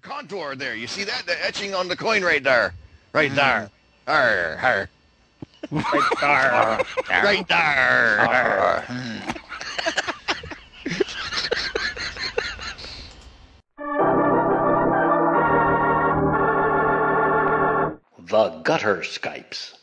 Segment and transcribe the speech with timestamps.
[0.00, 0.76] The contour there.
[0.76, 1.24] You see that?
[1.26, 2.72] The etching on the coin right there.
[3.12, 3.34] Right mm.
[3.34, 3.70] there.
[4.06, 4.88] Arr, arr.
[5.72, 5.88] Right
[6.20, 6.84] there.
[7.24, 8.20] Right there.
[8.20, 8.84] Arr.
[18.20, 19.77] The Gutter Skypes.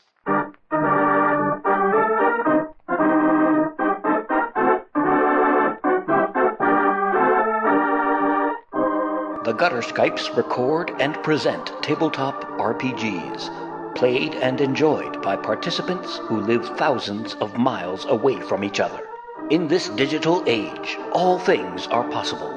[9.66, 16.78] The Gutter Skypes record and present tabletop RPGs, played and enjoyed by participants who live
[16.78, 19.10] thousands of miles away from each other.
[19.50, 22.56] In this digital age, all things are possible.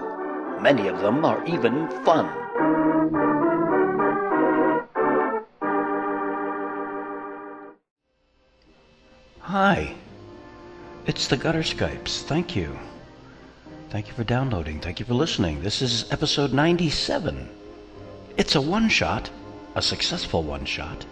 [0.60, 2.26] Many of them are even fun.
[9.40, 9.94] Hi,
[11.06, 12.20] it's the Gutter Skypes.
[12.24, 12.78] Thank you.
[13.90, 14.80] Thank you for downloading.
[14.80, 15.62] Thank you for listening.
[15.62, 17.48] This is episode 97.
[18.36, 19.30] It's a one shot,
[19.74, 21.06] a successful one shot.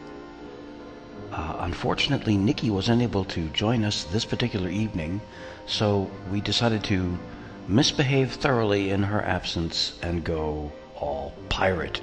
[1.33, 5.23] Uh, unfortunately, Nikki was unable to join us this particular evening,
[5.65, 7.19] so we decided to
[7.67, 12.03] misbehave thoroughly in her absence and go all pirate,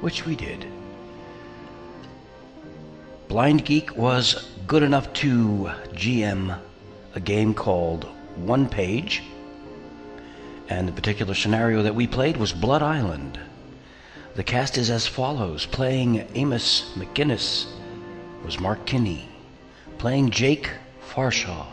[0.00, 0.64] which we did.
[3.28, 6.58] Blind Geek was good enough to GM
[7.14, 8.04] a game called
[8.36, 9.22] One Page,
[10.68, 13.38] and the particular scenario that we played was Blood Island.
[14.34, 17.66] The cast is as follows playing Amos McGuiness
[18.44, 19.28] was Mark Kinney,
[19.98, 20.70] playing Jake
[21.10, 21.66] Farshaw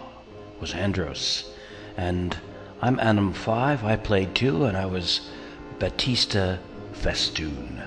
[0.59, 1.51] was Andros,
[1.97, 2.37] and
[2.81, 5.29] I'm Anim 5, I played 2, and I was
[5.79, 6.57] Batista
[6.93, 7.81] Festoon.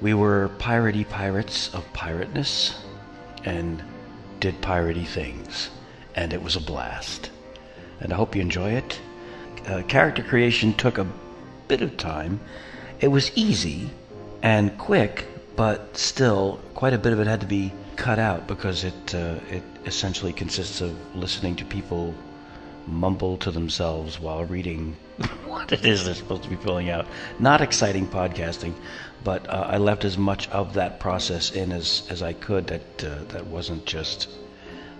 [0.00, 2.74] We were piratey pirates of pirateness
[3.44, 3.82] and
[4.40, 5.70] did piratey things,
[6.14, 7.30] and it was a blast.
[8.00, 9.00] And I hope you enjoy it.
[9.66, 11.06] Uh, character creation took a
[11.68, 12.40] bit of time.
[13.00, 13.90] It was easy
[14.42, 18.84] and quick, but still, quite a bit of it had to be cut out because
[18.84, 22.14] it uh, it essentially consists of listening to people
[22.86, 24.96] mumble to themselves while reading
[25.46, 27.06] what it is they're supposed to be filling out.
[27.38, 28.74] Not exciting podcasting,
[29.22, 33.04] but uh, I left as much of that process in as, as I could that
[33.04, 34.28] uh, that wasn't just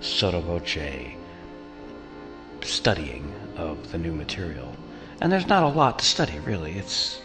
[0.01, 0.77] sotto voce
[2.65, 4.75] studying of the new material.
[5.21, 6.73] And there's not a lot to study, really.
[6.73, 7.21] It's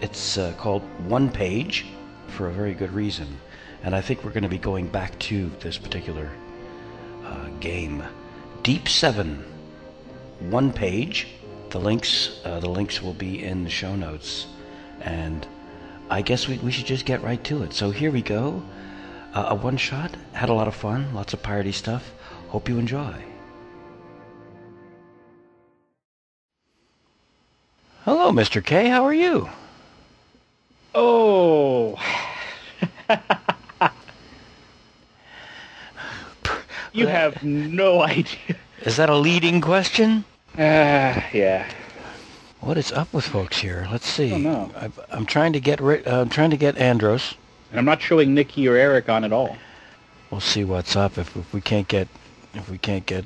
[0.00, 1.86] it's uh, called One Page
[2.28, 3.38] for a very good reason,
[3.82, 6.30] and I think we're going to be going back to this particular
[7.24, 8.02] uh, game,
[8.62, 9.44] Deep Seven.
[10.50, 11.28] One Page.
[11.70, 14.46] The links uh, the links will be in the show notes,
[15.00, 15.46] and
[16.10, 17.72] I guess we, we should just get right to it.
[17.72, 18.62] So here we go.
[19.32, 20.14] Uh, a one shot.
[20.32, 21.14] Had a lot of fun.
[21.14, 22.12] Lots of piratey stuff.
[22.48, 23.14] Hope you enjoy.
[28.06, 28.64] Hello, Mr.
[28.64, 28.88] K.
[28.88, 29.50] How are you?
[30.94, 32.00] Oh.
[36.92, 38.54] you have no idea.
[38.84, 40.24] Is that a leading question?
[40.56, 41.68] Uh, yeah.
[42.60, 43.88] What is up with folks here?
[43.90, 44.30] Let's see.
[44.30, 44.70] don't know.
[44.76, 47.34] I, I'm trying to get ri- uh, I'm trying to get Andros.
[47.72, 49.56] And I'm not showing Nikki or Eric on at all.
[50.30, 52.06] We'll see what's up if, if we can't get
[52.54, 53.24] if we can't get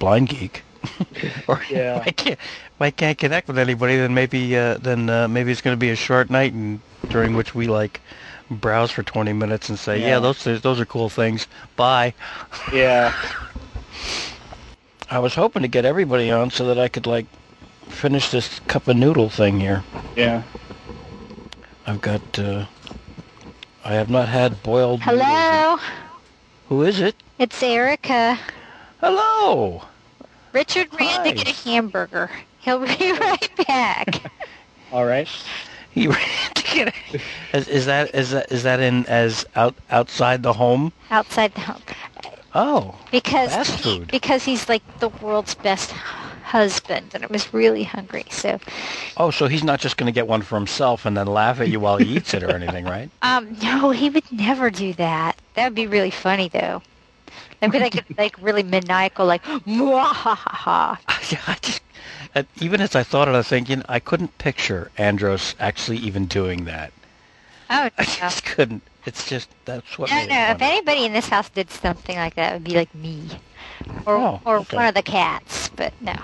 [0.00, 0.64] Blind Geek.
[1.48, 1.96] or Yeah.
[2.00, 5.52] if I can't if I can't connect with anybody, then maybe uh, then uh, maybe
[5.52, 8.00] it's going to be a short night, and during which we like
[8.50, 10.18] browse for 20 minutes and say, yeah, Yeah.
[10.18, 11.46] those those are cool things.
[11.76, 12.14] Bye.
[12.72, 13.14] Yeah.
[15.10, 17.26] I was hoping to get everybody on so that I could like
[17.88, 19.84] finish this cup of noodle thing here.
[20.16, 20.42] Yeah.
[21.86, 22.38] I've got.
[22.38, 22.66] Uh,
[23.84, 25.00] I have not had boiled.
[25.00, 25.20] noodles.
[25.22, 25.78] Hello,
[26.68, 27.16] Who is it?
[27.38, 28.38] it's Erica.
[29.00, 29.82] Hello.
[30.52, 31.30] Richard ran Hi.
[31.30, 32.30] to get a hamburger.
[32.60, 34.32] He'll be right back.
[34.92, 35.28] All right.
[35.90, 36.18] He ran
[36.54, 36.88] to get.
[36.88, 40.92] A, is, is that is that is that in as out outside the home?
[41.10, 41.82] outside the home
[42.54, 44.08] Oh, because Fast food.
[44.10, 48.24] because he's like the world's best husband, and I was really hungry.
[48.30, 48.58] So,
[49.16, 51.68] oh, so he's not just going to get one for himself and then laugh at
[51.68, 53.08] you while he eats it or anything, right?
[53.22, 55.36] um, no, he would never do that.
[55.54, 56.82] That would be really funny, though.
[57.62, 60.98] That'd be like like really maniacal, like mwahaha.
[61.32, 61.82] yeah, I just.
[62.34, 66.26] uh, Even as I thought it, I was thinking I couldn't picture Andros actually even
[66.26, 66.92] doing that.
[67.70, 68.82] Oh I just couldn't.
[69.06, 70.10] It's just that's what.
[70.10, 70.50] No, no.
[70.50, 70.72] If funny.
[70.72, 73.28] anybody in this house did something like that, it would be like me,
[74.06, 74.76] or Oh, or okay.
[74.76, 75.68] one of the cats.
[75.70, 76.14] But no.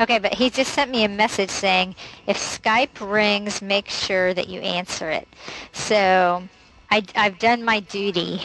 [0.00, 1.94] Okay, but he just sent me a message saying
[2.26, 5.28] if Skype rings, make sure that you answer it.
[5.72, 6.42] So
[6.90, 8.42] I, I've done my duty.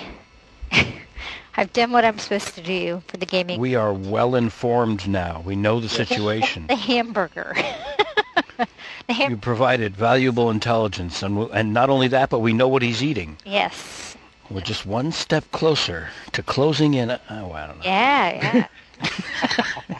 [1.58, 3.60] I've done what I'm supposed to do for the gaming.
[3.60, 5.42] We are well informed now.
[5.46, 6.68] We know the situation.
[6.68, 7.56] The hamburger.
[9.10, 12.82] Here- You provided valuable intelligence, and, w- and not only that, but we know what
[12.82, 13.38] he's eating.
[13.46, 14.02] yes.
[14.52, 17.10] We're just one step closer to closing in.
[17.10, 17.84] Uh, oh, I don't know.
[17.84, 18.68] Yeah,
[19.02, 19.98] yeah.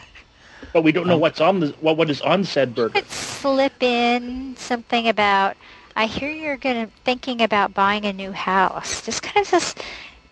[0.72, 2.92] But we don't know um, what's on the what what is on said burger.
[3.00, 5.56] Could slip in something about.
[5.96, 9.04] I hear you're gonna thinking about buying a new house.
[9.04, 9.82] Just kind of just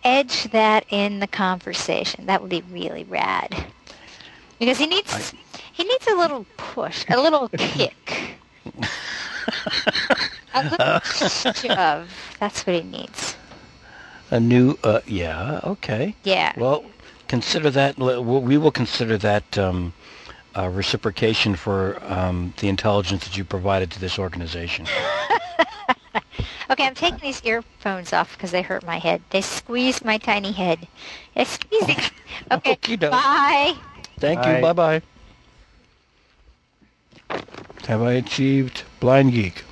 [0.05, 2.27] edge that in the conversation.
[2.27, 3.65] That would be really rad.
[4.59, 5.33] Because he needs
[5.73, 8.37] he needs a little push, a little kick,
[10.53, 10.99] a little
[11.53, 12.09] shove.
[12.39, 13.35] That's what he needs.
[14.31, 16.15] A new, uh, yeah, okay.
[16.23, 16.53] Yeah.
[16.57, 16.85] Well,
[17.27, 17.97] consider that.
[17.97, 19.93] We will consider that um,
[20.57, 24.87] uh, reciprocation for um, the intelligence that you provided to this organization.
[26.69, 29.21] Okay, I'm taking these earphones off because they hurt my head.
[29.29, 30.87] They squeeze my tiny head.
[31.35, 32.11] They squeeze it.
[32.51, 32.73] Okay.
[32.73, 33.11] Okey-doke.
[33.11, 33.75] Bye.
[34.19, 34.55] Thank Bye.
[34.57, 34.61] you.
[34.61, 35.01] Bye bye.
[37.87, 39.63] Have I achieved blind geek?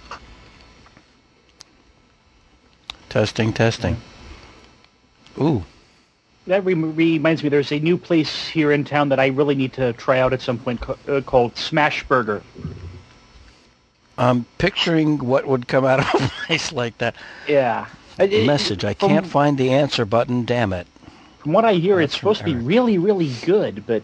[3.09, 3.97] Testing, testing.
[5.41, 5.63] Ooh,
[6.47, 9.73] That re- reminds me, there's a new place here in town that I really need
[9.73, 12.41] to try out at some point co- uh, called Smash Burger.
[14.17, 17.15] I'm picturing what would come out of a place like that.
[17.47, 17.87] Yeah.
[18.19, 18.85] It- it- Message.
[18.85, 20.45] I can't find the answer button.
[20.45, 20.87] Damn it.
[21.39, 24.03] From what I hear, Oh, it's that's from supposed to be really, really good, but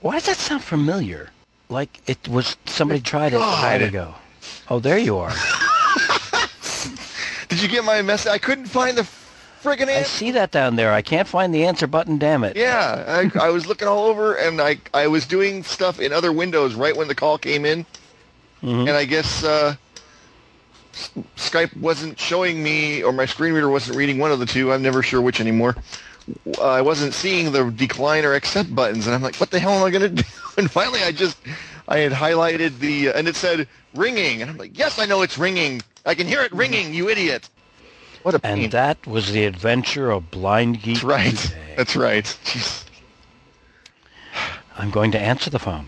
[0.00, 1.30] Why does that sound familiar?
[1.68, 3.62] Like it was somebody tried it a God.
[3.80, 4.14] while ago.
[4.70, 5.32] Oh, there you are.
[7.48, 8.30] Did you get my message?
[8.30, 9.02] I couldn't find the
[9.62, 9.92] friggin' answer.
[9.98, 10.92] I see that down there.
[10.92, 12.18] I can't find the answer button.
[12.18, 12.56] Damn it.
[12.56, 16.32] Yeah, I, I was looking all over, and I I was doing stuff in other
[16.32, 17.84] windows right when the call came in,
[18.62, 18.80] Mhm.
[18.88, 19.76] and I guess uh,
[21.36, 24.72] Skype wasn't showing me, or my screen reader wasn't reading one of the two.
[24.72, 25.76] I'm never sure which anymore.
[26.58, 29.72] Uh, I wasn't seeing the decline or accept buttons, and I'm like, what the hell
[29.72, 30.22] am I gonna do?
[30.56, 31.38] And finally, I just
[31.86, 35.38] I had highlighted the, and it said ringing, and I'm like, yes, I know it's
[35.38, 35.80] ringing.
[36.04, 37.48] I can hear it ringing, you idiot.
[38.24, 38.64] What a pain.
[38.64, 40.96] And that was the adventure of Blind Geek.
[40.96, 41.36] That's right.
[41.36, 41.74] today.
[41.76, 42.24] That's right.
[42.44, 42.84] Jeez.
[44.76, 45.86] I'm going to answer the phone.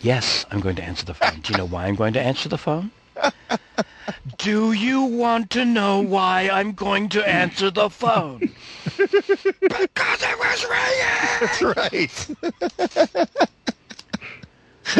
[0.00, 1.40] Yes, I'm going to answer the phone.
[1.40, 2.90] Do you know why I'm going to answer the phone?
[4.38, 8.40] Do you want to know why I'm going to answer the phone?
[8.96, 11.40] because it was ringing!
[11.40, 12.28] That's right.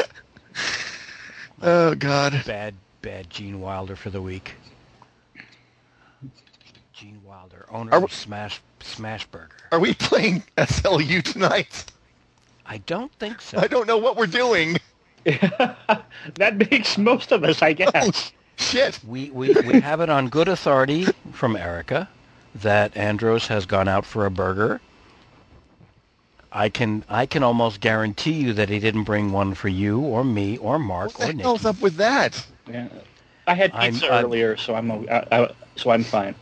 [1.62, 2.42] oh God.
[2.44, 4.54] Bad, bad Gene Wilder for the week.
[6.92, 9.54] Gene Wilder, owner we- of Smash Smash Burger.
[9.70, 11.84] Are we playing SLU tonight?
[12.66, 13.58] I don't think so.
[13.58, 14.76] I don't know what we're doing.
[16.34, 18.32] that makes most of us, I Oh, guess.
[18.56, 18.98] shit.
[19.06, 22.08] We, we, we have it on good authority from Erica
[22.56, 24.80] that Andros has gone out for a burger.
[26.50, 30.24] I can I can almost guarantee you that he didn't bring one for you or
[30.24, 31.76] me or Mark What or the hell's Nikki.
[31.76, 32.46] up with that?
[32.66, 32.88] Yeah.
[33.46, 36.34] I had I'm- pizza I'm- earlier, so I'm o- I, I, so I'm fine.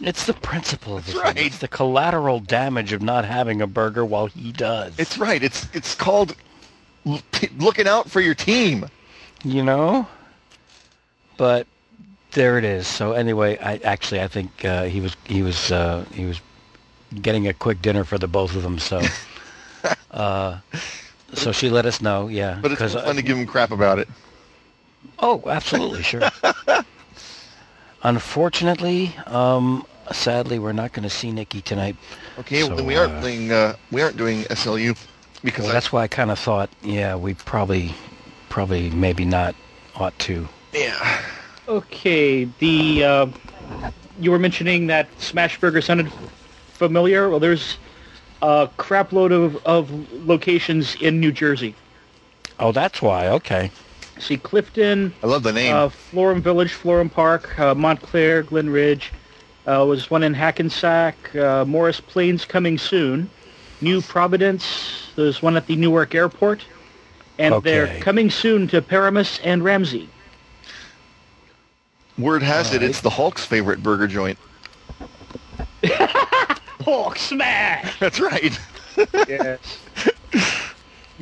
[0.00, 1.34] It's the principle of the That's thing.
[1.36, 1.46] right.
[1.46, 4.94] It's the collateral damage of not having a burger while he does.
[4.98, 5.42] It's right.
[5.42, 6.40] It's it's called l- t-
[7.58, 8.86] looking out for your team.
[9.44, 10.06] you know.
[11.36, 11.66] But
[12.32, 12.86] there it is.
[12.86, 16.40] So anyway, I actually I think uh, he was he was uh, he was
[17.20, 18.78] getting a quick dinner for the both of them.
[18.78, 19.00] So.
[20.12, 20.58] Uh,
[21.32, 22.58] so she let us know, yeah.
[22.60, 24.08] But it's uh, fun to give him crap about it.
[25.18, 26.22] Oh, absolutely, sure.
[28.02, 31.96] Unfortunately, um, sadly, we're not going to see Nikki tonight.
[32.38, 33.52] Okay, well then we aren't uh, playing.
[33.52, 34.96] Uh, we aren't doing SLU
[35.42, 37.94] because Well, I- that's why I kind of thought, yeah, we probably,
[38.48, 39.54] probably, maybe not
[39.96, 40.48] ought to.
[40.72, 41.20] yeah.
[41.68, 43.26] Okay, the uh,
[44.18, 46.10] you were mentioning that Smashburger sounded
[46.74, 47.30] familiar.
[47.30, 47.78] Well, there's
[48.42, 49.90] a crap load of, of
[50.26, 51.74] locations in New Jersey.
[52.58, 53.28] Oh, that's why.
[53.28, 53.70] Okay.
[54.18, 55.72] See Clifton, I love the name.
[55.74, 59.12] uh, Florham Village, Florham Park, uh, Montclair, Glen Ridge.
[59.66, 63.30] Uh, was one in Hackensack, uh, Morris Plains coming soon.
[63.80, 65.01] New Providence.
[65.16, 66.64] There's one at the Newark Airport,
[67.38, 70.08] and they're coming soon to Paramus and Ramsey.
[72.18, 74.38] Word has it, it's the Hulk's favorite burger joint.
[76.84, 77.98] Hulk smash!
[77.98, 78.58] That's right.
[79.28, 79.78] yes.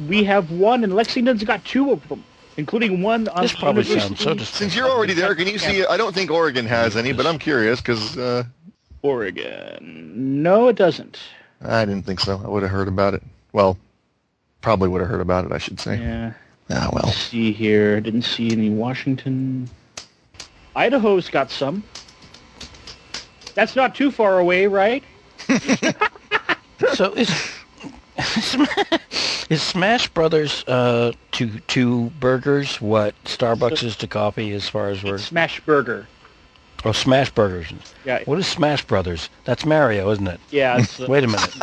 [0.08, 2.24] We have one, and Lexington's got two of them,
[2.56, 4.54] including one on This probably sounds so distinct.
[4.54, 5.84] Since you're already there, can you see?
[5.84, 8.44] I don't think Oregon has any, but I'm curious because uh,
[9.02, 10.42] Oregon.
[10.42, 11.18] No, it doesn't.
[11.62, 12.40] I didn't think so.
[12.42, 13.22] I would have heard about it.
[13.52, 13.76] Well,
[14.60, 15.52] probably would have heard about it.
[15.52, 15.98] I should say.
[15.98, 16.32] Yeah.
[16.70, 17.04] Ah, well.
[17.06, 18.00] Let's see here.
[18.00, 19.68] Didn't see any Washington.
[20.76, 21.82] Idaho's got some.
[23.54, 25.02] That's not too far away, right?
[26.94, 27.28] So is
[29.50, 35.02] Is Smash Brothers uh, to to burgers what Starbucks is to coffee as far as
[35.04, 36.06] we're Smash Burger.
[36.86, 37.70] oh Smash Burgers?
[38.06, 39.28] Yeah, What is Smash Brothers?
[39.44, 40.40] That's Mario, isn't it?
[40.50, 40.78] yeah.
[40.78, 41.54] It's a Wait a minute.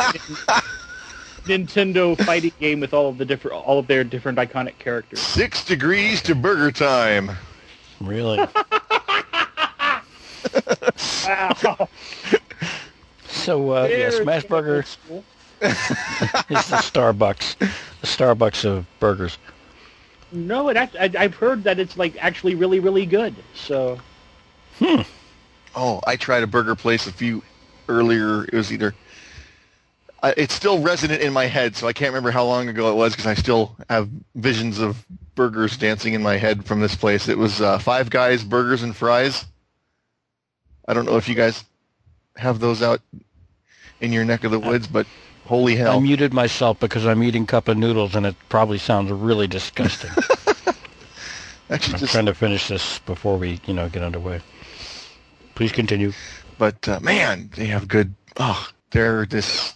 [1.44, 5.20] Nintendo fighting game with all of the different, all of their different iconic characters.
[5.20, 7.30] Six degrees to burger time.
[8.00, 8.38] really?
[11.26, 11.88] Wow.
[13.28, 15.24] So uh, yeah, There, Smash it's Burger old school.
[15.60, 15.70] is
[16.68, 19.36] the Starbucks, the Starbucks of burgers.
[20.32, 23.34] No, it act- I, I've heard that it's like actually really, really good.
[23.54, 23.98] So
[24.78, 25.02] Hmm.
[25.74, 27.42] Oh, I tried a burger place a few
[27.88, 28.44] earlier.
[28.44, 28.94] It was either.
[30.22, 32.94] I it's still resonant in my head, so I can't remember how long ago it
[32.94, 37.28] was because I still have visions of burgers dancing in my head from this place.
[37.28, 39.44] It was uh, Five Guys Burgers and Fries.
[40.86, 41.64] I don't know if you guys
[42.36, 43.00] have those out
[44.00, 45.06] in your neck of the woods, but
[45.46, 45.96] holy hell!
[45.96, 50.10] I muted myself because I'm eating cup of noodles and it probably sounds really disgusting.
[51.70, 54.40] I'm just trying to finish this before we, you know, get underway.
[55.54, 56.12] Please continue.
[56.56, 58.14] but uh, man, they have good.
[58.38, 59.74] Oh, they're this.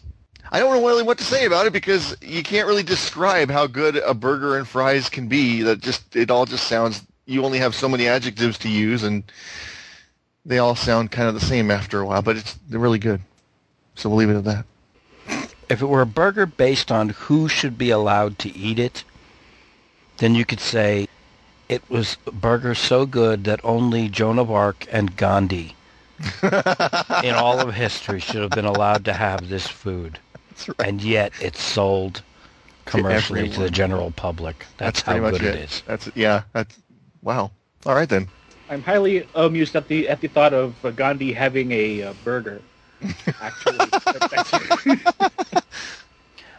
[0.52, 3.66] I don't know really what to say about it because you can't really describe how
[3.66, 5.62] good a burger and fries can be.
[5.62, 7.02] That just it all just sounds.
[7.24, 9.24] You only have so many adjectives to use, and
[10.44, 12.20] they all sound kind of the same after a while.
[12.20, 13.22] But it's they're really good.
[13.94, 14.66] So we'll leave it at that.
[15.70, 19.04] If it were a burger based on who should be allowed to eat it,
[20.18, 21.08] then you could say
[21.70, 25.76] it was a burger so good that only Joan of Arc and Gandhi
[26.42, 30.18] in all of history should have been allowed to have this food.
[30.52, 30.88] That's right.
[30.88, 32.22] And yet it's sold
[32.84, 34.66] commercially to, the general public.
[34.76, 35.82] That's, how pretty much good it is.
[35.86, 36.42] That's yeah.
[36.52, 36.78] That's
[37.22, 37.50] wow.
[37.86, 38.28] All right then.
[38.68, 42.60] I'm highly amused at the at the thought of uh, Gandhi having a uh, burger.
[43.40, 43.78] Actually,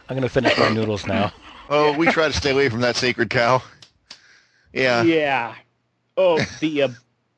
[0.08, 1.32] I'm going to finish my noodles now.
[1.70, 3.62] Oh, we try to stay away from that sacred cow.
[4.72, 5.02] Yeah.
[5.02, 5.54] yeah.
[6.16, 6.88] Oh, the uh,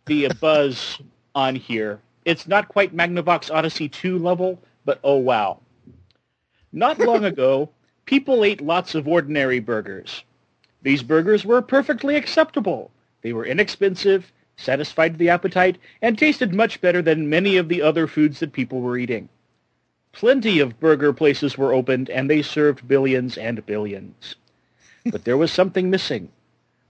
[0.06, 1.00] the uh, buzz
[1.34, 2.00] on here.
[2.24, 5.60] It's not quite Magnavox Odyssey 2 level, but oh wow.
[6.76, 7.70] Not long ago,
[8.04, 10.24] people ate lots of ordinary burgers.
[10.82, 12.90] These burgers were perfectly acceptable.
[13.22, 18.06] They were inexpensive, satisfied the appetite, and tasted much better than many of the other
[18.06, 19.30] foods that people were eating.
[20.12, 24.36] Plenty of burger places were opened, and they served billions and billions.
[25.06, 26.28] But there was something missing.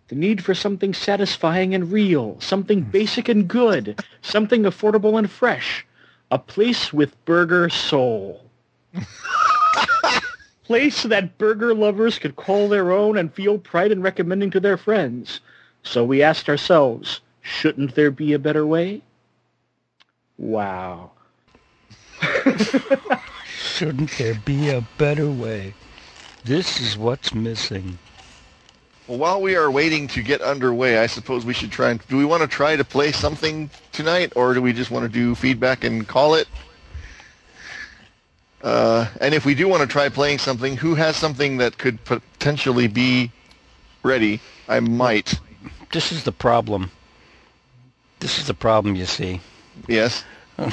[0.09, 2.91] The need for something satisfying and real, something hmm.
[2.91, 5.87] basic and good, something affordable and fresh.
[6.33, 8.51] A place with burger soul.
[10.67, 14.77] place that burger lovers could call their own and feel pride in recommending to their
[14.77, 15.41] friends.
[15.85, 19.03] So we asked ourselves, shouldn't there be a better way?
[20.39, 21.13] Wow.
[23.57, 25.75] Shouldn't there be a better way?
[26.45, 27.99] This is what's missing.
[29.07, 32.07] Well, while we are waiting to get underway, I suppose we should try and.
[32.09, 35.09] Do we want to try to play something tonight, or do we just want to
[35.09, 36.49] do feedback and call it?
[38.67, 42.05] Uh, and if we do want to try playing something, who has something that could
[42.05, 43.31] potentially be
[44.03, 44.41] ready?
[44.69, 45.39] I might.
[45.93, 46.91] This is the problem.
[48.19, 49.41] This is the problem, you see.
[49.87, 50.25] Yes.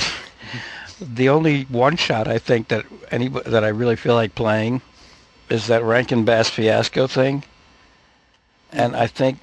[1.02, 4.82] The only one shot I think that any that I really feel like playing
[5.50, 7.44] is that Rankin Bass fiasco thing,
[8.72, 9.40] and I think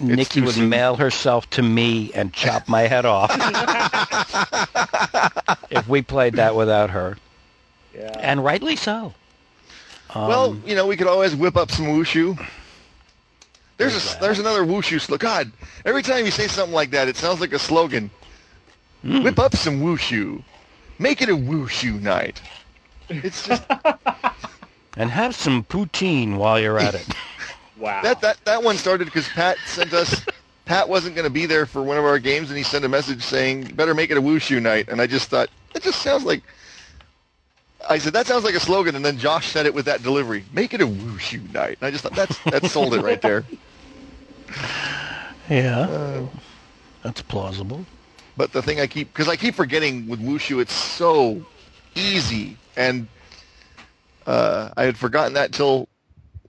[0.00, 0.70] Nikki would soon.
[0.70, 3.30] mail herself to me and chop my head off
[5.70, 7.18] if we played that without her,
[7.94, 8.12] Yeah.
[8.20, 9.14] and rightly so.
[10.14, 12.36] Um, well, you know, we could always whip up some wushu.
[13.78, 14.20] There's There's a, that.
[14.20, 15.26] there's another wushu slogan.
[15.26, 15.52] God,
[15.84, 18.10] every time you say something like that, it sounds like a slogan.
[19.02, 19.22] Hmm.
[19.22, 20.42] Whip up some wushu.
[20.98, 22.40] Make it a wushu night.
[23.08, 23.62] It's just
[24.96, 27.08] and have some poutine while you're at it.
[27.78, 28.02] wow.
[28.02, 30.24] that that that one started because Pat sent us.
[30.64, 32.88] Pat wasn't going to be there for one of our games, and he sent a
[32.88, 36.24] message saying, "Better make it a wushu night." And I just thought that just sounds
[36.24, 36.42] like.
[37.88, 40.44] I said that sounds like a slogan, and then Josh said it with that delivery.
[40.52, 41.78] Make it a wushu night.
[41.80, 43.44] And I just thought that's that sold it right there.
[45.48, 46.26] yeah, Uh,
[47.02, 47.84] that's plausible.
[48.36, 51.44] But the thing I keep, because I keep forgetting with Wushu, it's so
[51.94, 52.56] easy.
[52.76, 53.06] And
[54.26, 55.88] uh, I had forgotten that till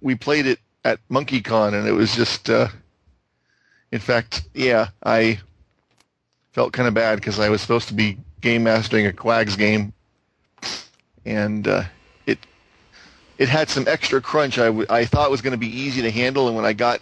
[0.02, 2.68] we played it at MonkeyCon, and it was just, uh,
[3.92, 5.40] in fact, yeah, I
[6.54, 9.94] felt kind of bad because I was supposed to be game mastering a QAGS game,
[11.26, 11.84] and uh,
[12.26, 12.40] it
[13.38, 14.58] it had some extra crunch.
[14.58, 17.02] I, w- I thought was going to be easy to handle, and when I got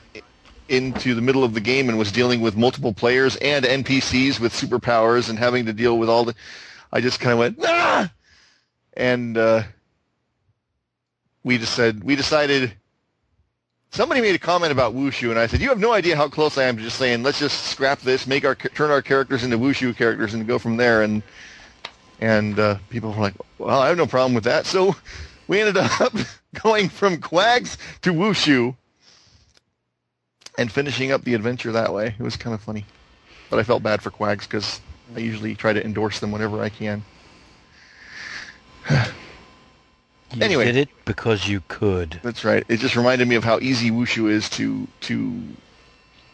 [0.70, 4.54] into the middle of the game and was dealing with multiple players and NPCs with
[4.54, 6.34] superpowers and having to deal with all the,
[6.94, 8.12] I just kind of went ah,
[8.94, 9.64] and uh,
[11.44, 12.74] we just said we decided.
[13.94, 16.58] Somebody made a comment about Wushu, and I said, "You have no idea how close
[16.58, 19.58] I am to just saying, let's just scrap this, make our turn our characters into
[19.58, 21.22] Wushu characters, and go from there." And
[22.22, 24.96] and uh, people were like, "Well, I have no problem with that." So
[25.48, 26.14] we ended up
[26.64, 28.76] going from QAGS to Wushu
[30.58, 32.16] and finishing up the adventure that way.
[32.18, 32.86] It was kind of funny,
[33.50, 34.80] but I felt bad for QAGS because
[35.16, 37.04] I usually try to endorse them whenever I can.
[40.34, 40.64] You Anyway.
[40.64, 42.22] did it because you could.
[42.24, 42.64] That's right.
[42.70, 45.42] It just reminded me of how easy Wushu is to to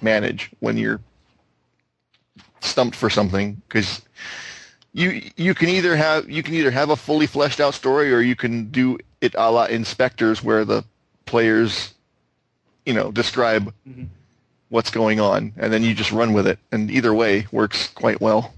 [0.01, 1.01] manage when you're
[2.61, 4.03] stumped for something because
[4.97, 8.19] you you can either have you can either have a fully fleshed out story or
[8.19, 10.83] you can do it a la InSpectres where the
[11.25, 11.93] players
[12.85, 14.07] you know describe Mhm.
[14.69, 18.19] what's going on and then you just run with it and either way works quite
[18.19, 18.53] well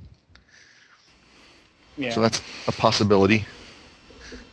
[1.98, 2.14] Yeah.
[2.14, 3.46] so that's a possibility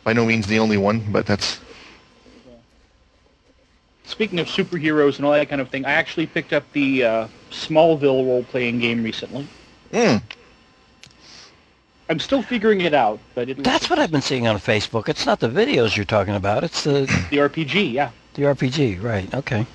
[0.03, 1.59] by no means the only one but that's
[4.03, 7.27] Speaking of superheroes and all that kind of thing, I actually picked up the uh,
[7.51, 9.45] Smallville role-playing game recently.
[9.91, 10.21] mm,
[12.09, 15.09] I'm still figuring it out, but it That's what I've been seeing on Facebook.
[15.09, 16.63] It's not the videos you're talking about.
[16.63, 17.91] It's the the RPG.
[17.91, 18.11] Yeah.
[18.35, 19.33] the RPG, right?
[19.33, 19.65] Okay.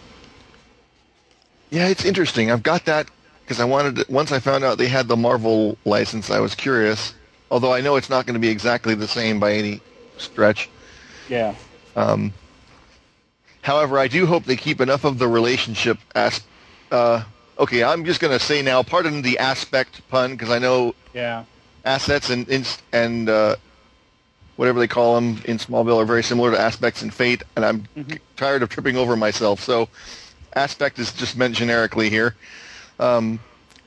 [1.71, 2.51] Yeah, it's interesting.
[2.51, 3.09] I've got that
[3.43, 6.55] because I wanted to, once I found out they had the Marvel license, I was
[6.55, 7.15] curious.
[7.51, 9.81] Although I know it's not going to be exactly the same by any
[10.17, 10.71] stretch.
[11.29, 11.55] Yeah.
[11.97, 12.33] Um,
[13.61, 16.41] however, I do hope they keep enough of the relationship as.
[16.91, 17.25] Uh,
[17.59, 21.45] okay, I'm just going to say now, pardon the aspect pun because I know Yeah.
[21.85, 23.57] Assets and and, and uh,
[24.57, 27.85] whatever they call them in Smallville are very similar to aspects in Fate, and I'm
[27.97, 28.19] Mhm.
[28.37, 29.63] tired of tripping over myself.
[29.63, 29.89] So,
[30.55, 32.35] aspect is just meant generically here.
[33.01, 33.41] Um,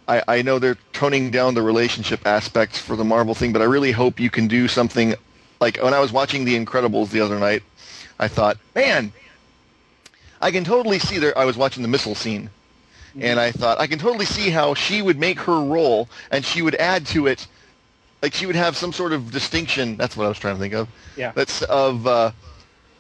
[0.08, 3.66] I, I know they're toning down the relationship aspects for the Marvel thing, but I
[3.66, 5.16] really hope you can do something
[5.62, 7.64] like when I was watching The Incredibles the other night.
[8.20, 9.12] I thought, man,
[10.42, 11.38] I can totally see there.
[11.38, 12.50] I was watching the missile scene,
[13.20, 16.62] and I thought I can totally see how she would make her role, and she
[16.62, 17.48] would add to it,
[18.25, 19.97] like she would have some sort of distinction.
[19.97, 20.88] That's what I was trying to think of.
[21.15, 21.32] Yeah.
[21.36, 22.32] That's of uh,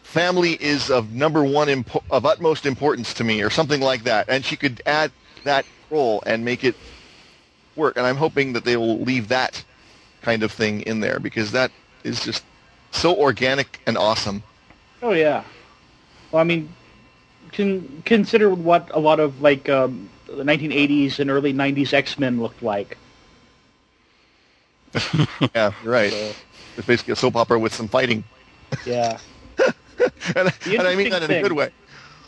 [0.03, 4.29] family is of number one impo- of utmost importance to me, or something like that,
[4.29, 5.11] and she could add
[5.43, 6.75] that role and make it
[7.75, 7.97] work.
[7.97, 9.63] And I'm hoping that they will leave that
[10.21, 11.71] kind of thing in there because that
[12.03, 12.43] is just
[12.91, 14.43] so organic and awesome.
[15.01, 15.43] Oh yeah.
[16.31, 16.69] Well, I mean,
[17.51, 22.61] can consider what a lot of like um, the 1980s and early 90s X-Men looked
[22.61, 22.95] like.
[25.55, 26.11] Yeah, right.
[26.11, 26.31] So,
[26.77, 28.23] It's basically a soap opera with some fighting,
[28.85, 29.17] yeah.
[30.35, 31.71] and, and I mean that in a good way.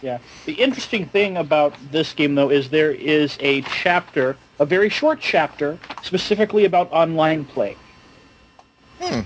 [0.01, 0.19] Yeah.
[0.45, 5.19] The interesting thing about this game, though, is there is a chapter, a very short
[5.19, 7.75] chapter, specifically about online play.
[9.01, 9.19] Hmm.
[9.19, 9.25] Of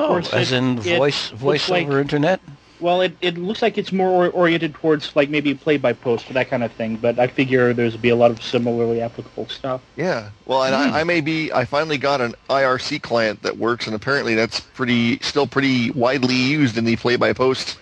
[0.00, 2.40] oh, course, as it- in it voice looks voice like- over internet.
[2.84, 6.34] Well, it, it looks like it's more oriented towards like maybe play by post or
[6.34, 6.96] that kind of thing.
[6.96, 9.80] But I figure there's be a lot of similarly applicable stuff.
[9.96, 10.28] Yeah.
[10.44, 11.50] Well, and I, I may be.
[11.50, 16.34] I finally got an IRC client that works, and apparently that's pretty still pretty widely
[16.34, 17.78] used in the play-by-post.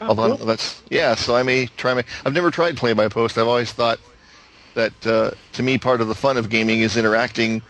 [0.00, 0.46] Oh, Although cool.
[0.46, 1.14] that's yeah.
[1.14, 2.02] So I may try my.
[2.26, 3.38] I've never tried play-by-post.
[3.38, 4.00] I've always thought
[4.74, 7.62] that uh, to me part of the fun of gaming is interacting.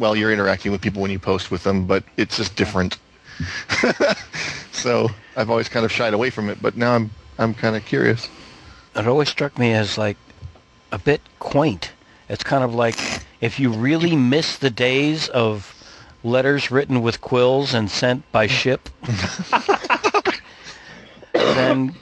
[0.00, 2.98] Well, you're interacting with people when you post with them, but it's just different.
[4.72, 7.84] so I've always kind of shied away from it, but now I'm I'm kind of
[7.84, 8.28] curious.
[8.94, 10.16] It always struck me as like
[10.92, 11.92] a bit quaint.
[12.28, 12.96] It's kind of like
[13.40, 15.74] if you really miss the days of
[16.22, 18.88] letters written with quills and sent by ship,
[21.34, 21.94] then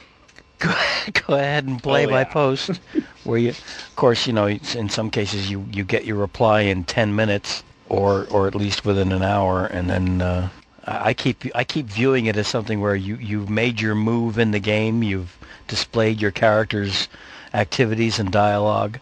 [0.59, 0.75] go,
[1.27, 2.33] go ahead and play Oh, by yeah.
[2.33, 2.81] post.
[3.25, 6.85] Where you, of course, you know, in some cases you, you get your reply in
[6.85, 10.49] ten minutes or or at least within an hour, and then uh,
[10.89, 14.39] I I keep I keep viewing it as something where you you've made your move
[14.39, 15.37] in the game, you've
[15.69, 17.09] displayed your character's
[17.55, 18.99] activities and dialogue,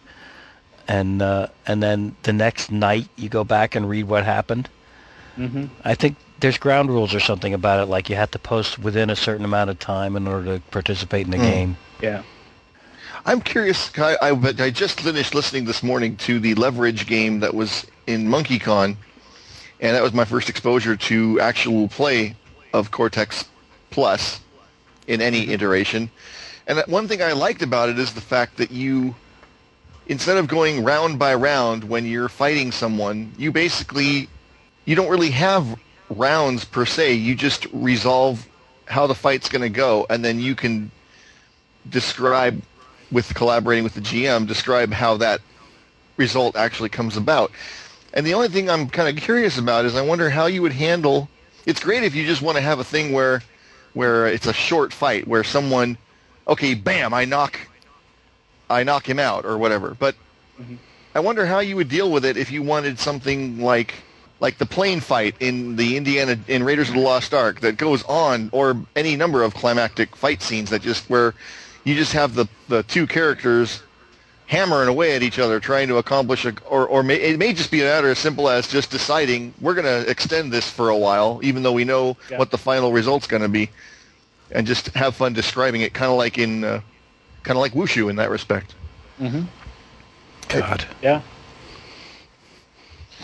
[0.87, 4.69] and uh, and then the next night you go back and read what happened.
[5.35, 8.79] hmm I think there's ground rules or something about it, like you have to post
[8.79, 11.43] within a certain amount of time in order to participate in the Hmm.
[11.43, 11.77] game.
[12.01, 12.23] Yeah.
[13.25, 13.91] I'm curious.
[13.97, 18.27] I, I, I just finished listening this morning to the Leverage game that was in
[18.27, 18.97] MonkeyCon,
[19.79, 22.35] and that was my first exposure to actual play
[22.73, 23.45] of Cortex
[23.89, 24.39] Plus
[25.07, 25.51] in any mm-hmm.
[25.51, 26.11] iteration.
[26.67, 29.15] And one thing I liked about it is the fact that you,
[30.07, 34.27] instead of going round by round when you're fighting someone, you basically
[34.85, 37.13] you don't really have rounds per se.
[37.13, 38.47] You just resolve
[38.85, 40.91] how the fight's going to go, and then you can
[41.89, 42.61] describe
[43.11, 45.41] with collaborating with the GM, describe how that
[46.17, 47.51] result actually comes about.
[48.17, 50.71] And the only thing I'm kind of curious about is I wonder how you would
[50.71, 51.29] handle.
[51.67, 53.43] It's great if you just want to have a thing where
[53.93, 55.99] where it's a short fight where someone,
[56.47, 57.59] okay, bam, I knock,
[58.71, 59.95] I knock him out or whatever.
[59.99, 60.15] But
[61.13, 63.93] I wonder how you would deal with it if you wanted something like
[64.39, 68.01] like the plane fight in the Indiana in Raiders of the Lost Ark that goes
[68.05, 71.35] on, or any number of climactic fight scenes that just where
[71.83, 73.83] you just have the the two characters
[74.47, 77.69] hammering away at each other trying to accomplish a or or may, it may just
[77.69, 80.97] be a matter as simple as just deciding we're going to extend this for a
[80.97, 82.37] while even though we know Yeah.
[82.39, 83.69] what the final result's going to be
[84.51, 86.79] and just have fun describing it kind of like in uh,
[87.43, 88.73] kind of like wushu in that respect
[90.49, 91.21] God, Yeah.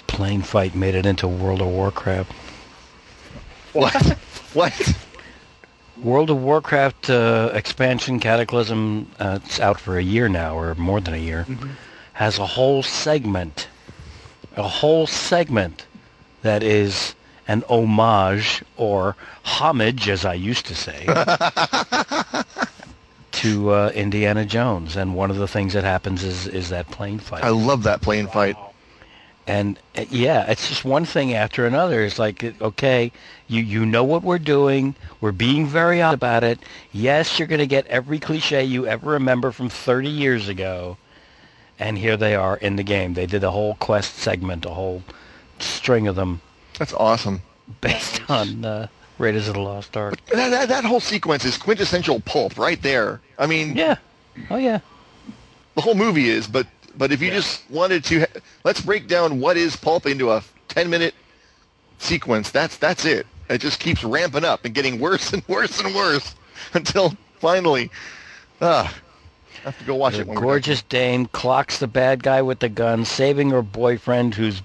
[0.08, 2.32] plane fight made it into World of Warcraft.
[3.72, 3.94] what
[4.54, 4.96] what
[6.04, 11.00] World of Warcraft uh, expansion Cataclysm, uh, it's out for a year now, or more
[11.00, 11.48] than a year,
[12.14, 13.70] has a whole segment,
[14.58, 15.86] a whole segment
[16.42, 17.16] that is
[17.48, 21.06] an homage or homage, as I used to say,
[23.32, 24.98] to uh, Indiana Jones.
[24.98, 27.46] And one of the things that happens is is that plane fight.
[27.46, 28.58] I love that plane fight
[29.46, 32.04] And uh, yeah, it's just one thing after another.
[32.04, 33.12] It's like, okay,
[33.48, 34.96] you you know what we're doing.
[35.20, 36.60] We're being very honest about it.
[36.92, 40.98] Yes, you're going to get every cliche you ever remember from 30 years ago.
[41.80, 43.16] And here they are in the game.
[43.16, 45.04] They did a whole quest segment, a whole
[45.60, 46.42] string of them
[46.80, 47.42] that's awesome
[47.82, 50.16] based on uh, Raiders of the Lost Ark.
[50.28, 53.96] that, that, that whole sequence is quintessential pulp right there i mean Yeah.
[54.50, 54.80] Oh yeah.
[55.76, 56.66] the whole movie is, but
[56.98, 58.26] but if you just wanted to,
[58.64, 61.14] let's break down what is pulp into a ten minute
[61.98, 62.52] sequence.
[62.52, 63.28] That's that's it.
[63.50, 66.36] It just keeps ramping up and getting worse and worse and worse
[66.74, 67.92] until finally,
[68.62, 68.94] ah,
[69.64, 70.28] I have to go watch The it.
[70.28, 74.62] When we're gorgeous dame clocks the bad guy with the gun, saving her boyfriend who's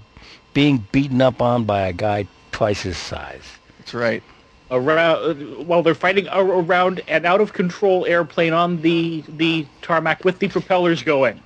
[0.54, 3.42] being beaten up on by a guy twice his size.
[3.78, 4.22] That's right.
[4.70, 10.40] Around while they're fighting around an out of control airplane on the the tarmac with
[10.40, 11.40] the propellers going.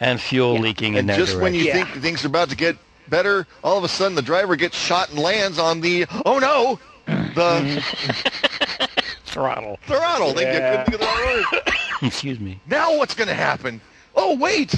[0.00, 0.60] And fuel Yeah.
[0.60, 1.84] leaking in And that just when you Yeah.
[1.84, 2.76] think things are about to get
[3.08, 6.78] better, all of a sudden the driver gets shot and lands on the oh no,
[7.06, 7.82] the
[9.24, 9.78] throttle.
[9.86, 10.32] throttle.
[10.34, 10.84] They Yeah.
[10.84, 11.62] couldn't think of the word.
[12.02, 12.60] Excuse me.
[12.66, 13.80] Now what's going to happen?
[14.14, 14.74] Oh wait,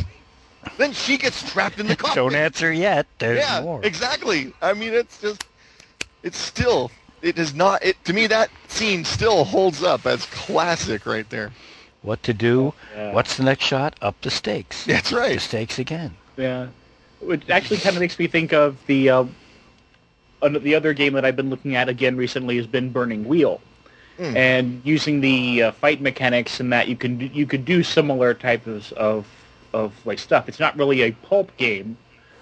[0.76, 2.16] then she gets trapped in the cockpit.
[2.16, 3.06] Don't answer yet.
[3.18, 3.80] There's yeah, more.
[3.84, 4.52] exactly.
[4.60, 5.44] I mean, it's just,
[6.22, 6.90] it's still,
[7.22, 7.84] it is not.
[7.84, 11.50] It to me that scene still holds up as classic right there.
[12.02, 12.74] What to do?
[12.94, 13.12] Yeah.
[13.12, 13.96] What's the next shot?
[14.02, 14.84] Up the stakes.
[14.84, 15.28] That's right.
[15.28, 15.40] The right.
[15.40, 16.16] stakes again.
[16.36, 16.68] Yeah,
[17.20, 19.24] which actually kind of makes me think of the uh,
[20.42, 23.60] the other game that I've been looking at again recently has been Burning Wheel,
[24.18, 24.36] Hmm.
[24.36, 28.34] and using the uh, fight mechanics and that you can do, you could do similar
[28.34, 29.26] types of
[29.72, 30.48] of like stuff.
[30.48, 31.96] It's not really a pulp game.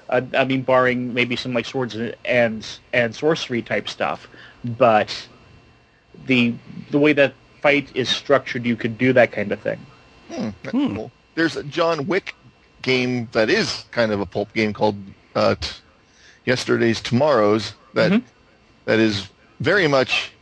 [0.09, 4.27] Uh, I mean, barring maybe some like swords and and, and sorcery type stuff,
[4.65, 5.29] but
[6.27, 6.55] the
[6.91, 9.79] the way that fight is structured, you could do that kind of thing.
[10.31, 10.95] Hmm, that's Hmm.
[10.97, 11.13] cool.
[11.35, 12.35] There's a John Wick
[12.83, 14.97] game that is kind of a pulp game called
[15.35, 15.71] uh, t-
[16.45, 18.23] Yesterday's Tomorrows that Mhm.
[18.87, 19.29] that is
[19.61, 20.33] very much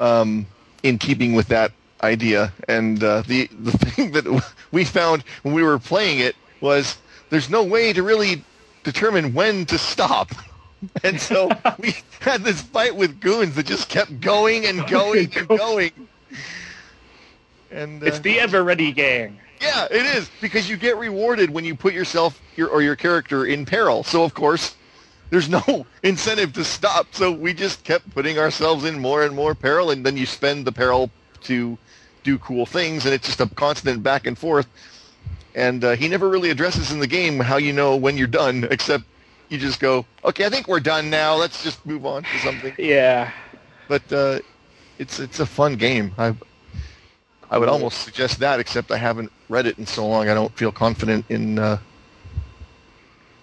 [0.00, 0.46] um,
[0.82, 1.72] in keeping with that
[2.02, 2.52] idea.
[2.68, 4.24] And uh, the the thing that
[4.72, 6.96] we found when we were playing it was
[7.30, 8.44] there's no way to really
[8.84, 10.30] determine when to stop.
[11.04, 11.48] And so
[11.78, 15.92] we had this fight with goons that just kept going and going and going.
[17.72, 19.38] And uh, It's the Ever Ready Gang.
[19.60, 23.46] yeah, it is because you get rewarded when you put yourself your or your character
[23.46, 24.02] in peril.
[24.04, 24.76] So of course,
[25.30, 27.14] there's no incentive to stop.
[27.14, 30.64] So we just kept putting ourselves in more and more peril, and then you spend
[30.66, 31.10] the peril
[31.44, 31.78] to
[32.24, 34.66] do cool things, and it's just a constant back and forth.
[35.54, 38.64] And uh, he never really addresses in the game how you know when you're done,
[38.70, 39.04] except
[39.48, 41.34] you just go, "Okay, I think we're done now.
[41.36, 43.30] Let's just move on to something." Yeah.
[43.88, 44.38] But uh,
[44.98, 46.12] it's it's a fun game.
[46.18, 46.34] I
[47.52, 50.30] I would almost suggest that, except I haven't read it in so long.
[50.30, 51.78] I don't feel confident in uh,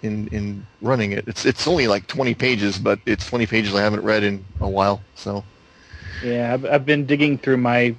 [0.01, 1.27] in in running it.
[1.27, 4.67] It's it's only like 20 pages, but it's 20 pages I haven't read in a
[4.67, 4.99] while.
[5.13, 5.43] So
[6.23, 7.93] Yeah, I've, I've been digging through my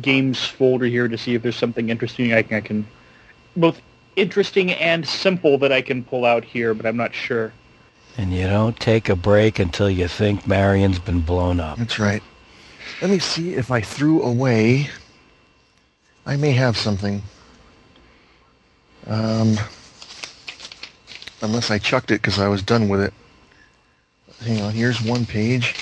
[0.00, 2.86] games folder here to see if there's something interesting I can, I can
[3.56, 3.82] both
[4.16, 7.52] interesting and simple that I can pull out here, but I'm not sure.
[8.16, 11.76] And you don't take a break until you think Marion's been blown up.
[11.76, 12.22] that's right.
[13.00, 14.88] Let me see if I threw away.
[16.26, 17.22] I may have something.
[19.06, 19.56] Um,
[21.40, 23.14] unless I chucked it because I was done with it.
[24.44, 25.74] Hang on, here's one page.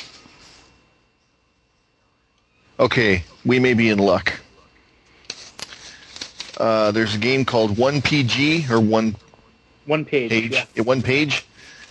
[2.78, 4.32] Okay, we may be in luck.
[6.56, 9.16] Uh, there's a game called 1PG or One
[9.86, 10.30] One page.
[10.30, 10.82] Page, Yeah.
[10.82, 11.44] One Page,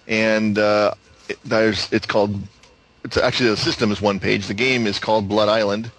[0.08, 0.94] and uh,
[1.28, 2.42] it, there's it's called
[3.04, 4.48] it's actually the system is one page.
[4.48, 5.92] The game is called Blood Island,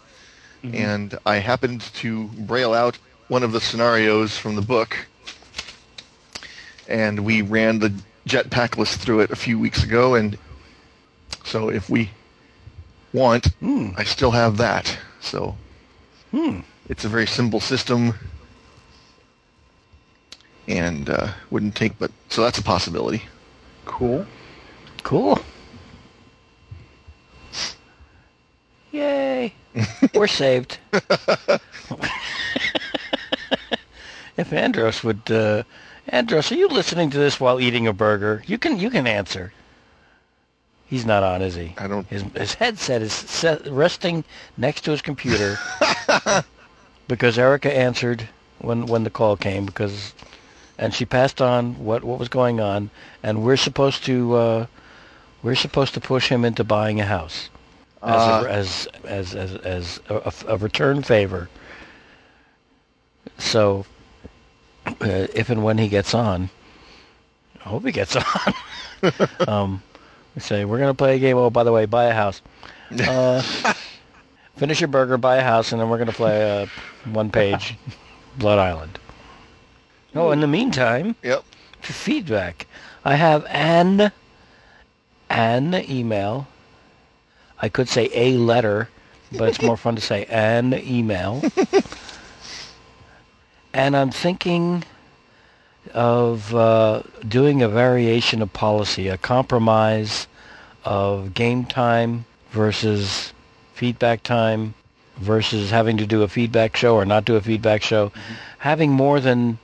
[0.62, 4.96] and I happened to braille out one of the scenarios from the book,
[6.88, 7.92] and we ran the
[8.26, 10.37] jetpack list through it a few weeks ago, and
[11.44, 12.11] so if we
[13.12, 13.90] want, Hmm.
[13.96, 14.98] I still have that.
[15.20, 15.56] So
[16.30, 16.61] Hmm.
[16.88, 18.14] it's a very simple system,
[20.66, 23.22] and uh, wouldn't take but so that's a possibility.
[23.87, 24.26] Cool.
[25.02, 25.38] Cool.
[28.92, 29.53] Yay.
[30.14, 30.79] We're saved.
[34.37, 35.62] if Andros would uh
[36.11, 38.42] Andros, are you listening to this while eating a burger?
[38.46, 39.53] You can you can answer.
[40.87, 41.74] He's not on, is he?
[41.77, 42.07] I don't.
[42.07, 44.24] His his headset is set, resting
[44.57, 45.59] next to his computer
[47.09, 48.27] because Erica answered
[48.59, 50.14] when when the call came because
[50.79, 52.88] and she passed on what what was going on
[53.22, 54.66] and we're supposed to uh,
[55.42, 57.51] we're supposed to push him into buying a house
[58.06, 61.48] as Uh, a, as as as as a, a return favor.
[63.38, 63.87] So
[64.87, 66.50] uh, if and when he gets on,
[67.64, 68.54] I hope he gets on.
[69.46, 69.82] um,
[70.34, 71.37] we say we're gonna play a game.
[71.37, 72.42] Oh, by the way, buy a house.
[73.04, 73.42] Uh,
[74.56, 76.68] finish your burger, buy a house, and then we're gonna play a
[77.04, 77.76] one-page
[78.37, 78.98] Blood Island.
[80.14, 81.44] Oh, in the meantime, Yep.
[81.82, 82.66] feedback.
[83.04, 84.12] I have an
[85.30, 86.48] an email.
[87.61, 88.88] I could say a letter,
[89.33, 91.42] but it's more fun to say an email.
[93.75, 94.85] and I'm thinking
[95.92, 100.27] of uh, doing a variation of policy, a compromise
[100.85, 103.33] of game time versus
[103.75, 104.75] feedback time
[105.16, 108.12] versus having to do a feedback show or not do a feedback show.
[108.59, 109.59] Having more than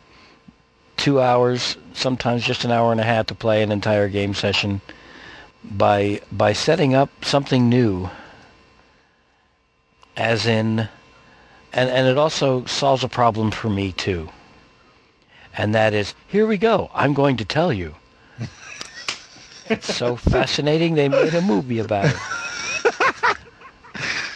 [0.96, 4.80] two hours, sometimes just an hour and a half to play an entire game session
[5.70, 8.10] by by setting up something new
[10.16, 10.88] as in
[11.72, 14.28] and and it also solves a problem for me too
[15.56, 17.94] and that is here we go i'm going to tell you
[19.66, 22.16] it's so fascinating they made a movie about it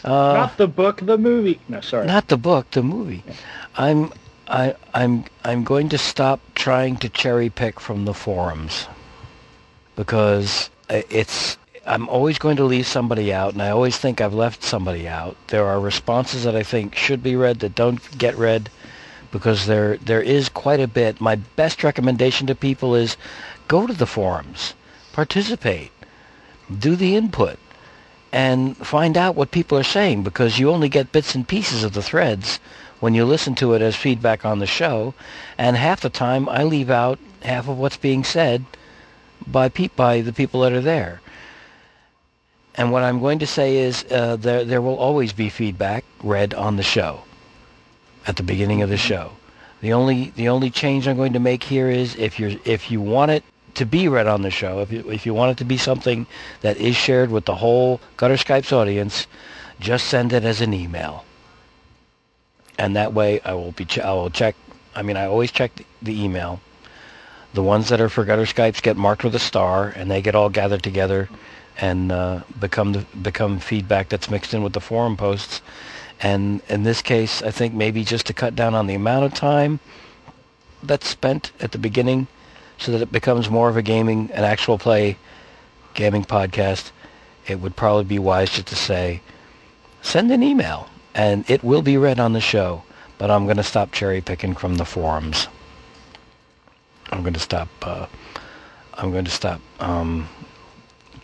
[0.04, 1.60] uh, Not the book, the movie.
[1.68, 2.06] No, sorry.
[2.06, 3.24] not the book, the movie.
[3.74, 4.12] I'm
[4.48, 8.86] I I'm I'm going to stop trying to cherry pick from the forums
[9.96, 14.62] because it's I'm always going to leave somebody out and I always think I've left
[14.62, 15.36] somebody out.
[15.48, 18.68] There are responses that I think should be read that don't get read
[19.30, 21.20] because there there is quite a bit.
[21.20, 23.16] My best recommendation to people is
[23.68, 24.74] go to the forums,
[25.12, 25.92] participate,
[26.78, 27.58] do the input
[28.32, 31.94] and find out what people are saying because you only get bits and pieces of
[31.94, 32.60] the threads
[33.00, 35.14] when you listen to it as feedback on the show
[35.56, 38.66] and half the time I leave out half of what's being said
[39.50, 41.20] by pe- by the people that are there.
[42.74, 46.54] And what I'm going to say is uh, there there will always be feedback read
[46.54, 47.22] on the show
[48.26, 49.32] at the beginning of the show.
[49.80, 53.00] The only the only change I'm going to make here is if you're if you
[53.00, 55.64] want it to be read on the show, if you if you want it to
[55.64, 56.26] be something
[56.60, 59.26] that is shared with the whole Gutter Skypes audience,
[59.80, 61.24] just send it as an email.
[62.78, 64.54] And that way I will be ch- I will check
[64.94, 66.60] I mean I always check the, the email.
[67.58, 70.36] The ones that are for Gutter Skypes get marked with a star and they get
[70.36, 71.28] all gathered together
[71.76, 75.60] and uh, become the, become feedback that's mixed in with the forum posts.
[76.20, 79.34] And in this case, I think maybe just to cut down on the amount of
[79.34, 79.80] time
[80.84, 82.28] that's spent at the beginning
[82.78, 85.16] so that it becomes more of a gaming, an actual play
[85.94, 86.92] gaming podcast,
[87.48, 89.20] it would probably be wise just to say,
[90.00, 92.84] send an email and it will be read on the show,
[93.18, 95.48] but I'm going to stop cherry picking from the forums.
[97.10, 98.06] I'm going to stop, uh,
[98.94, 100.28] I'm going to stop, um,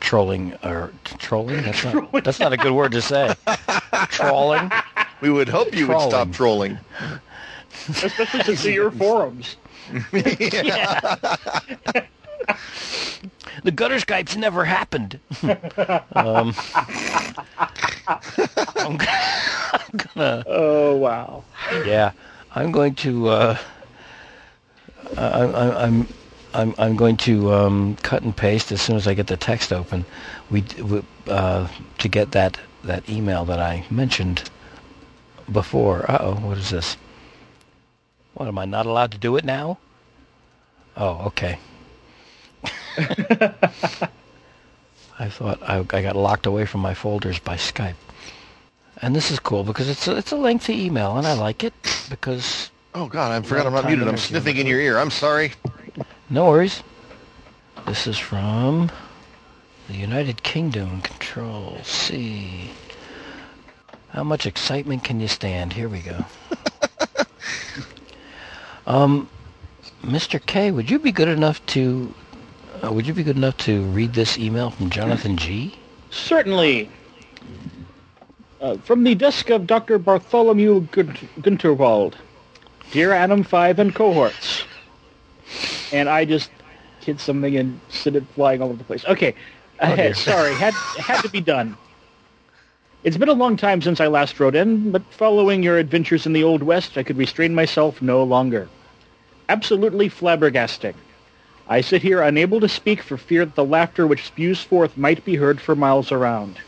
[0.01, 1.62] trolling or trolling.
[1.62, 3.35] That's not, that's not a good word to say.
[4.11, 4.70] Trolling.
[5.20, 6.79] We would hope you would stop Trolling.
[6.79, 6.79] trolling.
[8.03, 9.57] Especially to see your forums.
[13.62, 15.20] The gutter Skypes never happened.
[16.14, 16.55] um,
[18.77, 19.18] I'm, gonna,
[19.73, 21.44] I'm gonna, Oh, wow.
[21.85, 22.12] yeah,
[22.55, 23.59] I'm going to, uh,
[25.16, 26.08] I, I'm,
[26.52, 29.72] I'm, I'm going to um, cut and paste as soon as I get the text
[29.72, 30.04] open.
[30.50, 34.50] We, we uh, to get that that email that I mentioned
[35.50, 36.10] before.
[36.10, 36.96] Uh oh, what is this?
[38.34, 39.78] What am I not allowed to do it now?
[40.96, 41.58] Oh, okay.
[45.18, 47.94] I thought I, I got locked away from my folders by Skype.
[49.02, 51.74] And this is cool because it's a, it's a lengthy email and I like it
[52.08, 54.07] because Oh God, I forgot I'm not muted.
[54.07, 54.98] I'm sniffing in your ear.
[54.98, 55.52] I'm sorry.
[56.30, 56.85] no worries.
[57.87, 58.88] This is from
[59.88, 62.70] The United Kingdom Control C.
[64.11, 65.72] How much excitement can you stand?
[65.72, 66.24] Here we go.
[68.87, 69.28] um,
[70.04, 70.40] Mr.
[70.44, 72.14] K, would you be good enough to
[72.85, 75.74] uh, would you be good enough to read this email from Jonathan G?
[76.11, 76.88] Certainly.
[78.61, 79.98] Uh, from the desk of Dr.
[79.98, 82.14] Bartholomew Gun- Gunterwald.
[82.90, 84.64] Dear Anim 5 and cohorts.
[85.92, 86.51] And I just
[87.01, 89.05] hit something and sent it flying all over the place.
[89.05, 89.35] Okay.
[89.81, 91.77] Uh, sorry, had had to be done.
[93.03, 96.33] It's been a long time since I last wrote in, but following your adventures in
[96.33, 98.68] the Old West, I could restrain myself no longer.
[99.49, 100.94] Absolutely flabbergasting.
[101.68, 105.25] I sit here unable to speak for fear that the laughter which spews forth might
[105.25, 106.59] be heard for miles around.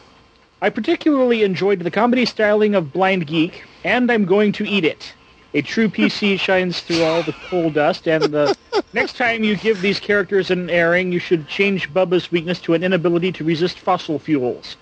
[0.60, 5.14] I particularly enjoyed the comedy styling of Blind Geek, and I'm going to eat it.
[5.54, 8.56] A true PC shines through all the coal dust, and the
[8.92, 12.82] next time you give these characters an airing, you should change Bubba's weakness to an
[12.82, 14.76] inability to resist fossil fuels.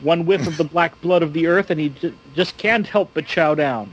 [0.00, 3.10] One whiff of the black blood of the earth, and he j- just can't help
[3.14, 3.90] but chow down.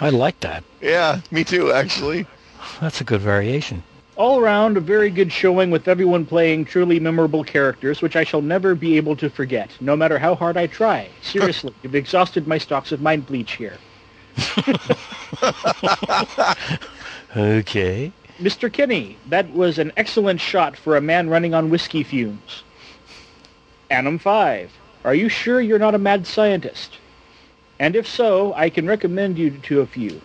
[0.00, 0.64] I like that.
[0.80, 2.26] Yeah, me too, actually.
[2.80, 3.82] That's a good variation.
[4.16, 8.42] All around, a very good showing with everyone playing truly memorable characters, which I shall
[8.42, 11.08] never be able to forget, no matter how hard I try.
[11.22, 13.78] Seriously, you've exhausted my stocks of mind bleach here.
[17.36, 18.12] Okay.
[18.40, 18.72] Mr.
[18.72, 22.64] Kinney, that was an excellent shot for a man running on whiskey fumes.
[23.90, 24.72] Anim 5,
[25.04, 26.98] are you sure you're not a mad scientist?
[27.78, 30.20] And if so, I can recommend you to a few.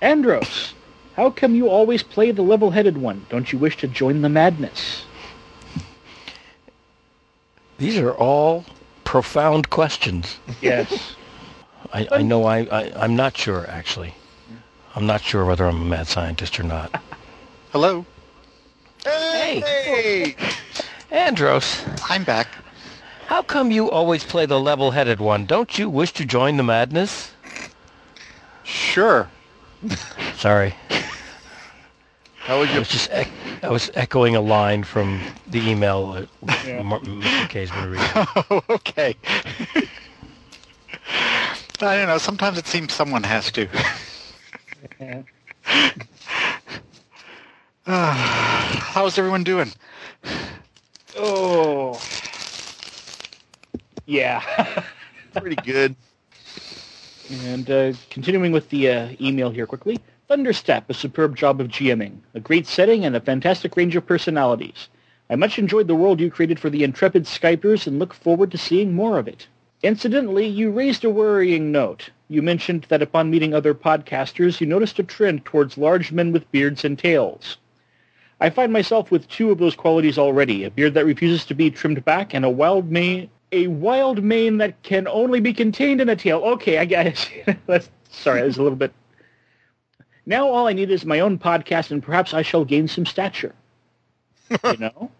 [0.00, 0.74] Andros,
[1.16, 3.26] how come you always play the level-headed one?
[3.28, 5.04] Don't you wish to join the madness?
[7.78, 8.64] These are all
[9.04, 10.38] profound questions.
[10.60, 11.16] Yes.
[11.92, 14.14] I, I know I, I, I'm not sure, actually.
[14.94, 17.02] I'm not sure whether I'm a mad scientist or not.
[17.70, 18.04] Hello,
[19.04, 19.60] Hey.
[19.60, 20.36] Hey!
[21.10, 22.48] Andros, I'm back.
[23.26, 25.44] how come you always play the level-headed one?
[25.44, 27.32] Don't you wish to join the madness?
[28.64, 29.28] Sure.
[30.36, 30.74] Sorry.
[32.36, 33.28] How was I was just ec-
[33.62, 36.28] I was echoing a line from the email that
[36.66, 36.82] Yeah.
[36.82, 37.48] Mar- Mr.
[37.48, 38.08] K's been reading.
[38.50, 39.16] Oh, okay.
[41.82, 42.18] I don't know.
[42.18, 43.68] Sometimes it seems someone has to.
[45.00, 45.22] Yeah.
[47.84, 49.72] How's everyone doing?
[51.18, 52.00] Oh.
[54.06, 54.84] Yeah.
[55.34, 55.96] Pretty good.
[57.46, 59.98] And uh, continuing with the uh, email here quickly,
[60.30, 64.88] Thunderstep, a superb job of GMing, a great setting and a fantastic range of personalities.
[65.28, 68.58] I much enjoyed the world you created for the intrepid Skypers and look forward to
[68.58, 69.48] seeing more of it.
[69.82, 72.10] Incidentally, you raised a worrying note.
[72.28, 76.50] You mentioned that upon meeting other podcasters, you noticed a trend towards large men with
[76.52, 77.58] beards and tails.
[78.40, 81.70] I find myself with two of those qualities already, a beard that refuses to be
[81.70, 86.08] trimmed back and a wild mane a wild mane that can only be contained in
[86.08, 86.38] a tail.
[86.38, 87.28] Okay, I guess
[87.66, 88.92] that's sorry, that was a little bit
[90.26, 93.54] now all I need is my own podcast and perhaps I shall gain some stature.
[94.64, 95.10] you know?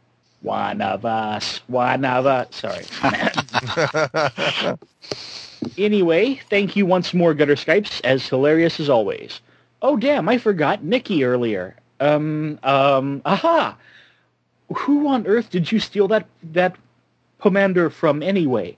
[0.43, 2.49] One of us, one of us.
[2.51, 2.85] Sorry.
[5.79, 9.41] anyway, thank you once more, Gutter Skypes, as hilarious as always.
[9.81, 11.77] Oh, damn, I forgot Nikki earlier.
[12.01, 13.77] Um, um, aha!
[14.75, 16.77] Who on earth did you steal that, that
[17.41, 18.77] pomander from anyway?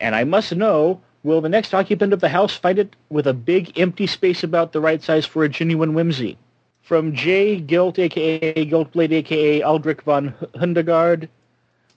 [0.00, 3.34] And I must know, will the next occupant of the house find it with a
[3.34, 6.38] big empty space about the right size for a genuine whimsy?
[6.82, 7.60] From J.
[7.60, 8.66] Gilt, a.k.a.
[8.66, 9.62] Giltblade, a.k.a.
[9.62, 11.28] Aldrich von Hundegard,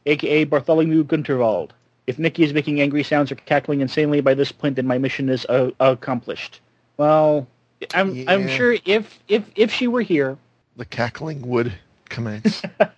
[0.05, 0.43] a.k.a.
[0.45, 1.71] Bartholomew Gunterwald.
[2.07, 5.27] If Nikki is making angry sounds or cackling insanely by this point, then my mission
[5.27, 6.61] is uh, accomplished.
[6.97, 7.47] Well,
[7.93, 10.37] I'm I'm sure if if if she were here,
[10.77, 11.73] The cackling would
[12.09, 12.61] commence.
[12.79, 12.93] let's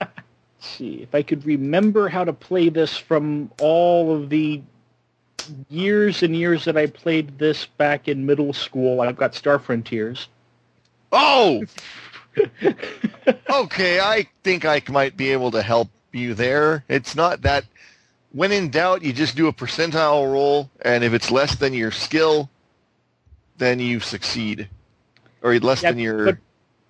[0.59, 4.61] see if I could remember how to play this from all of the
[5.69, 9.01] years and years that I played this back in middle school.
[9.01, 10.27] I've got Star Frontiers.
[11.11, 11.63] Oh!
[13.49, 16.83] okay, I think I might be able to help you there.
[16.87, 17.65] It's not that.
[18.31, 21.91] When in doubt, you just do a percentile roll, and if it's less than your
[21.91, 22.49] skill,
[23.57, 24.67] then you succeed,
[25.41, 26.39] or less Yeah, than your.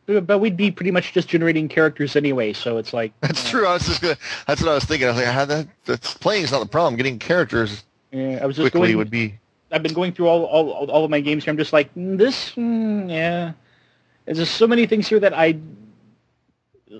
[0.07, 3.65] but, but we'd be pretty much just generating characters anyway, so it's like That's true.
[3.65, 4.17] I was just gonna.
[4.47, 5.07] That's what I was thinking.
[5.07, 6.95] I was like, how that that's playing is not the problem.
[6.97, 8.97] Getting characters yeah, I was just quickly going.
[8.97, 9.37] would be.
[9.71, 11.51] I've been going through all all all of my games here.
[11.51, 12.51] I'm just like mm, this.
[12.51, 13.51] Mm, yeah,
[14.27, 15.57] there's just so many things here that I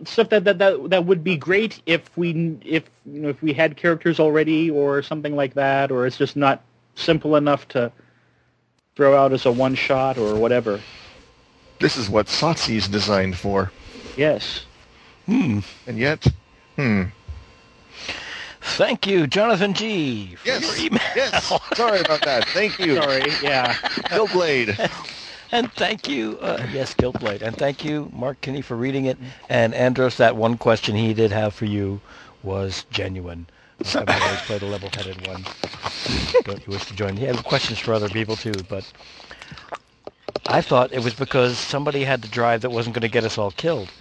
[0.05, 3.53] stuff that, that that that would be great if we if you know if we
[3.53, 6.63] had characters already or something like that, or it's just not
[6.95, 7.91] simple enough to
[8.95, 10.80] throw out as a one shot or whatever.
[11.80, 13.71] This is what Satsi is designed for,
[14.15, 14.65] Yes.
[15.28, 15.59] Hmm.
[15.86, 16.25] and yet
[16.78, 17.03] Hmm.
[18.61, 20.36] Thank you, Jonathan G.
[20.36, 20.61] For Yes.
[20.78, 21.01] your email.
[21.15, 21.51] Yes.
[21.75, 22.47] Sorry about that.
[22.49, 22.95] Thank you.
[22.95, 23.73] Sorry, yeah.
[24.09, 24.75] Giltblade.
[25.51, 27.41] And thank you, uh, yes, Giltblade.
[27.41, 29.17] And thank you, Mark Kinney, for reading it.
[29.49, 32.01] And Andros, that one question he did have for you
[32.43, 33.47] was genuine.
[33.95, 35.47] I've always played a level-headed one.
[36.43, 37.17] Don't you wish to join?
[37.17, 38.85] He had questions for other people too, but
[40.47, 43.37] I thought it was because somebody had to drive that wasn't going to get us
[43.37, 43.93] all killed.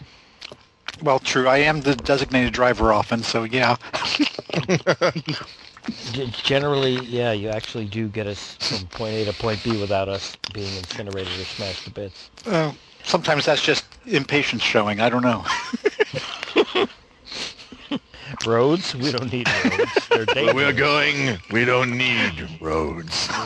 [1.03, 1.49] Well, true.
[1.49, 3.76] I am the designated driver often, so yeah.
[6.12, 10.09] G- generally, yeah, you actually do get us from point A to point B without
[10.09, 12.30] us being incinerated or smashed to bits.
[12.47, 12.72] Uh,
[13.05, 15.01] sometimes that's just impatience showing.
[15.01, 15.45] I don't know.
[18.47, 18.95] Roads?
[18.95, 20.09] We don't need roads.
[20.09, 20.55] They're Where dangerous.
[20.55, 23.28] we're going, we don't need roads.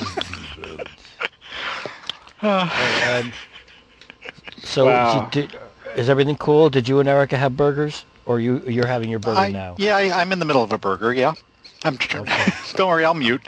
[2.42, 3.32] And
[4.64, 5.28] so, Wow.
[5.30, 5.50] did,
[5.96, 6.70] is everything cool?
[6.70, 9.74] Did you and Erica have burgers, or you you're having your burger I, now?
[9.78, 11.12] Yeah, I, I'm in the middle of a burger.
[11.12, 11.34] Yeah.
[11.84, 11.96] I'm.
[12.76, 13.42] don't worry, I'll mute.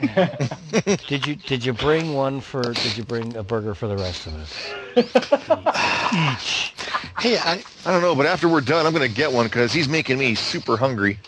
[1.06, 2.62] Did you did you bring one for?
[2.62, 4.74] Did you bring a burger for the rest of us?
[7.18, 9.72] Hey, I, I don't know, but after we're done, I'm going to get one because
[9.72, 11.18] he's making me super hungry.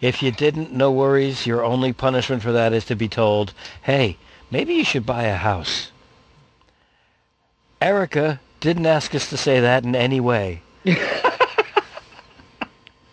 [0.00, 1.46] If you didn't, no worries.
[1.46, 4.18] Your only punishment for that is to be told, "Hey,
[4.50, 5.92] maybe you should buy a house."
[7.80, 10.62] Erica didn't ask us to say that in any way.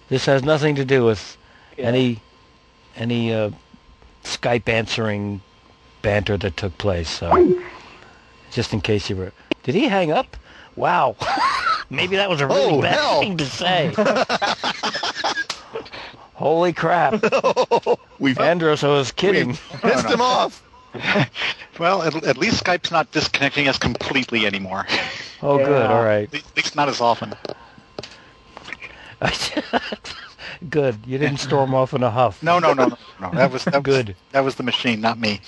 [0.09, 1.37] This has nothing to do with
[1.77, 2.19] any
[2.95, 3.51] any uh,
[4.23, 5.41] Skype answering
[6.01, 7.09] banter that took place.
[7.09, 7.61] So,
[8.51, 9.31] just in case you were,
[9.63, 10.35] did he hang up?
[10.75, 11.15] Wow,
[11.89, 13.19] maybe that was a really Oh, bad hell.
[13.21, 13.93] thing to say.
[16.33, 17.21] Holy crap!
[18.19, 19.53] We've Andros, I was kidding.
[19.81, 20.63] pissed him off.
[21.77, 24.85] well, at, at least Skype's not disconnecting us completely anymore.
[25.41, 25.85] Oh, good.
[25.85, 26.33] All right.
[26.33, 27.33] At least not as often.
[30.69, 30.97] good.
[31.05, 32.41] You didn't storm off in a huff.
[32.41, 33.31] No, no, no, no, no.
[33.31, 34.15] That was that was, Good.
[34.31, 35.41] That was the machine, not me.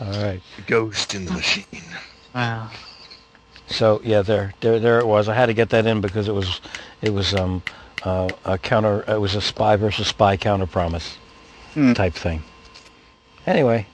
[0.00, 0.42] All right.
[0.66, 1.64] Ghost in the machine.
[2.34, 2.70] Wow.
[3.68, 5.28] So yeah, there, there, there it was.
[5.28, 6.60] I had to get that in because it was,
[7.02, 7.62] it was um,
[8.04, 9.04] uh, a counter.
[9.08, 11.16] It was a spy versus spy counter promise
[11.74, 11.92] Hmm.
[11.92, 12.42] type thing.
[13.46, 13.86] Anyway,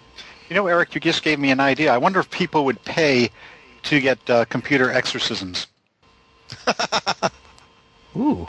[0.49, 1.93] You know, Eric, you just gave me an idea.
[1.93, 3.31] I wonder if people would pay
[3.85, 5.67] to get uh, computer exorcisms.
[8.17, 8.49] ooh,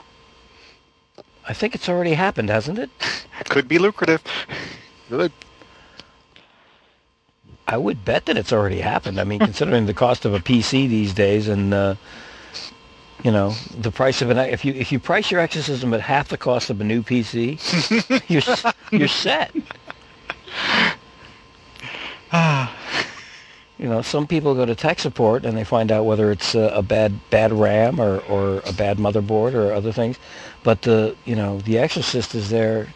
[1.48, 2.90] I think it's already happened, hasn't it?
[3.50, 4.24] Could be lucrative.
[5.10, 5.32] Good.
[7.68, 9.20] I would bet that it's already happened.
[9.20, 11.96] I mean, considering the cost of a PC these days, and uh,
[13.24, 16.30] you know the price of an if you if you price your exorcism at half
[16.30, 17.60] the cost of a new PC,
[18.30, 19.54] you're you're set.
[23.78, 26.70] you know, some people go to tech support and they find out whether it's a,
[26.70, 30.18] a bad bad RAM or or a bad motherboard or other things,
[30.64, 32.88] but the you know the Exorcist is there.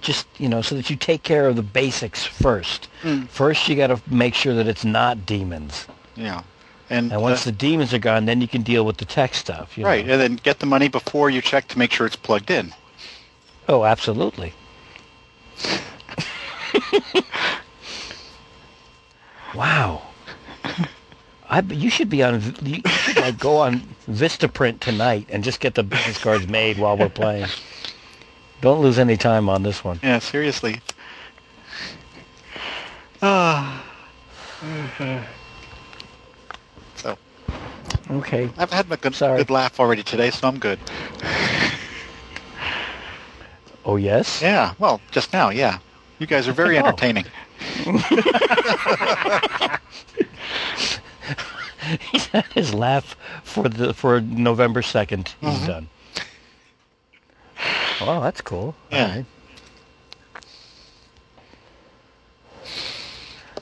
[0.00, 2.88] Just you know, so that you take care of the basics first.
[3.28, 6.42] First, you got to make sure that it's not demons, Yeah.
[6.88, 9.34] And, and once uh, the demons are gone, then you can deal with the tech
[9.34, 9.76] stuff.
[9.76, 10.14] You right, know?
[10.14, 12.72] and then get the money before you check to make sure it's plugged in.
[13.68, 14.54] Oh, absolutely.
[19.54, 20.00] wow.
[21.50, 25.74] I you should be on you should like go on Vistaprint tonight and just get
[25.74, 27.46] the business cards made while we're playing.
[28.60, 29.98] Don't lose any time on this one.
[30.02, 30.80] Yeah, seriously.
[33.22, 33.84] Ah.
[36.96, 37.16] so
[38.10, 38.50] Okay.
[38.58, 39.38] I've had a good, Sorry.
[39.38, 40.78] good laugh already today, so I'm good.
[43.84, 44.42] Oh yes.
[44.42, 45.78] Yeah, well, just now, yeah.
[46.18, 46.80] You guys are very Oh.
[46.84, 47.24] entertaining.
[52.12, 55.34] He's had his laugh for the for November second.
[55.40, 55.88] He's done.
[58.00, 58.76] Oh, that's cool.
[58.92, 59.16] Yeah.
[59.16, 59.26] Right.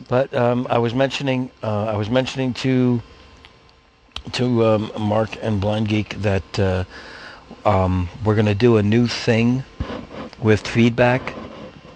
[0.08, 3.02] But um, I was mentioning uh, I was mentioning to
[4.32, 6.84] to um, Mark and Blind Geek that uh,
[7.64, 9.64] um, we're going to do a new thing
[10.38, 11.34] with feedback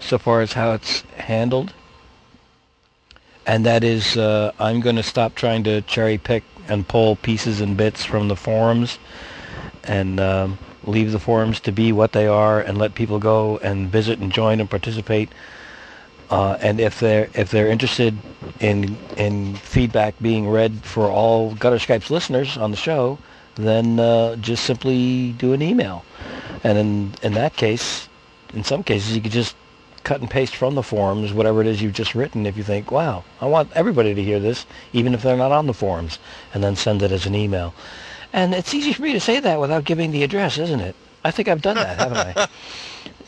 [0.01, 1.75] so far as how it's handled
[3.51, 7.61] and that is uh, I'm going to stop trying to cherry pick and pull pieces
[7.61, 8.97] and bits from the forums
[9.83, 13.91] and um, leave the forums to be what they are and let people go and
[13.91, 15.31] visit and join and participate.
[16.31, 18.17] Uh, and if they're if they're interested
[18.61, 23.19] in in feedback being read for all Gutter Skype's listeners on the show,
[23.57, 26.05] then uh, just simply do an email.
[26.63, 28.09] And in in that case,
[28.55, 29.57] in some cases, you could just
[30.05, 32.91] cut and paste from the forums whatever it is you've just written if you think,
[32.91, 36.19] wow, I want everybody to hear this, even if they're not on the forums,
[36.55, 37.75] and then send it as an email.
[38.33, 40.95] And it's easy for me to say that without giving the address, isn't it?
[41.25, 42.49] I think I've done that, haven't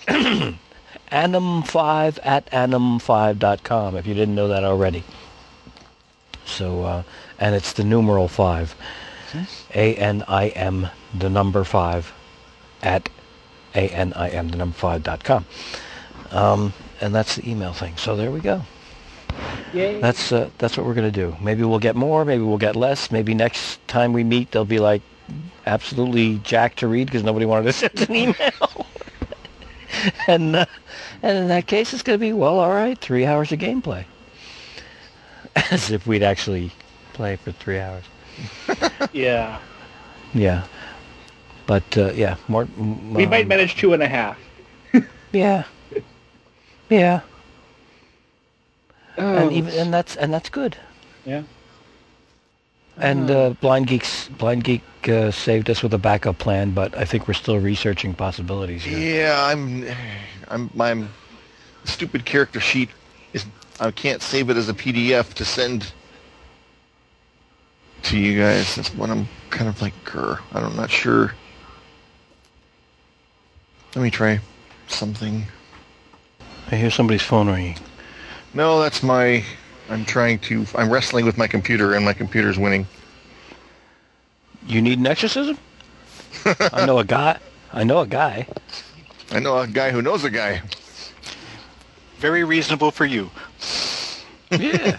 [0.09, 0.59] I?
[1.13, 5.05] Anim5 at anim5.com, if you didn't know that already.
[6.47, 7.03] So, uh,
[7.39, 8.75] and it's the numeral 5.
[9.75, 12.13] A-N-I-M, the number 5,
[12.83, 13.09] at
[13.75, 15.47] A-N-I-M, the number 5 dot com.
[16.33, 17.97] Um, and that's the email thing.
[17.97, 18.63] So there we go.
[19.73, 20.01] Yay.
[20.01, 21.37] That's uh, that's what we're gonna do.
[21.41, 22.25] Maybe we'll get more.
[22.25, 23.11] Maybe we'll get less.
[23.11, 25.03] Maybe next time we meet, they'll be like
[25.67, 28.87] absolutely jack to read because nobody wanted to send an email.
[30.27, 30.67] and uh,
[31.23, 34.05] and in that case, it's gonna be well, all right, three hours of gameplay,
[35.71, 36.71] as if we'd actually
[37.15, 38.05] play for three hours.
[39.13, 39.59] yeah.
[40.35, 40.65] Yeah,
[41.67, 42.67] but uh, yeah, more.
[42.77, 44.39] We might um, manage two and a half.
[45.33, 45.65] Yeah,
[46.93, 47.21] yeah,
[49.19, 50.77] Oh, and even and that's and that's good.
[51.25, 51.43] yeah.
[52.99, 57.07] And uh, Blind Geeks, Blind Geek uh, saved us with a backup plan, but I
[57.07, 58.99] think we're still researching possibilities here.
[58.99, 59.87] Yeah, I'm,
[60.49, 61.03] I'm, my
[61.85, 62.91] stupid character sheet
[63.33, 63.47] is.
[63.81, 65.91] I can't save it as a PDF to send
[68.03, 68.77] to you guys.
[68.77, 69.95] That's what I'm kind of like.
[70.05, 71.35] Grr, I'm not sure.
[73.97, 74.39] Let me try
[74.87, 75.47] something.
[76.73, 77.77] I hear somebody's phone ringing.
[78.55, 79.45] No, that's my.
[79.91, 80.65] I'm trying to.
[80.75, 82.87] I'm wrestling with my computer, and my computer's winning.
[84.67, 85.59] You need an exorcism?
[86.47, 87.39] I know a guy.
[87.75, 88.47] I know a guy.
[89.31, 90.63] I know a guy who knows a guy.
[92.17, 93.31] Very reasonable for you.
[94.51, 94.99] Yeah.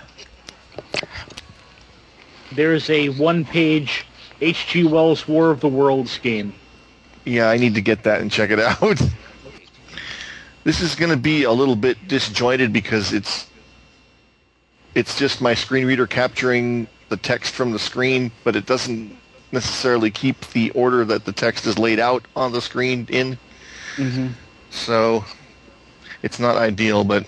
[2.51, 4.05] There's a one-page
[4.41, 4.84] H.G.
[4.84, 6.53] Wells War of the Worlds game.
[7.26, 9.01] Yeah, I need to get that and check it out.
[10.64, 13.47] this is going to be a little bit disjointed because it's
[14.95, 19.18] it's just my screen reader capturing the text from the screen, but it doesn't
[19.51, 23.38] necessarily keep the order that the text is laid out on the screen in.
[23.95, 24.28] Mm-hmm.
[24.70, 25.26] So
[26.22, 27.26] it's not ideal, but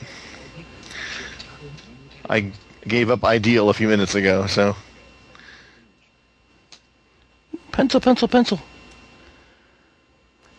[2.29, 2.51] I
[2.87, 4.75] gave up ideal a few minutes ago, so
[7.71, 8.59] pencil, pencil, pencil.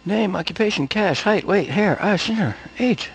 [0.06, 3.10] Name, occupation, cash, height, weight, hair, eyes, hair, age.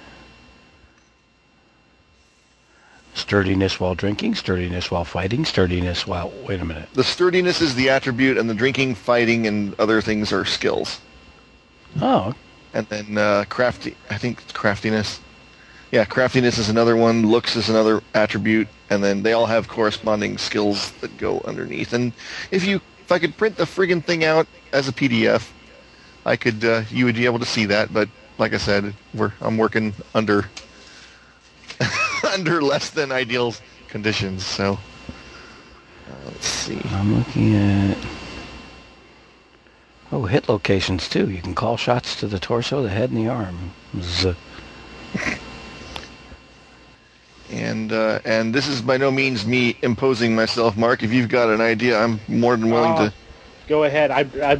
[3.14, 6.34] Sturdiness while drinking, sturdiness while fighting, sturdiness while...
[6.46, 6.90] Wait a minute.
[6.94, 11.00] the sturdiness is the attribute and the drinking, fighting and other things are skills.
[12.02, 12.34] Oh,
[12.74, 15.22] And then uh, crafty, I think it's craftiness.
[15.92, 17.26] Yeah, craftiness is another one.
[17.26, 21.94] Looks is another attribute, and then they all have corresponding skills that go underneath.
[21.94, 22.12] And
[22.50, 25.50] if you, if I could print the friggin' thing out as a PDF,
[26.26, 27.94] I could, uh, you would be able to see that.
[27.94, 30.50] But like I said, we're I'm working under
[32.34, 33.54] under less than ideal
[33.88, 34.46] conditions.
[34.46, 34.74] So
[36.08, 36.80] uh, let's see.
[36.92, 37.98] I'm looking at...
[40.12, 41.30] Oh, hit locations too.
[41.30, 43.72] You can call shots to the torso, the head, and the arm.
[44.00, 44.36] Z-
[47.50, 51.04] And uh, and this is by no means me imposing myself, Mark.
[51.04, 53.08] If you've got an idea, I'm more than willing Oh.
[53.10, 53.14] to.
[53.68, 54.10] Go ahead.
[54.10, 54.60] I, I,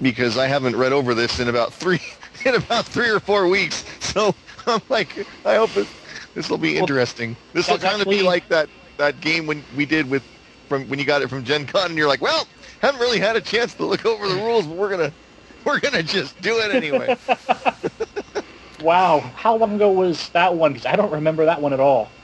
[0.00, 2.00] because I haven't read over this in about three
[2.44, 3.84] in about three or four weeks.
[4.00, 4.34] So
[4.66, 6.00] I'm like, I hope this
[6.34, 7.36] this will be Well, interesting.
[7.52, 10.24] This will kind of be like that that game when we did with
[10.68, 12.48] from when you got it from Gen Con, and you're like, well,
[12.80, 15.14] haven't really had a chance to look over the rules, but we're gonna
[15.64, 17.12] we're gonna just do it anyway.
[18.78, 19.20] wow.
[19.36, 20.72] How long ago was that one?
[20.72, 22.16] Because I don't remember that one at all.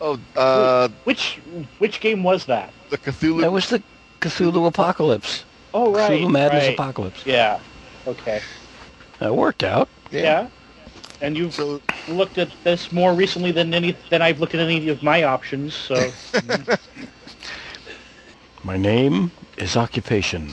[0.00, 1.42] oh, uh, Which
[1.78, 2.74] which game was that?
[2.90, 3.40] the Cthulhu.
[3.42, 3.82] That was the
[4.20, 5.45] Cthulhu Apocalypse.
[5.76, 6.22] Oh, right.
[6.22, 6.72] Cthulhu Madness right.
[6.72, 7.26] Apocalypse.
[7.26, 7.60] Yeah.
[8.06, 8.40] Okay.
[9.18, 9.90] That worked out.
[10.10, 10.48] Yeah.
[11.20, 14.88] And you've So looked at this more recently than any than I've looked at any
[14.88, 15.74] of my options.
[15.74, 16.10] So
[18.64, 20.50] My name is Occupation.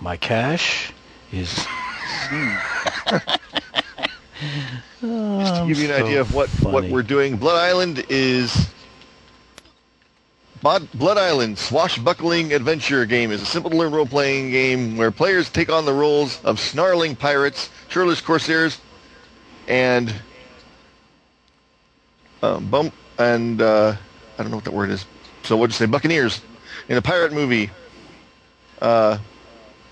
[0.00, 0.92] My cash
[1.32, 1.54] is...
[5.00, 8.68] just to give you an so idea of what what we're doing, Blood Island is.
[10.62, 15.72] Blood Island Swashbuckling Adventure game is a simple to learn role-playing game where players take
[15.72, 18.80] on the roles of snarling pirates, churlish corsairs,
[19.66, 20.14] and
[22.40, 23.96] bump and uh,
[24.38, 25.04] I don't know what that word is.
[25.42, 25.86] So what'd you say?
[25.86, 26.40] Buccaneers
[26.88, 27.68] in a pirate movie.
[28.80, 29.18] Uh,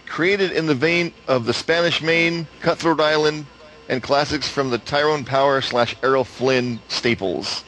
[0.06, 3.44] created in the vein of the Spanish Main, Cutthroat Island,
[3.88, 7.64] and classics from the Tyrone Power slash Errol Flynn staples.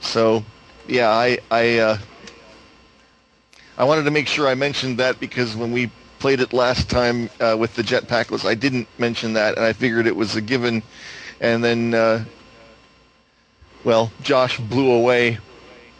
[0.00, 0.44] So,
[0.88, 1.98] yeah, I I uh,
[3.78, 7.28] I wanted to make sure I mentioned that because when we played it last time
[7.40, 10.82] uh, with the jetpackless, I didn't mention that, and I figured it was a given.
[11.40, 12.24] And then, uh,
[13.84, 15.38] well, Josh blew away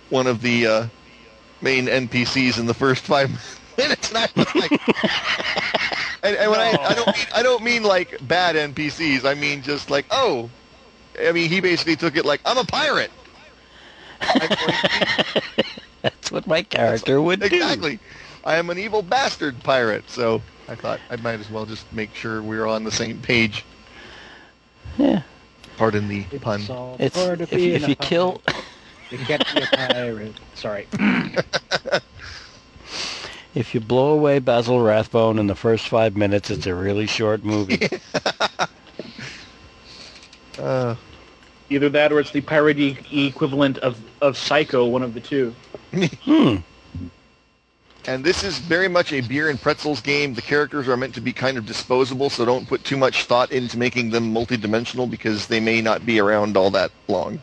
[0.08, 0.86] one of the uh,
[1.60, 3.30] main NPCs in the first five
[3.78, 4.70] minutes, and I was like,
[6.22, 9.24] and, and when I, I don't mean, I don't mean like bad NPCs.
[9.24, 10.50] I mean just like, oh,
[11.20, 13.10] I mean he basically took it like I'm a pirate.
[13.18, 14.05] I'm going to be-
[16.02, 17.46] That's what my character would do.
[17.46, 17.98] exactly.
[18.44, 20.08] I am an evil bastard pirate.
[20.08, 23.64] So I thought I might as well just make sure we're on the same page.
[24.98, 25.22] Yeah.
[25.76, 26.60] Pardon the pun.
[26.60, 28.40] It's all It's if, if you kill
[29.10, 30.34] You can't be a pirate.
[30.54, 30.88] Sorry.
[33.54, 37.44] if you blow away Basil Rathbone in the first five minutes, it's a really short
[37.44, 37.88] movie.
[40.58, 40.94] Uh,
[41.68, 45.54] Either that or it's the pirate e- equivalent of, of Psycho, one of the two.
[45.92, 46.56] hmm.
[48.06, 50.34] and this is very much a beer and pretzels game.
[50.34, 53.50] The characters are meant to be kind of disposable, so don't put too much thought
[53.50, 57.40] into making them multidimensional because they may not be around all that long.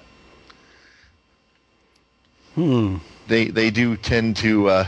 [2.55, 2.97] Hmm.
[3.27, 4.69] They they do tend to.
[4.69, 4.87] Uh,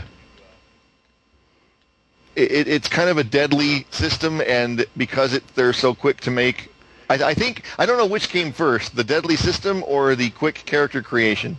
[2.36, 6.70] it, it's kind of a deadly system, and because it, they're so quick to make,
[7.08, 10.62] I, I think I don't know which came first, the deadly system or the quick
[10.66, 11.58] character creation.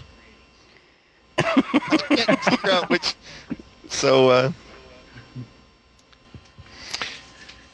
[1.38, 1.42] I
[2.10, 3.16] can't figure out which.
[3.90, 4.52] So, uh,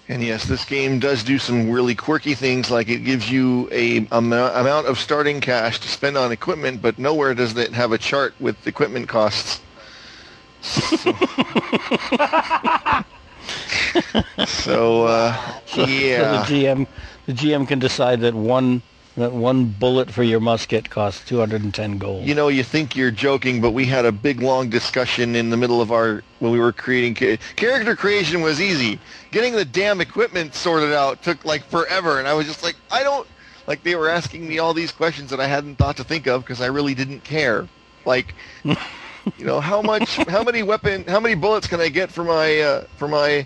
[0.10, 4.02] and yes, this game does do some really quirky things, like it gives you a
[4.02, 7.98] amou- amount of starting cash to spend on equipment, but nowhere does it have a
[7.98, 9.62] chart with equipment costs.
[10.62, 11.12] So,
[15.06, 16.46] uh, yeah.
[16.46, 16.88] so the GM,
[17.26, 18.82] the GM can decide that one
[19.16, 22.26] that one bullet for your musket costs 210 gold.
[22.26, 25.58] You know, you think you're joking, but we had a big, long discussion in the
[25.58, 29.00] middle of our when we were creating cha- character creation was easy.
[29.32, 33.04] Getting the damn equipment sorted out took like forever, and I was just like, I
[33.04, 33.28] don't
[33.68, 33.84] like.
[33.84, 36.60] They were asking me all these questions that I hadn't thought to think of because
[36.60, 37.68] I really didn't care.
[38.06, 38.76] Like, you
[39.46, 42.84] know, how much, how many weapon, how many bullets can I get for my uh,
[42.98, 43.46] for my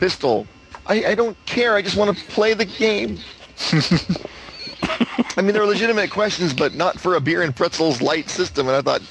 [0.00, 0.46] pistol?
[0.86, 1.74] I, I don't care.
[1.74, 3.18] I just want to play the game.
[5.36, 8.68] I mean, they're legitimate questions, but not for a beer and pretzels light system.
[8.68, 9.02] And I thought,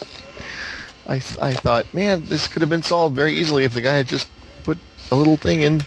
[1.07, 4.07] I, I thought, man, this could have been solved very easily if the guy had
[4.07, 4.27] just
[4.63, 4.77] put
[5.11, 5.81] a little thing in.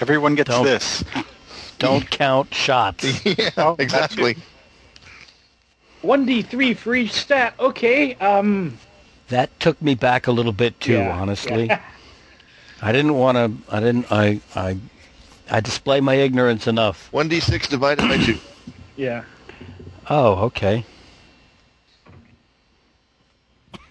[0.00, 1.04] Everyone gets Don't- this.
[1.78, 3.24] Don't count shots.
[3.38, 4.36] yeah, Oh, exactly.
[6.02, 7.54] 1d3 for each stat.
[7.60, 8.78] Okay, um...
[9.28, 11.66] That took me back a little bit too, yeah, honestly.
[11.66, 11.82] yeah.
[12.82, 13.74] I didn't want to.
[13.74, 14.10] I didn't.
[14.10, 14.40] I.
[14.54, 14.76] I.
[15.48, 17.12] I display my ignorance enough.
[17.12, 18.38] One d six divided by two.
[18.96, 19.24] yeah.
[20.10, 20.84] Oh, okay.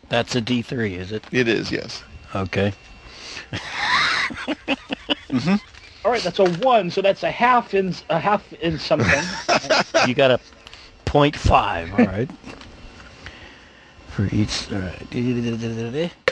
[0.09, 1.23] That's a D three, is it?
[1.31, 2.03] It is, yes.
[2.33, 2.73] Okay.
[5.29, 5.55] Mm-hmm.
[6.05, 9.23] All right, that's a 1, so that's a half in, a half in something.
[10.07, 10.39] You got a
[11.05, 11.91] point five.
[11.91, 12.29] All right.
[14.09, 14.71] For each.
[14.71, 16.24] All right.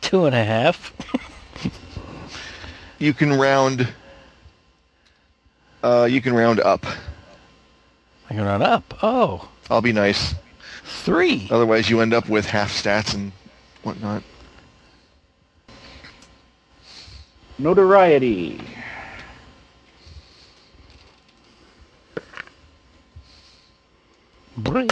[0.00, 0.92] Two and a half.
[3.00, 3.88] You can round.
[5.82, 6.84] Uh, you can round up.
[8.28, 8.92] I can run up.
[9.02, 10.34] Oh, I'll be nice.
[10.84, 11.48] three.
[11.50, 13.32] Otherwise, you end up with half stats and
[13.84, 14.22] whatnot.
[17.58, 18.60] Notoriety.
[24.58, 24.90] Brains.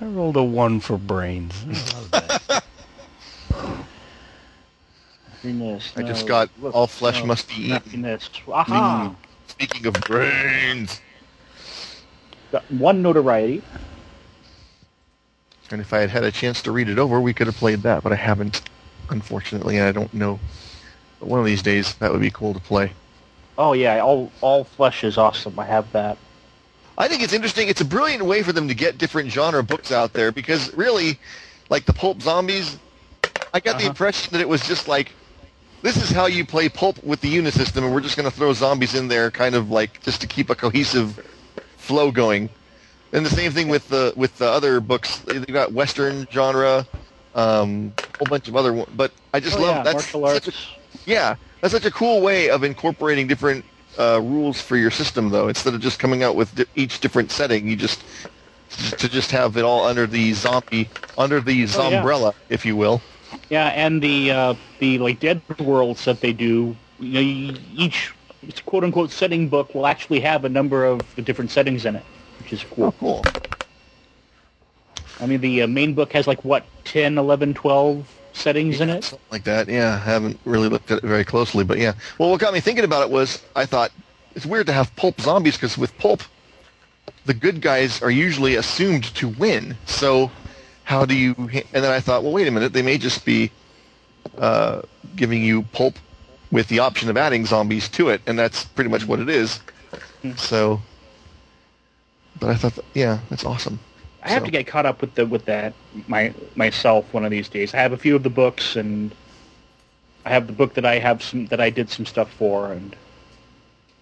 [0.00, 1.64] I rolled a one for brains.
[5.30, 7.70] Happiness, I just no, got look, all flesh no, must be eaten.
[7.70, 8.30] Happiness.
[8.48, 9.14] Aha!
[9.48, 11.00] Speaking of brains.
[12.52, 13.62] Got one notoriety.
[15.70, 17.82] And if I had had a chance to read it over, we could have played
[17.82, 18.62] that, but I haven't,
[19.10, 20.38] unfortunately, and I don't know.
[21.18, 22.92] But one of these days, that would be cool to play.
[23.58, 25.58] Oh yeah, all all flesh is awesome.
[25.58, 26.18] I have that.
[26.98, 27.68] I think it's interesting.
[27.68, 31.20] It's a brilliant way for them to get different genre books out there because really,
[31.70, 32.80] like the Pulp Zombies,
[33.52, 33.86] I got the Uh-huh.
[33.86, 35.16] impression that it was just like,
[35.82, 38.52] this is how you play Pulp with the Unisystem, and we're just going to throw
[38.52, 41.18] zombies in there, kind of like just to keep a cohesive
[41.76, 42.50] flow going.
[43.12, 45.20] And the same thing with the with the other books.
[45.20, 46.86] They've got Western genre,
[47.34, 48.90] um, a whole bunch of other ones.
[48.92, 50.44] But I just oh, love yeah, that's martial arts.
[50.44, 50.52] such a
[51.06, 53.64] yeah, that's such a cool way of incorporating different
[53.98, 55.48] uh, rules for your system, though.
[55.48, 58.04] Instead of just coming out with di- each different setting, you just
[58.98, 61.98] to just have it all under the zombie under the Oh, yeah.
[61.98, 63.02] umbrella, if you will.
[63.48, 66.76] Yeah, and the uh, the like dead worlds that they do.
[66.98, 67.20] You know,
[67.76, 68.14] each
[68.64, 72.04] quote unquote setting book will actually have a number of the different settings in it,
[72.38, 72.92] which is cool.
[72.92, 73.22] Cool.
[75.20, 79.04] I mean, the uh, main book has like what 10, 11, 12 settings in it.
[79.04, 79.68] Something like that.
[79.68, 81.94] Yeah, I haven't really looked at it very closely, but yeah.
[82.18, 83.90] Well, what got me thinking about it was I thought
[84.34, 86.22] it's weird to have pulp zombies because with pulp,
[87.24, 89.76] the good guys are usually assumed to win.
[89.86, 90.30] So
[90.84, 91.34] how do you?
[91.38, 93.50] And then I thought, well, wait a minute, they may just be
[94.38, 94.82] uh,
[95.16, 95.98] giving you pulp
[96.50, 99.60] with the option of adding zombies to it, and that's pretty much what it is.
[100.36, 100.80] So,
[102.38, 103.80] but I thought, that, yeah, that's awesome.
[104.26, 105.72] I have So- to get caught up with the with that
[106.08, 107.72] my myself one of these days.
[107.72, 109.14] I have a few of the books, and
[110.24, 112.96] I have the book that I have some that I did some stuff for, and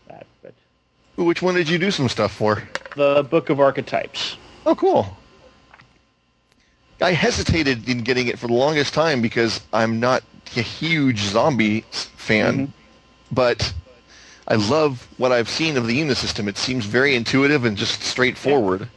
[0.08, 0.26] that.
[0.42, 0.54] But
[1.16, 2.62] Which one did you do some stuff for?
[2.96, 4.36] the Book of Archetypes.
[4.64, 5.16] Oh, cool.
[7.02, 10.22] I hesitated in getting it for the longest time because I'm not
[10.56, 13.34] a huge zombie fan, mm-hmm.
[13.34, 13.74] but
[14.46, 16.46] I love what I've seen of the Unisystem.
[16.48, 18.88] It seems very intuitive and just straightforward.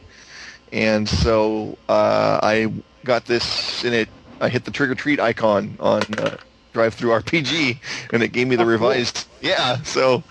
[0.72, 2.72] And so uh, I
[3.04, 4.08] got this, and it.
[4.40, 6.36] I hit the trick or treat icon on uh,
[6.72, 7.78] DriveThruRPG,
[8.12, 9.26] and it gave me the Oh, revised.
[9.40, 10.22] Yeah, so.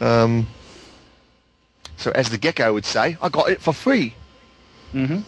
[0.00, 0.46] Um,
[1.96, 4.14] so as the Gecko would say, I got it for free.
[4.92, 5.20] Mm-hmm.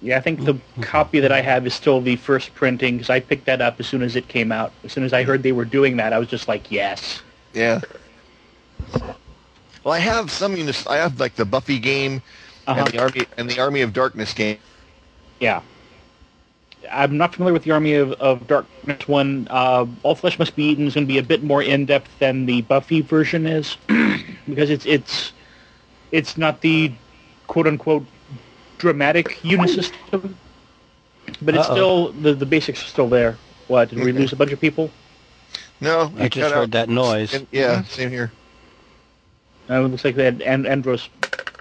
[0.00, 3.20] Yeah, I think the copy that I have is still the first printing because I
[3.20, 4.72] picked that up as soon as it came out.
[4.84, 7.22] As soon as I heard they were doing that, I was just like, yes.
[7.54, 7.80] Yeah.
[9.82, 10.86] Well, I have some unis.
[10.86, 12.22] I have like the Buffy game
[12.66, 12.80] Uh-huh.
[12.84, 14.58] and the Army and the Army of Darkness game.
[15.40, 15.60] Yeah.
[16.92, 19.48] I'm not familiar with the Army of, of Darkness one.
[19.50, 22.10] Uh, All Flesh Must Be Eaten is going to be a bit more in depth
[22.18, 23.76] than the Buffy version is,
[24.48, 25.32] because it's it's
[26.12, 26.92] it's not the
[27.46, 28.04] quote unquote
[28.78, 30.34] dramatic unisystem,
[31.40, 31.74] but it's Uh-oh.
[31.74, 33.38] still the the basics are still there.
[33.68, 34.90] What did we lose a bunch of people?
[35.80, 37.32] No, I just heard out- that noise.
[37.34, 38.30] and- yeah, same here.
[39.70, 41.08] Uh, it looks like they had and- Andros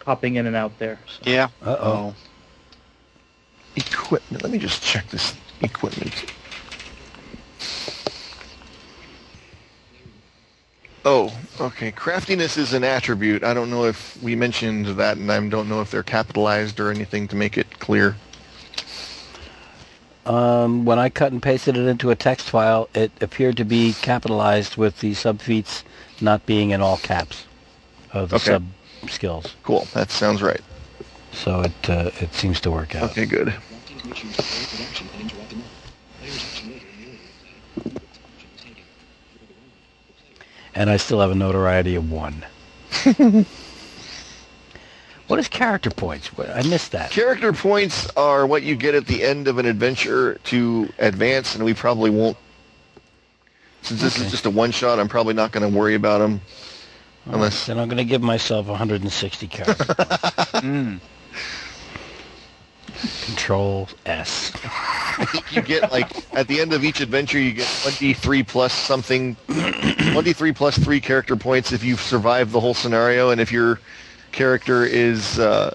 [0.04, 1.00] popping in and out there.
[1.08, 1.30] So.
[1.30, 1.50] Yeah.
[1.62, 2.14] Uh-oh.
[3.76, 4.44] Equipment.
[4.44, 6.26] Let me just check this equipment.
[11.06, 11.92] Oh, okay.
[11.92, 13.44] Craftiness is an attribute.
[13.44, 16.92] I don't know if we mentioned that, and I don't know if they're capitalized or
[16.92, 18.16] anything to make it clear.
[20.26, 23.94] Um, when I cut and pasted it into a text file, it appeared to be
[24.02, 25.84] capitalized with the subfeats
[26.22, 27.46] not being in all caps
[28.14, 28.46] of the Okay.
[28.52, 28.64] sub
[29.10, 29.56] skills.
[29.64, 29.88] Cool.
[29.94, 30.62] That sounds right.
[31.32, 33.12] So it uh, it seems to work out.
[33.12, 33.54] Okay, good.
[40.76, 42.46] And I still have a notoriety of one.
[45.28, 46.32] what is character points?
[46.38, 47.12] I missed that.
[47.12, 51.64] Character points are what you get at the end of an adventure to advance, and
[51.64, 52.38] we probably won't.
[53.84, 54.26] Since this Okay.
[54.26, 56.42] is just a one shot, I'm probably not going to worry about them.
[57.26, 60.12] Unless Then I'm going to give myself 160 character points.
[60.54, 61.00] Mm.
[63.26, 64.52] Control S.
[64.64, 68.74] I think you get like at the end of each adventure, you get 1d3 plus
[68.74, 73.80] something, 1d3 plus three character points if you've survived the whole scenario, and if your
[74.32, 75.74] character is uh,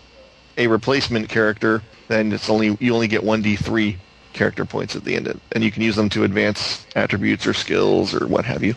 [0.56, 3.96] a replacement character, then it's only you only get 1d3
[4.32, 7.52] character points at the end, of, and you can use them to advance attributes or
[7.52, 8.74] skills or what have you.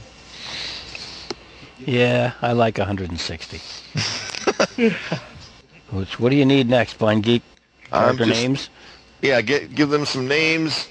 [1.86, 3.60] Yeah, I like 160.
[5.92, 7.44] Which, what do you need next, Blind Geek?
[7.92, 8.70] I'm Character just- names?
[9.22, 10.88] Yeah, get give them some names.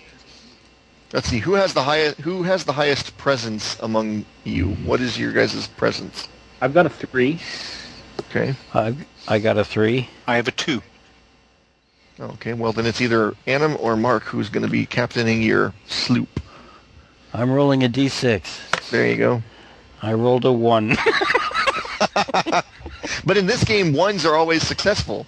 [1.12, 4.68] Let's see who has the highest who has the highest presence among you.
[4.86, 6.28] What is your guys' presence?
[6.60, 7.40] I've got a three.
[8.20, 8.54] Okay.
[8.72, 8.94] I
[9.26, 10.08] I got a three.
[10.28, 10.80] I have a two.
[12.20, 16.38] Okay, well then it's either Anim or Mark who's going to be captaining your sloop.
[17.34, 18.90] I'm rolling a d6.
[18.90, 19.42] There you go.
[20.02, 20.96] I rolled a one.
[23.24, 25.26] But in this game, ones are always successful.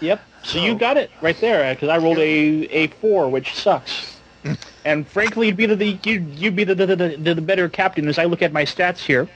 [0.00, 0.20] Yep.
[0.42, 0.64] So Oh.
[0.64, 4.16] you got it right there because I rolled a a four, which sucks.
[4.84, 7.68] and frankly, you'd be the, the you you'd be the the, the the the better
[7.68, 9.28] captain as I look at my stats here.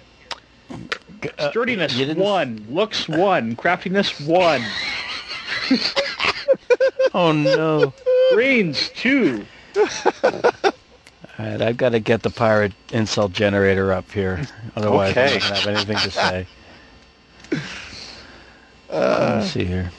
[1.38, 4.64] Uh, Sturdiness you one, looks one, craftiness one,
[7.14, 7.92] oh no!
[8.32, 9.44] brains two.
[11.39, 14.45] All right, I've got to get the pirate insult generator up here.
[14.76, 15.30] Otherwise, I Okay.
[15.30, 16.49] don't have anything to say.
[18.91, 19.95] Uh, Let's see here.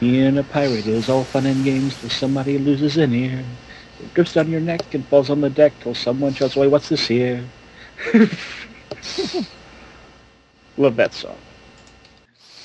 [0.00, 3.46] Being a pirate is all fun and games till somebody loses an ear.
[3.98, 6.88] It drips down your neck and falls on the deck till someone shouts, "Wait, what's
[6.90, 7.50] this here?"
[10.76, 11.40] Love that song.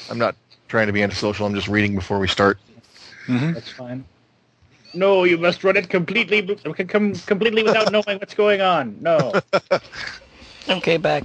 [0.10, 0.36] I'm not
[0.70, 1.46] trying to be antisocial.
[1.48, 2.60] I'm just reading before we start.
[3.30, 3.54] Mm-hmm.
[3.54, 4.06] That's fine.
[4.96, 8.98] No, you must run it completely, completely without knowing what's going on.
[9.02, 9.34] No.
[10.68, 11.24] Okay, back.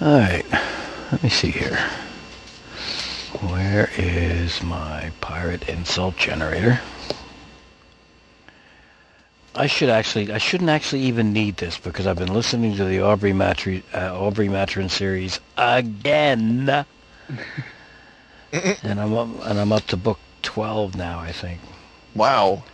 [0.00, 0.44] All right.
[1.12, 1.76] Let me see here.
[3.40, 6.80] Where is my pirate insult generator?
[9.54, 13.00] I should actually, I shouldn't actually even need this because I've been listening to the
[13.00, 16.68] Aubrey Matry, uh, Aubrey Maturin series again,
[18.52, 21.60] and I'm up, and I'm up to book twelve now, I think.
[22.16, 22.64] Wow.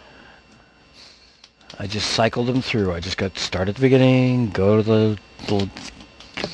[1.78, 2.92] I just cycled them through.
[2.92, 5.68] I just got start at the beginning, go to the, the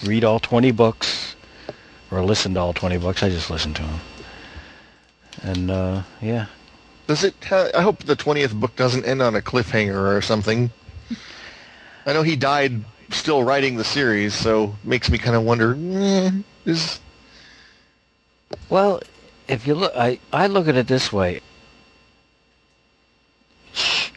[0.04, 1.34] read all 20 books,
[2.10, 3.22] or listen to all 20 books.
[3.22, 4.00] I just listened to them.
[5.42, 6.46] And, uh, yeah.
[7.06, 7.34] Does it?
[7.44, 10.70] Ha- I hope the twentieth book doesn't end on a cliffhanger or something.
[12.04, 15.76] I know he died still writing the series, so makes me kind of wonder.
[15.78, 16.30] eh,
[16.64, 16.98] is
[18.68, 19.00] Well,
[19.46, 21.40] if you look, I, I look at it this way.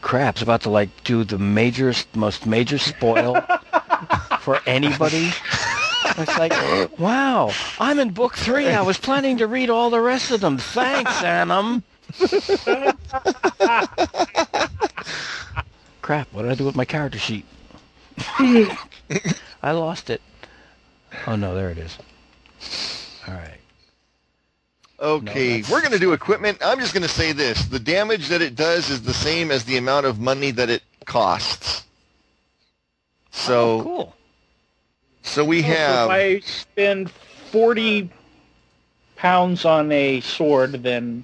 [0.01, 3.41] Crap's about to like do the major, most major spoil
[4.41, 5.31] for anybody.
[6.17, 6.53] It's like,
[6.99, 8.67] wow, I'm in book three.
[8.67, 10.57] I was planning to read all the rest of them.
[10.57, 11.83] Thanks, Anim.
[16.01, 17.45] Crap, what did I do with my character sheet?
[19.61, 20.21] I lost it.
[21.27, 21.97] Oh no, there it is.
[23.27, 23.58] All right.
[25.01, 25.61] Okay.
[25.61, 26.57] that's- we're going to do equipment.
[26.61, 29.63] I'm just going to say this: the damage that it does is the same as
[29.65, 31.83] the amount of money that it costs.
[33.31, 34.15] So, Oh, cool.
[35.21, 36.05] so we Oh, so have.
[36.05, 37.11] if I spend
[37.51, 38.09] 40
[39.15, 41.23] pounds on a sword, then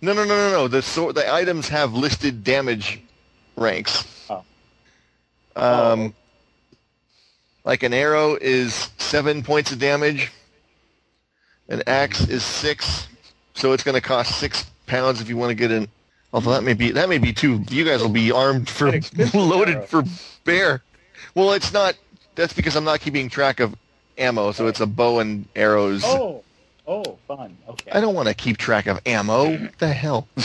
[0.00, 0.68] No, no, no, no, no.
[0.68, 3.00] The sword, the items have listed damage
[3.56, 4.04] ranks.
[4.30, 4.44] Oh.
[5.56, 6.14] Um,
[7.64, 10.30] like an arrow is seven points of damage.
[11.68, 13.08] An axe is six,
[13.54, 15.88] so it's going to cost six pounds if you want to get an.
[16.32, 17.62] Although that may be that may be too.
[17.70, 18.92] You guys will be armed for
[19.34, 20.02] loaded for
[20.44, 20.82] bear.
[21.34, 21.94] Well, it's not.
[22.34, 23.74] That's because I'm not keeping track of
[24.16, 26.02] ammo, so it's a bow and arrows.
[26.04, 26.42] oh,
[26.86, 27.56] oh, fun.
[27.68, 27.90] Okay.
[27.90, 29.50] I don't want to keep track of ammo.
[29.50, 30.28] What the hell?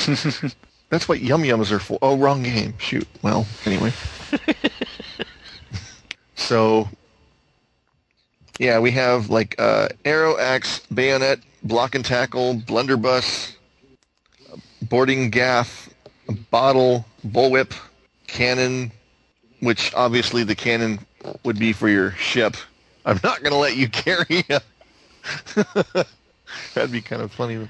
[0.89, 1.97] That's what yum yums are for.
[2.01, 2.75] Oh, wrong game.
[2.77, 3.07] Shoot.
[3.21, 3.91] Well, anyway.
[6.35, 6.87] so,
[8.59, 13.55] yeah, we have like uh, arrow, axe, bayonet, block and tackle, blunderbuss,
[14.83, 15.89] boarding gaff,
[16.51, 17.73] bottle, bullwhip,
[18.27, 18.91] cannon,
[19.59, 20.99] which obviously the cannon
[21.43, 22.55] would be for your ship.
[23.05, 24.61] I'm not going to let you carry a
[26.73, 27.67] That'd be kind of funny.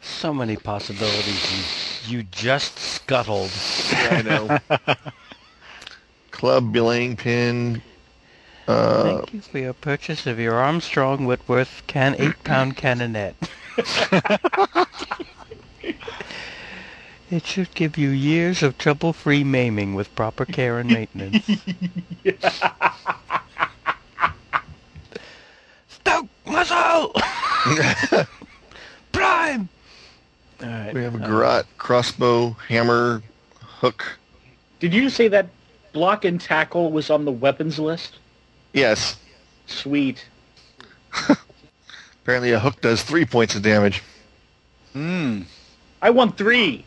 [0.00, 2.08] So many possibilities.
[2.08, 3.50] You, you just scuttled.
[3.92, 4.58] I know.
[6.30, 7.82] Club belaying pin.
[8.68, 13.34] Uh, Thank you for your purchase of your Armstrong Whitworth can eight pound cannonette.
[17.30, 21.46] it should give you years of trouble free maiming with proper care and maintenance.
[25.88, 27.14] Stoke muzzle!
[29.12, 29.70] Prime!
[30.62, 30.92] Alright.
[30.92, 33.22] we have a garrote, crossbow, hammer,
[33.62, 34.18] hook.
[34.78, 35.48] Did you say that
[35.94, 38.18] block and tackle was on the weapons list?
[38.72, 39.16] Yes.
[39.66, 40.24] Sweet.
[42.22, 44.02] Apparently a hook does three points of damage.
[44.92, 45.42] Hmm.
[46.00, 46.84] I won three.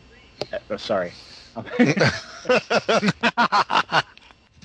[0.52, 1.12] Uh, oh, sorry.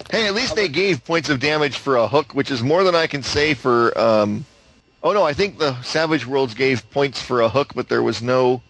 [0.09, 2.95] Hey, at least they gave points of damage for a hook, which is more than
[2.95, 3.97] I can say for.
[3.99, 4.45] Um,
[5.03, 8.22] oh no, I think the Savage Worlds gave points for a hook, but there was
[8.22, 8.61] no.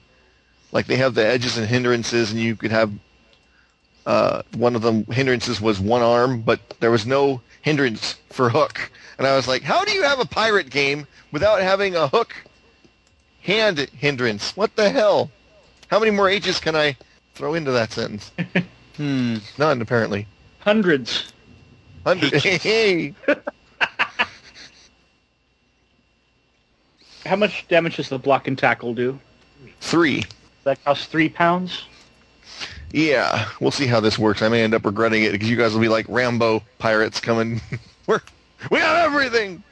[0.71, 2.91] Like they have the edges and hindrances, and you could have.
[4.07, 8.89] Uh, one of the hindrances was one arm, but there was no hindrance for hook.
[9.17, 12.33] And I was like, how do you have a pirate game without having a hook
[13.41, 14.55] hand hindrance?
[14.55, 15.29] What the hell?
[15.89, 16.95] How many more H's can I
[17.35, 18.31] throw into that sentence?
[18.95, 19.37] Hmm.
[19.59, 20.25] None, apparently.
[20.57, 21.31] Hundreds.
[22.03, 22.33] Hundred.
[22.33, 23.13] Hey.
[27.23, 29.19] How much damage does the block and tackle do?
[29.81, 30.23] Three.
[30.63, 31.83] That costs three pounds?
[32.91, 34.41] Yeah, we'll see how this works.
[34.41, 37.61] I may end up regretting it because you guys will be like Rambo pirates coming.
[38.07, 38.21] We're
[38.71, 39.63] we have everything.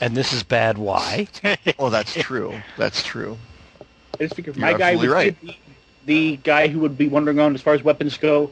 [0.00, 1.28] And this is bad why?
[1.78, 2.60] Oh, that's true.
[2.76, 3.38] That's true.
[4.20, 5.40] I just figured You're my guy would right.
[5.40, 5.58] be
[6.06, 8.50] the guy who would be wandering around as far as weapons go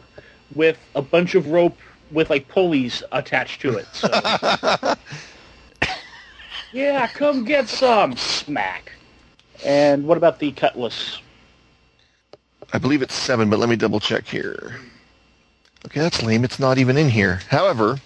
[0.55, 1.79] with a bunch of rope
[2.11, 3.87] with like pulleys attached to it.
[3.93, 4.09] So.
[6.73, 8.17] yeah, come get some.
[8.17, 8.93] Smack.
[9.65, 11.21] And what about the cutlass?
[12.73, 14.77] I believe it's seven, but let me double check here.
[15.87, 16.45] Okay, that's lame.
[16.45, 17.41] It's not even in here.
[17.49, 17.99] However,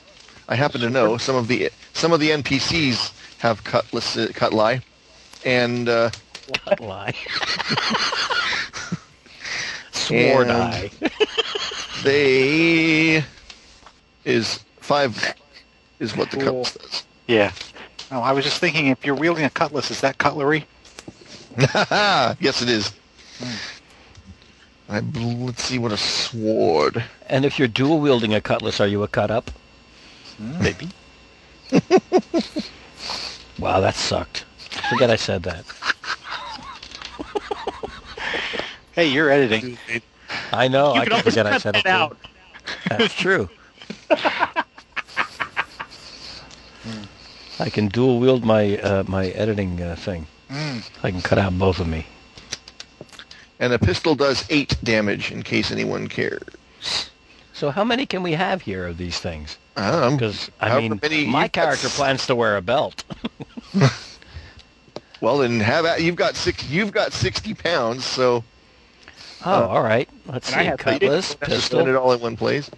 [0.48, 4.82] I happen to know some of the some of the NPCs have cutlass uh, cutli,
[5.44, 6.10] and uh,
[6.80, 7.14] lie.
[9.92, 10.90] Sword And- eye.
[12.02, 13.24] they
[14.24, 15.34] is five
[15.98, 16.46] is what the Cool.
[16.64, 17.04] cutlass does.
[17.26, 17.52] Yeah.
[18.10, 20.64] No, I was just thinking if you're wielding a cutlass, is that cutlery?
[21.58, 22.92] yes, it is.
[24.88, 27.02] I, bl- let's see what a sword.
[27.28, 29.50] And if you're dual wielding a cutlass, are you a cut up?
[30.38, 30.88] Maybe.
[33.58, 34.44] Wow, that sucked.
[34.90, 35.64] Forget I said that.
[38.92, 39.78] Hey, you're editing.
[40.52, 40.92] I know.
[40.94, 41.90] you I can can always forget I cut said that it.
[41.90, 42.16] out.
[42.88, 43.48] That's true.
[47.58, 50.26] I can dual wield my uh, my editing uh, thing.
[50.50, 52.04] I can cut out both of me.
[53.58, 56.42] And a pistol does eight damage, in case anyone cares.
[57.52, 59.56] So how many can we have here of these things?
[59.76, 60.10] I don't know.
[60.16, 63.04] Because I However mean, many my you've got character s- plans to wear a belt.
[65.20, 66.68] Well, then have at, you've got six.
[66.68, 68.44] You've got sixty pounds, so
[69.44, 70.08] Oh, all right.
[70.26, 70.66] Let's And I see.
[70.66, 72.70] have Cutlass, that's just spend it all in one place.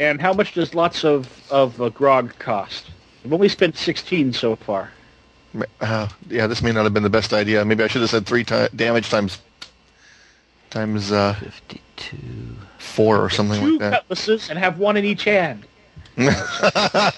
[0.00, 2.86] And how much does lots of of uh, grog cost?
[3.24, 4.90] I've only spent 16 so far.
[5.80, 7.62] Uh, yeah, this may not have been the best idea.
[7.64, 9.38] Maybe I should have said three ti damage times
[10.72, 12.16] times uh, Fifty-two.
[12.78, 14.02] four or something Two like that.
[14.08, 15.64] cutlasses and have one in each hand.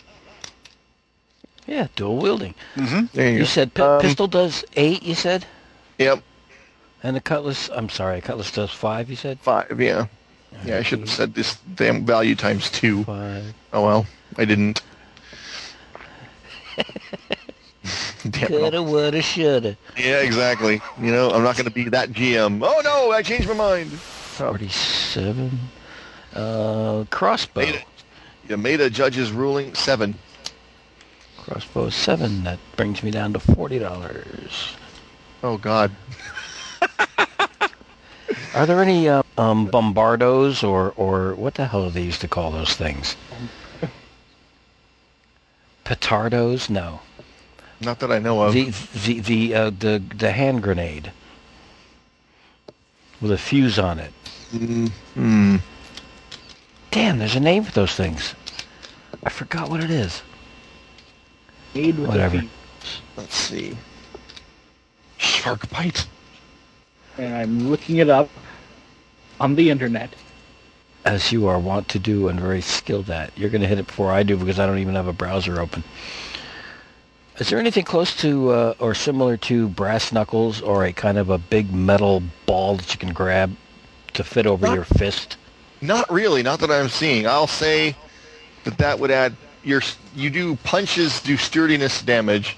[1.66, 2.54] Yeah, dual wielding.
[2.76, 3.06] Mm-hmm.
[3.14, 3.44] There you, You go.
[3.46, 5.02] said pi- Um, pistol does eight.
[5.02, 5.46] You said,
[5.98, 6.22] Yep,
[7.02, 7.70] and the cutlass.
[7.72, 9.08] I'm sorry, cutlass does five.
[9.08, 9.80] You said five.
[9.80, 10.06] Yeah,
[10.66, 10.76] yeah.
[10.76, 13.04] I should have said this damn value times two.
[13.04, 13.54] five.
[13.72, 14.82] Oh well, I didn't.
[18.30, 18.58] Damn it all.
[18.58, 19.76] Coulda, woulda, shoulda.
[19.96, 20.80] Yeah, exactly.
[21.00, 22.60] You know, I'm not going to be that GM.
[22.62, 23.92] Oh no, I changed my mind.
[23.92, 25.58] Forty-seven.
[26.34, 27.60] Uh, crossbow.
[27.60, 27.84] Made it.
[28.48, 30.14] You made a judge's ruling seven.
[31.38, 32.44] Crossbow seven.
[32.44, 34.74] That brings me down to forty dollars.
[35.42, 35.90] Oh God.
[38.54, 42.28] Are there any uh, um, bombardos or or what the hell do they used to
[42.28, 43.16] call those things?
[45.84, 46.70] Petardos?
[46.70, 47.00] No.
[47.84, 48.52] Not that I know of.
[48.52, 48.70] The
[49.04, 51.12] the the uh, the the hand grenade
[53.20, 54.12] with a fuse on it.
[55.14, 55.56] Hmm.
[56.90, 58.34] Damn, there's a name for those things.
[59.24, 60.22] I forgot what it is.
[61.74, 62.36] Made with Whatever.
[62.38, 62.50] a fuse.
[63.16, 63.76] Let's see.
[65.16, 66.06] Shark bite.
[67.18, 68.28] And I'm looking it up
[69.40, 70.14] on the internet.
[71.04, 73.36] As you are wont to do and very skilled at.
[73.36, 75.60] You're going to hit it before I do because I don't even have a browser
[75.60, 75.84] open.
[77.38, 81.30] Is there anything close to uh, or similar to brass knuckles or a kind of
[81.30, 83.56] a big metal ball that you can grab
[84.12, 85.36] to fit over Not- your fist?
[85.80, 86.42] Not really.
[86.42, 87.26] Not that I'm seeing.
[87.26, 87.96] I'll say
[88.64, 89.82] that that would add your.
[90.14, 92.56] You do punches do sturdiness damage.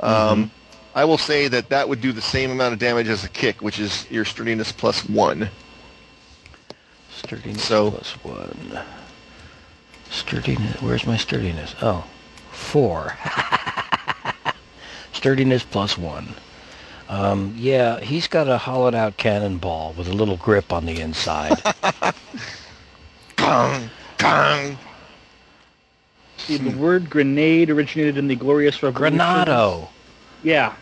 [0.00, 0.50] Um,
[0.94, 3.60] I will say that that would do the same amount of damage as a kick,
[3.62, 5.48] which is your sturdiness plus one.
[7.16, 8.78] Sturdiness So- plus one.
[10.10, 10.80] Sturdiness.
[10.80, 11.74] Where's my sturdiness?
[11.82, 12.04] Oh,
[12.52, 13.16] four.
[15.24, 16.28] sturdiness plus one.
[17.08, 21.62] Um, yeah, he's got a hollowed out cannonball with a little grip on the inside.
[23.36, 24.76] Gong, gong.
[26.36, 29.18] See, the word grenade originated in the Glorious Revolution.
[29.18, 29.88] Granado.
[30.42, 30.74] Yeah,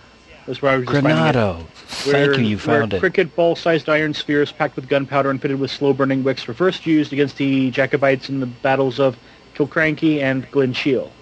[0.44, 1.36] that's where I was just finding it.
[1.36, 1.58] Granado.
[2.04, 3.00] Where, Thank you, you found where it.
[3.00, 7.12] cricket ball-sized iron spheres packed with gunpowder and fitted with slow-burning wicks were first used
[7.12, 9.16] against the Jacobites in the battles of
[9.54, 11.12] Killiecrankie and Glenshiel.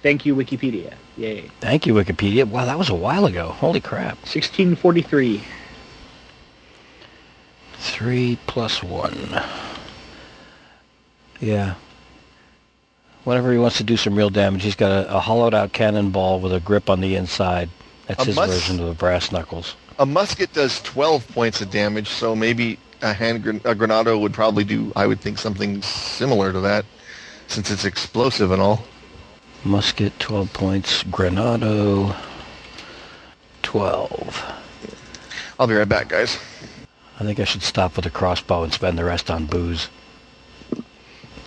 [0.00, 0.94] Thank you, Wikipedia.
[1.16, 1.50] Yay.
[1.60, 2.46] Thank you, Wikipedia.
[2.46, 3.48] Wow, that was a while ago.
[3.48, 4.16] Holy crap.
[4.24, 5.42] 1643.
[7.78, 9.40] Three plus one.
[11.40, 11.74] Yeah.
[13.24, 16.40] Whenever he wants to do some real damage, he's got a, a hollowed out cannonball
[16.40, 17.68] with a grip on the inside.
[18.06, 19.76] That's A his mus- version of the brass knuckles.
[19.98, 24.32] A musket does 12 points of damage, so maybe a hand gran- a granado would
[24.32, 24.92] probably do.
[24.96, 26.84] I would think something similar to that,
[27.48, 28.84] since it's explosive and all.
[29.64, 31.04] Musket, 12 points.
[31.04, 32.16] Granado,
[33.62, 34.52] 12.
[35.58, 36.38] I'll be right back, guys.
[37.20, 39.88] I think I should stop with the crossbow and spend the rest on booze.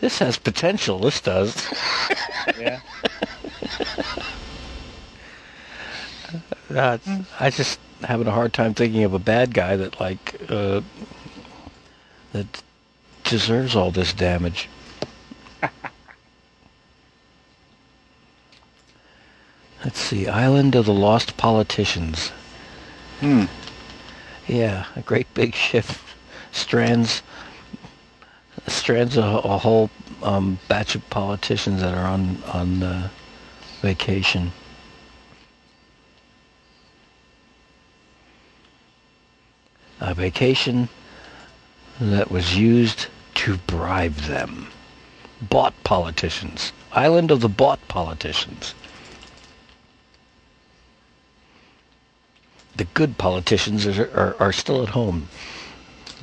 [0.00, 0.98] this has potential.
[0.98, 1.66] This does.
[2.58, 2.80] Yeah.
[6.72, 6.98] Uh,
[7.40, 10.80] I just having a hard time thinking of a bad guy that like uh,
[12.32, 12.62] that
[13.24, 14.68] deserves all this damage.
[19.90, 22.28] Let's see, Island of the Lost Politicians.
[23.18, 23.46] Hmm.
[24.46, 25.84] Yeah, a great big ship
[26.52, 27.22] strands
[28.68, 29.90] strands a, a whole
[30.22, 33.08] um, batch of politicians that are on on uh,
[33.80, 34.52] vacation.
[39.98, 40.88] A vacation
[42.00, 44.68] that was used to bribe them.
[45.42, 46.70] Bought politicians.
[46.92, 48.72] Island of the bought politicians.
[52.76, 55.28] The good politicians are, are, are still at home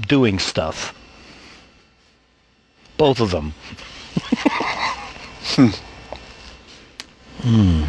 [0.08, 0.94] doing stuff.
[2.98, 3.54] Both of them.
[7.42, 7.84] hmm.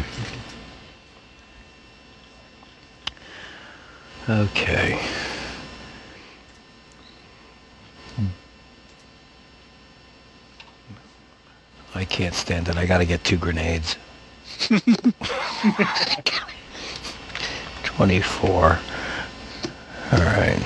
[4.29, 4.99] Okay.
[11.95, 12.77] I can't stand it.
[12.77, 13.97] I gotta get two grenades.
[17.99, 18.79] 24.
[20.13, 20.65] Alright.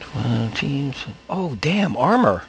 [0.00, 1.08] 12.
[1.28, 2.44] Oh, damn, armor.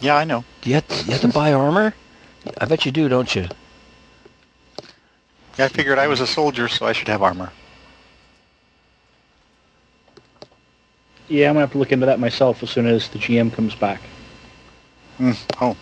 [0.00, 0.44] Yeah, I know.
[0.60, 1.92] Do you have, you have to buy armor?
[2.58, 3.48] I bet you do, don't you?
[5.58, 7.50] Yeah, I figured I was a soldier, so I should have armor.
[11.26, 13.74] Yeah, I'm gonna have to look into that myself as soon as the GM comes
[13.74, 14.00] back.
[15.18, 15.36] Mm.
[15.60, 15.76] Oh,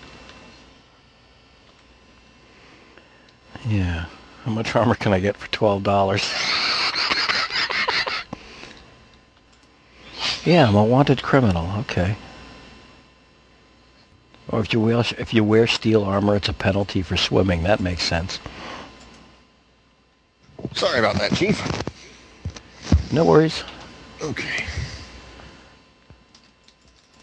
[3.68, 4.06] Yeah.
[4.44, 6.22] How much armor can I get for twelve dollars?
[10.44, 11.70] yeah, I'm a wanted criminal.
[11.80, 12.16] Okay.
[14.48, 17.62] Or if you wear if you wear steel armor, it's a penalty for swimming.
[17.62, 18.40] That makes sense.
[20.74, 21.60] Sorry about that, Chief.
[23.12, 23.62] No worries.
[24.22, 24.64] Okay.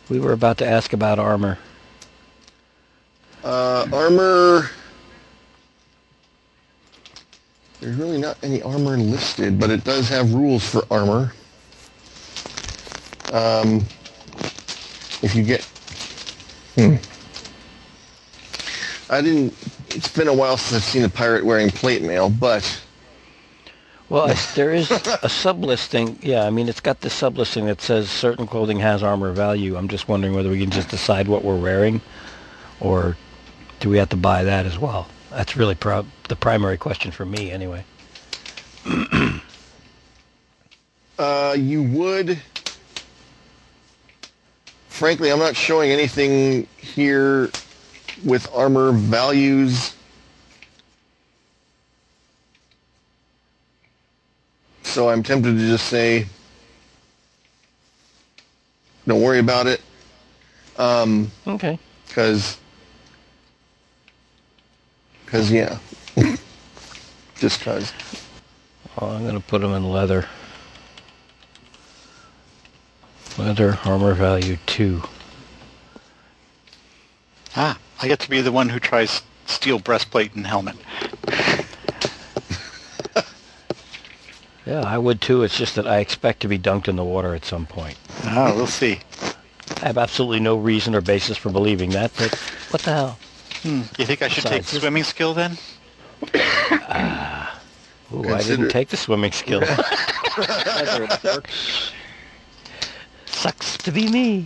[0.09, 1.57] We were about to ask about armor.
[3.43, 4.69] Uh, armor.
[7.81, 11.33] There's really not any armor listed, but it does have rules for armor.
[13.33, 13.85] Um,
[15.21, 15.63] if you get,
[16.75, 16.95] hmm.
[19.11, 19.53] I didn't.
[19.89, 22.81] It's been a while since I've seen a pirate wearing plate mail, but
[24.09, 26.17] Well, there is a sublisting.
[26.23, 29.75] Yeah, I mean, it's got the sublisting that says certain clothing has armor value.
[29.77, 32.01] I'm just wondering whether we can just decide what we're wearing,
[32.79, 33.17] or
[33.81, 35.09] do we have to buy that as well?
[35.31, 37.83] That's really pro- the primary question for me, anyway.
[41.19, 42.39] uh, you would.
[44.89, 47.51] Frankly, I'm not showing anything here
[48.25, 49.93] with armor values.
[54.83, 56.25] So I'm tempted to just say,
[59.05, 59.81] don't worry about it.
[60.77, 61.77] Um, Okay.
[62.09, 62.57] cause,
[65.27, 65.77] cause yeah,
[67.37, 67.93] just cause.
[68.99, 70.27] Well, I'm gonna put them in leather.
[73.37, 75.03] Leather armor value two.
[77.55, 80.75] ah, I get to be the one who tries steel breastplate and helmet.
[84.67, 85.43] Yeah, I would too.
[85.43, 87.95] It's just that I expect to be dunked in the water at some point.
[88.25, 88.99] Ah, we'll see.
[89.81, 92.33] I have absolutely no reason or basis for believing that, but
[92.69, 93.19] what the hell?
[93.63, 93.81] Hmm.
[93.97, 95.57] You think I should take Besides this- swimming skill then?
[98.13, 99.59] Ooh, I didn't take the swimming skill.
[99.61, 101.91] Whether it works.
[103.25, 104.45] Sucks to be me.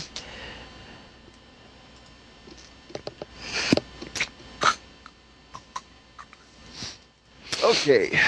[7.63, 8.19] Okay.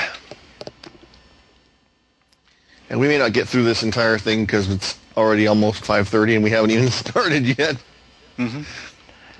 [2.89, 6.43] And we may not get through this entire thing because it's already almost 5.30 and
[6.43, 7.77] we haven't even started yet.
[8.37, 8.61] hmm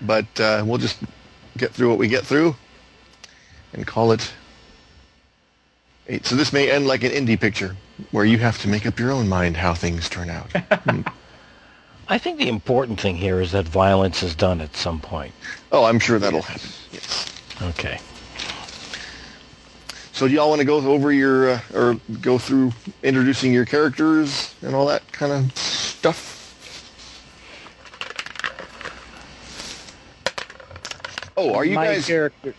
[0.01, 0.97] But uh, we'll just
[1.58, 2.56] get through what we get through
[3.74, 4.34] and call it
[6.08, 6.26] eight.
[6.26, 7.76] So this may end like an indie picture
[8.12, 10.51] where you have to make up your own mind how things turn out.
[12.08, 15.34] I think the important thing here is that violence is done at some point.
[15.72, 16.70] oh, I'm sure that'll happen.
[16.91, 17.32] Yes.
[17.62, 17.99] Okay.
[20.12, 24.54] So do y'all want to go over your, uh, or go through introducing your characters
[24.62, 26.33] and all that kind of stuff?
[31.36, 32.54] Oh, are you My guys character?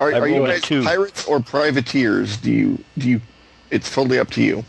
[0.00, 0.82] are, are you guys two.
[0.82, 2.36] pirates or privateers?
[2.38, 3.20] Do you do you?
[3.70, 4.64] It's totally up to you.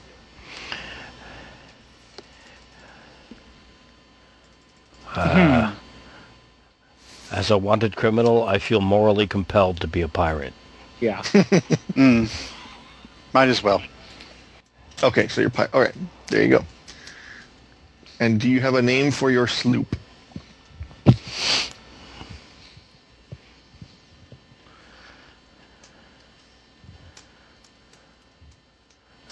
[7.31, 10.53] As a wanted criminal, I feel morally compelled to be a pirate.
[10.99, 11.21] Yeah.
[11.91, 12.29] Mm.
[13.33, 13.81] Might as well.
[15.03, 15.93] Okay, so you're pi- all right.
[16.27, 16.65] There you go.
[18.19, 19.95] And do you have a name for your sloop?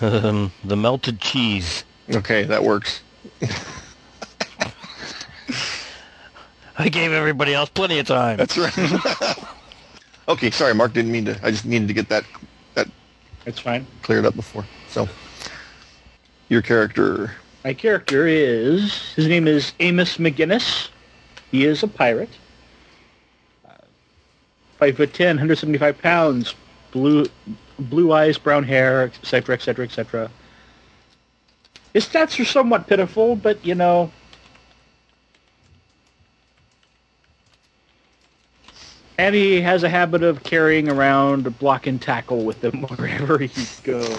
[0.01, 1.83] Um, the melted cheese.
[2.09, 3.01] Okay, that works.
[6.77, 8.37] I gave everybody else plenty of time.
[8.37, 8.73] That's right.
[10.29, 10.93] okay, sorry, Mark.
[10.93, 11.37] Didn't mean to.
[11.43, 12.23] I just needed to get that
[12.75, 12.87] that
[13.43, 13.85] That's fine.
[14.01, 14.65] cleared up before.
[14.87, 15.09] So,
[16.47, 17.33] your character.
[17.65, 20.87] My character is, his name is Amos McGuiness.
[21.51, 22.29] He is a pirate.
[23.67, 23.71] Uh,
[24.77, 26.55] Five foot ten, 175 pounds,
[26.91, 27.25] blue,
[27.79, 30.31] blue eyes, brown hair, etc., etc., etc.
[31.93, 34.11] His stats are somewhat pitiful, but you know,
[39.17, 43.37] and he has a habit of carrying around a block and tackle with him wherever
[43.37, 44.15] he goes.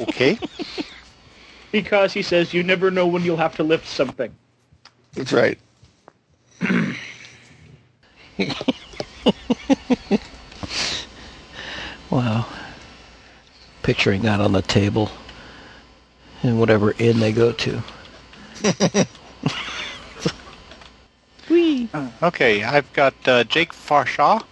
[0.00, 0.38] okay.
[1.70, 4.34] Because he says you never know when you'll have to lift something.
[5.14, 5.58] That's right.
[12.12, 12.44] Wow.
[13.82, 15.10] Picturing that on the table
[16.42, 17.82] in whatever inn they go to.
[21.48, 21.88] Whee!
[22.22, 24.44] Okay, I've got uh, Jake Farshaw.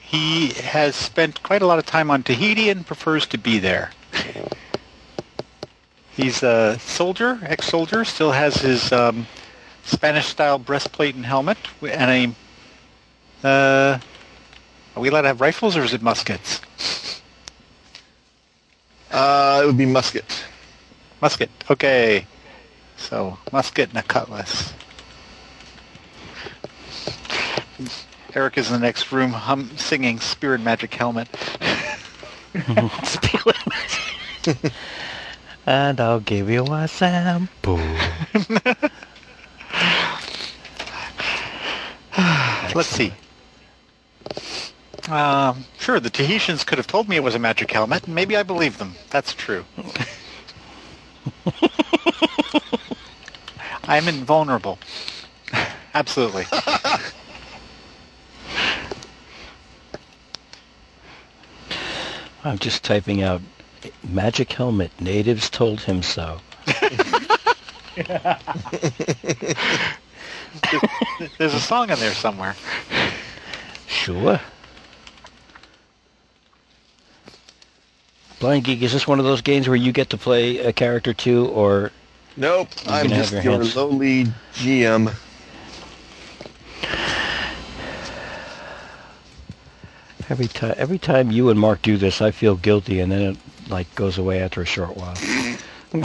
[0.00, 3.90] He has spent quite a lot of time on Tahiti and prefers to be there.
[6.12, 9.26] He's a soldier, ex-soldier, still has his um,
[9.84, 12.47] Spanish-style breastplate and helmet, and a...
[13.42, 13.98] Uh,
[14.96, 16.60] are we allowed to have rifles, or is it muskets?
[19.10, 20.44] Uh, it would be musket.
[21.20, 22.26] Musket, okay.
[22.96, 24.72] So, musket and a cutlass.
[28.34, 31.28] Eric is in the next room hum, singing Spirit Magic Helmet.
[33.04, 34.72] Spirit Magic.
[35.66, 37.80] and I'll give you a sample.
[42.74, 43.12] Let's see.
[45.08, 48.36] Um, sure, the Tahitians could have told me it was a magic helmet, and maybe
[48.36, 48.94] I believe them.
[49.10, 49.64] That's true.
[53.84, 54.78] I'm invulnerable.
[55.94, 56.44] Absolutely.
[62.44, 63.40] I'm just typing out
[64.06, 64.90] magic helmet.
[65.00, 66.40] Natives told him so.
[71.38, 72.54] There's a song in there somewhere.
[73.88, 74.40] Sure.
[78.38, 81.12] Blind Geek, is this one of those games where you get to play a character
[81.12, 81.90] too, or
[82.36, 85.12] Nope, I'm just your your lowly GM.
[90.30, 93.36] every time every time you and Mark do this, I feel guilty, and then it
[93.68, 95.14] like goes away after a short while.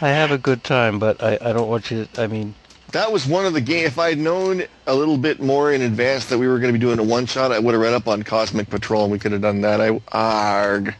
[0.00, 2.04] I have a good time, but I, I don't want you.
[2.04, 2.54] To, I mean,
[2.92, 3.86] That was one of the game.
[3.86, 6.78] If I had known a little bit more in advance that we were going to
[6.78, 9.18] be doing a one shot, I would have read up on Cosmic Patrol, and we
[9.18, 9.80] could have done that.
[9.80, 10.94] I arg.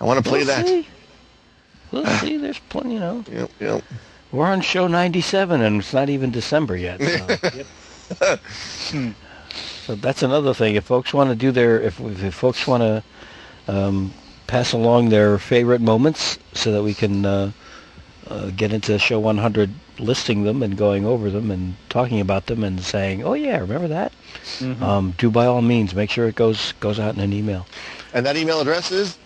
[0.00, 0.66] I want to play we'll that.
[0.66, 0.88] See.
[1.90, 2.36] We'll see.
[2.36, 2.94] There's plenty.
[2.94, 3.84] You know, Yep, yep.
[4.30, 7.00] we're on show 97, and it's not even December yet.
[8.20, 8.38] So.
[9.88, 10.74] So that's another thing.
[10.74, 13.02] If folks want to do their, if, if folks want to
[13.68, 14.12] um,
[14.46, 17.52] pass along their favorite moments, so that we can uh,
[18.28, 19.70] uh, get into show 100,
[20.00, 23.88] listing them and going over them and talking about them and saying, "Oh yeah, remember
[23.88, 24.12] that?"
[24.82, 27.66] Um, do by all means make sure it goes goes out in an email.
[28.12, 29.18] And that email address is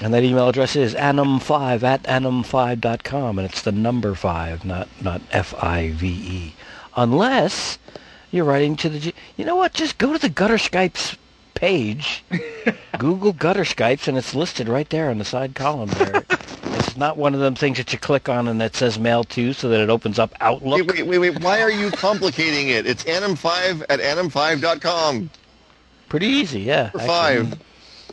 [0.00, 5.22] And that email address is anim5 at anim5.com, and it's the number 5, not, not
[5.32, 6.54] F-I-V-E.
[6.96, 7.78] Unless
[8.30, 8.98] you're writing to the...
[8.98, 9.72] G- you know what?
[9.72, 11.16] Just go to the Gutter Skypes
[11.54, 12.22] page,
[12.98, 16.24] Google Gutter Skypes, and it's listed right there in the side column there.
[16.96, 19.52] it's not one of them things that you click on and that says mail to
[19.52, 20.78] so that it opens up Outlook.
[20.78, 21.42] wait, wait, wait, wait.
[21.44, 22.86] Why are you complicating it?
[22.86, 25.28] It's anim5 at anim5.com.
[26.08, 26.88] Pretty easy, yeah.
[26.88, 27.06] For actually.
[27.06, 27.58] five.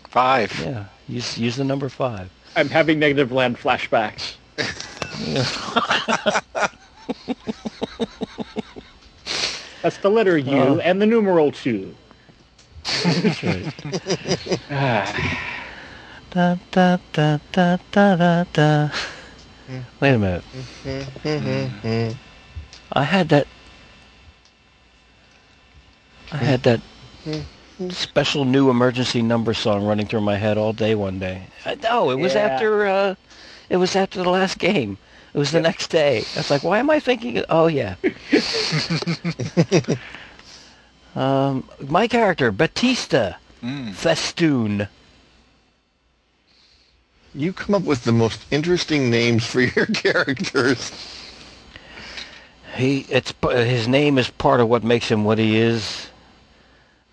[0.09, 0.59] Five.
[0.59, 2.29] Yeah, use, use the number 5.
[2.57, 4.33] I'm having Negativland flashbacks.
[9.81, 10.79] That's the letter U Oh.
[10.79, 11.95] and the numeral two.
[12.83, 13.73] That's right.
[16.33, 18.89] Da, da, da, da, da, da, da.
[19.99, 20.43] Wait a minute.
[22.91, 23.45] I had that.
[26.31, 26.81] I had that
[27.91, 31.43] special new emergency number song running through my head all day one day.
[31.65, 32.47] I, no, it was Yeah.
[32.47, 32.87] after.
[32.87, 33.15] Uh,
[33.69, 34.97] it was after the last game.
[35.35, 36.25] It was the next day.
[36.35, 37.43] I was like, why am I thinking?
[37.47, 37.97] Oh yeah.
[41.15, 43.33] um, my character Batista
[43.63, 43.93] Mm.
[43.93, 44.89] Festoon.
[47.35, 50.91] You come up with the most interesting names for your characters.
[52.75, 56.09] He, it's his name is part of what makes him what he is.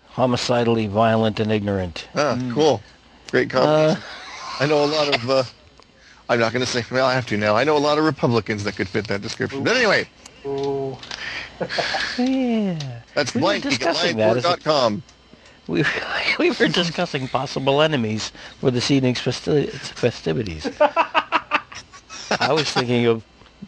[0.09, 2.07] Homicidally violent and ignorant.
[2.15, 2.81] Ah, cool.
[3.31, 4.03] Great combination.
[4.59, 5.29] I know a lot of.
[5.29, 5.43] Uh,
[6.29, 6.83] I'm not going to say.
[6.91, 7.55] Well, I have to now.
[7.55, 9.63] I know a lot of Republicans that could fit that description.
[9.63, 10.07] But anyway,
[12.17, 13.01] Yeah.
[13.15, 13.41] that's We
[15.71, 15.85] We,
[16.39, 20.67] we were discussing possible enemies for this evening's festi- festivities.
[22.39, 23.23] I was thinking of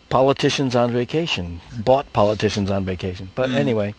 [0.09, 3.29] politicians on vacation, bought politicians on vacation.
[3.35, 3.95] But anyway,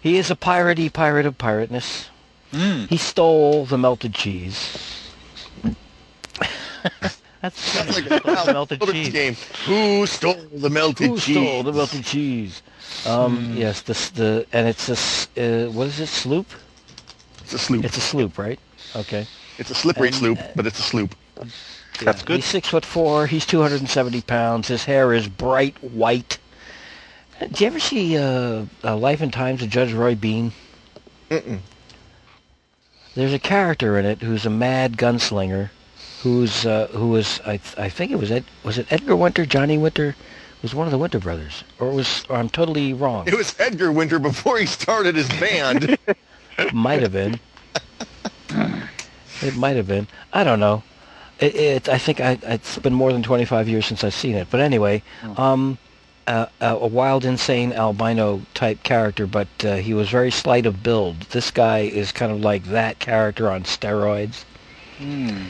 [0.00, 2.10] he is a piratey pirate of pirateness.
[2.52, 2.88] Mm.
[2.88, 5.10] He stole the melted cheese.
[7.40, 9.12] That's like a Ralph melted cheese.
[9.12, 9.34] game.
[9.66, 11.36] Who stole the melted Who cheese?
[11.36, 12.62] stole the melted cheese?
[13.06, 16.08] Um, Yes, the the and it's a uh, what is it?
[16.08, 16.46] Sloop?
[17.48, 17.82] It's a sloop.
[17.86, 18.60] It's a sloop, right?
[18.94, 19.26] Okay.
[19.56, 21.14] It's a slippery And, sloop, but it's a sloop.
[21.98, 22.36] That's good.
[22.36, 23.26] He's six foot four.
[23.26, 24.68] He's 270 pounds.
[24.68, 26.36] His hair is bright white.
[27.40, 30.52] Do you ever see uh, uh, Life and Times of Judge Roy Bean?
[31.30, 31.60] Mm-mm.
[33.14, 35.70] There's a character in it who's a mad gunslinger,
[36.22, 39.46] who's uh, who was I, th- I think it was Ed, was it Edgar Winter,
[39.46, 40.14] Johnny Winter,
[40.60, 43.26] was one of the Winter brothers, or it was or I'm totally wrong.
[43.26, 45.96] It was Edgar Winter before he started his band.
[46.72, 47.40] might have been.
[49.40, 50.08] It might have been.
[50.32, 50.82] I don't know.
[51.38, 54.48] It, it I think I, it's been more than 25 years since I've seen it.
[54.50, 55.02] But anyway,
[55.36, 55.78] um,
[56.26, 60.82] uh, a, a wild, insane albino type character, but uh, he was very slight of
[60.82, 61.20] build.
[61.30, 64.44] This guy is kind of like that character on steroids.
[64.98, 65.44] Hmm.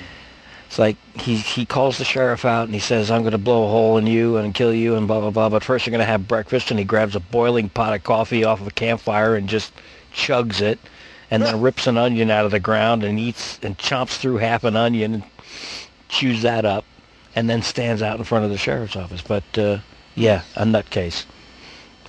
[0.66, 3.64] It's like he he calls the sheriff out and he says, "I'm going to blow
[3.64, 6.04] a hole in you and kill you and blah blah blah." But first, you're going
[6.04, 9.34] to have breakfast, and he grabs a boiling pot of coffee off of a campfire
[9.34, 9.72] and just
[10.14, 10.78] chugs it,
[11.30, 14.64] and then rips an onion out of the ground and eats and chomps through half
[14.64, 15.22] an onion and
[16.08, 16.84] chews that up,
[17.36, 19.22] and then stands out in front of the sheriff's office.
[19.22, 19.78] But uh,
[20.14, 21.24] yeah, a nutcase,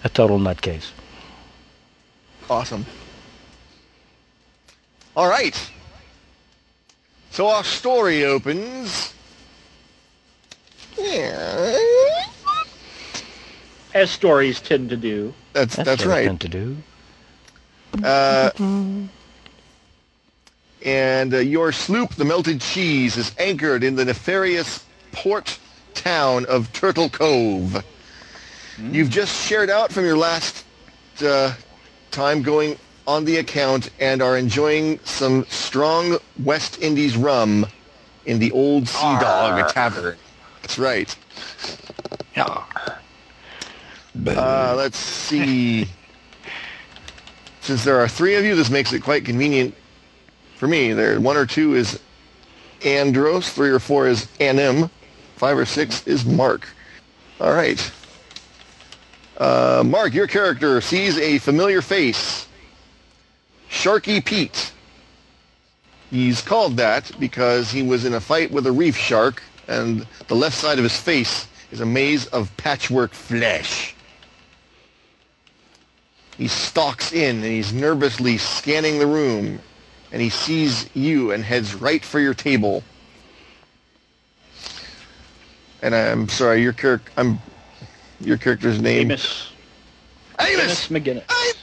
[0.04, 0.91] a total nutcase.
[2.50, 2.86] awesome.
[5.16, 5.70] All right.
[7.32, 9.14] So our story opens.
[10.98, 11.78] Yeah.
[13.94, 15.34] As stories tend to do.
[15.54, 16.26] That's that's, what I right.
[16.26, 16.78] tend to do.
[18.03, 18.52] Uh,
[20.86, 25.60] and uh, your sloop, the Melted Cheese, is anchored in the nefarious port
[25.94, 27.84] town of Turtle Cove.
[28.82, 30.66] You've just shared out from your last
[31.22, 31.53] uh,
[32.11, 37.66] time going on the account and are enjoying some strong West Indies rum
[38.26, 40.16] in the Old Sea Dog Tavern.
[40.61, 41.14] That's right.
[42.36, 42.64] Yeah.
[44.26, 45.88] Uh, let's see.
[47.70, 49.76] Since there are three of you, this makes it quite convenient
[50.56, 50.91] for me.
[50.91, 52.00] There, one or two is
[52.84, 54.90] Andros, three or four is Anim,
[55.36, 56.68] five or six is Mark.
[57.40, 57.80] All right.
[59.38, 62.48] Uh, Mark, your character sees a familiar face.
[63.70, 64.72] Sharky Pete.
[66.10, 70.36] He's called that because he was in a fight with a reef shark, and the
[70.36, 73.94] left side of his face is a maze of patchwork flesh.
[76.40, 79.60] He stalks in and he's nervously scanning the room
[80.14, 82.82] and he sees you and heads right for your table.
[85.82, 87.40] And I'm sorry, your character I'm
[88.22, 89.52] your character's name Amos.
[90.40, 90.61] Amos!
[90.61, 91.24] Amos McGuiness.
[91.30, 91.56] I'm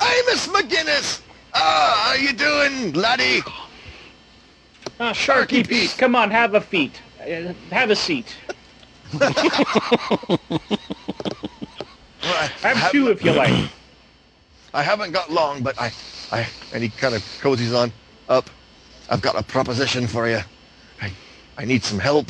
[0.00, 1.20] Amos McGuiness!
[1.52, 3.42] Ah, how you doing, laddie?
[5.00, 6.98] Ah, Sharky Pete, come on, have a feet.
[7.20, 8.34] Uh, have a seat.
[9.20, 9.28] I
[12.62, 13.70] Have two if you like.
[14.74, 15.92] I haven't got long, but I,
[16.32, 17.92] I, and he kind of cozies on
[18.28, 18.50] up.
[19.08, 20.40] I've got a proposition for you.
[21.00, 21.12] I,
[21.56, 22.26] I need some help.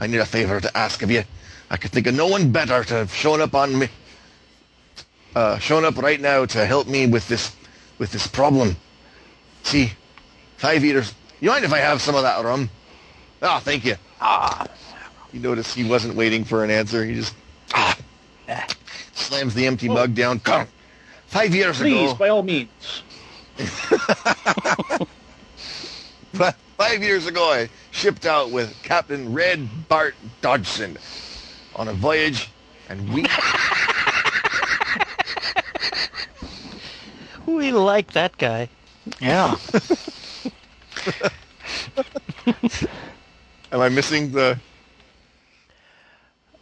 [0.00, 1.22] I need a favor to ask of you.
[1.70, 3.88] I could think of no one better to have shown up on me,
[5.34, 7.54] uh, shown up right now to help me with this,
[7.98, 8.74] with this problem.
[9.62, 9.92] See,
[10.56, 11.14] five eaters.
[11.40, 12.70] You mind if I have some of that rum?
[13.42, 13.96] Ah, thank you.
[14.18, 14.66] Ah.
[15.30, 17.04] You notice he wasn't waiting for an answer.
[17.04, 17.34] He just
[17.74, 17.98] ah,
[19.12, 20.40] slams the empty mug down.
[20.40, 20.66] Come.
[21.36, 23.02] Five years Please, ago, by all means.
[26.78, 30.96] five years ago, I shipped out with Captain Red Bart Dodgson
[31.74, 32.48] on a voyage,
[32.88, 33.26] and we
[37.46, 38.70] We like that guy.
[39.20, 39.56] Yeah.
[43.72, 44.58] am I missing the?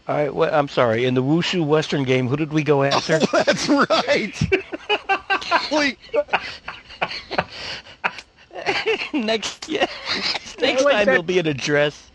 [0.06, 1.06] All right, well, I'm sorry.
[1.06, 3.18] In the Wushu Western game, who did we go after?
[3.32, 4.34] That's right.
[5.70, 5.96] Holy
[9.12, 9.86] next, yeah,
[10.60, 12.10] next like time that- there'll be an address.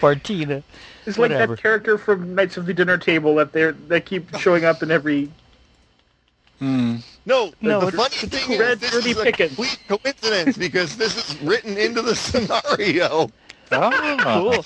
[0.00, 0.62] Martina.
[1.04, 1.56] It's like Whatever.
[1.56, 4.90] that character from Knights of the Dinner Table that they they keep showing up in
[4.90, 5.30] every.
[6.58, 6.96] Hmm.
[7.26, 9.54] No, No, the it's- funny it's thing Red is this Ruby is a Pickens.
[9.56, 13.30] complete coincidence because this is written into the scenario.
[13.72, 14.16] Oh.
[14.20, 14.64] Cool.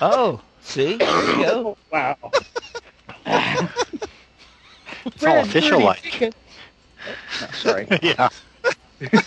[0.00, 1.76] Oh, see, there you go.
[1.76, 2.16] Oh, wow.
[5.06, 6.20] It's all official like.
[7.40, 7.86] No, sorry.
[8.02, 8.28] Yeah.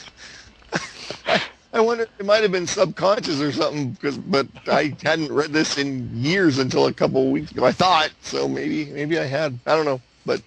[1.72, 5.78] I wonder it might have been subconscious or something because but I hadn't read this
[5.78, 7.64] in years until a couple of weeks ago.
[7.64, 10.42] I thought so maybe maybe I had I don't know but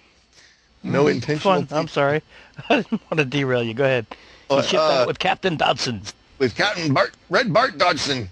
[0.83, 1.67] no intentional Fun.
[1.71, 2.21] I'm sorry.
[2.69, 3.73] I didn't want to derail you.
[3.73, 4.05] Go ahead.
[4.49, 6.01] You Uh, shipped uh, out with Captain Dodgson.
[6.39, 8.29] with Captain Bart Red Bart Dodgson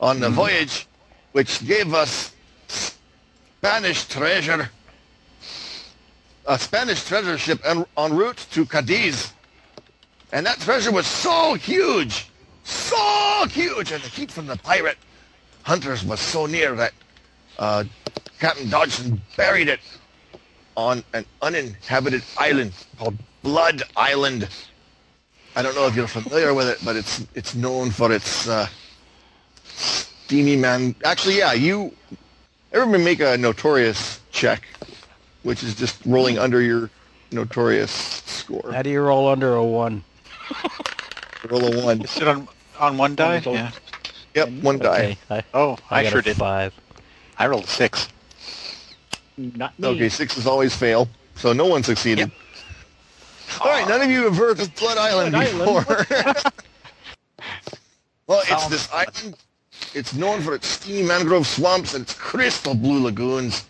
[0.00, 0.86] on the voyage
[1.32, 2.34] which gave us
[2.68, 4.70] Spanish treasure
[6.46, 9.32] a Spanish treasure ship en, en route to Cadiz
[10.32, 12.28] And that treasure was so huge,
[12.62, 14.98] so huge, and the heat from the pirate
[15.62, 16.92] hunters was so near that
[17.58, 17.84] uh,
[18.38, 19.80] Captain Dodgson buried it
[20.76, 24.48] on an uninhabited island called Blood Island.
[25.56, 28.68] I don't know if you're familiar with it, but it's it's known for its uh,
[30.30, 30.94] steamy man.
[31.04, 31.92] Actually, yeah, you
[32.72, 34.62] everybody make a notorious check,
[35.42, 36.88] which is just rolling under your
[37.32, 38.70] notorious score.
[38.72, 40.04] How do you roll under a one?
[41.48, 42.02] Roll a one.
[42.02, 42.46] Is it on
[42.78, 43.42] on one die?
[43.44, 43.70] Yeah.
[44.34, 45.16] Yep, one die.
[45.30, 46.36] I, Oh, I, I, got sure a did.
[46.36, 46.74] five.
[47.38, 48.08] I rolled a six.
[49.38, 49.88] Not me.
[49.88, 52.30] Okay, sixes always fail, so no one succeeded.
[53.60, 55.86] All right, none of you have heard of Blood Island Blood Island?
[55.86, 56.42] before.
[58.26, 59.36] well, it's this island.
[59.94, 63.64] It's known for its steamy mangrove swamps and its crystal blue lagoons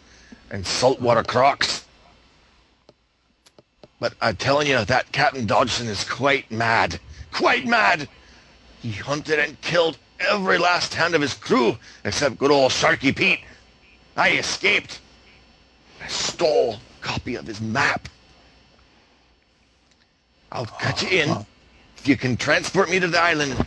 [0.51, 1.85] and saltwater crocs.
[4.01, 6.99] But I'm telling you, that Captain Dodgson is quite mad.
[7.33, 8.09] Quite mad!
[8.81, 13.41] He hunted and killed every last hand of his crew except good old Sharky Pete.
[14.17, 15.01] I escaped.
[16.03, 18.09] I stole a copy of his map.
[20.53, 21.31] I'll cut you in.
[21.31, 21.47] Oh,
[21.99, 23.67] if you can transport me to the island,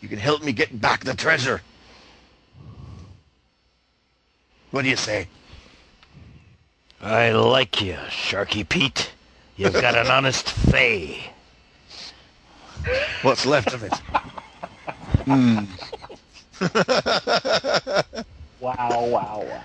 [0.00, 1.60] you can help me get back the treasure.
[4.74, 5.28] What do you say?
[7.00, 9.12] I like you, Sharky Pete.
[9.56, 11.30] You've got an honest fay.
[13.22, 13.94] What's left of it?
[15.26, 15.58] Hmm.
[18.58, 19.62] Wow, wow, wow.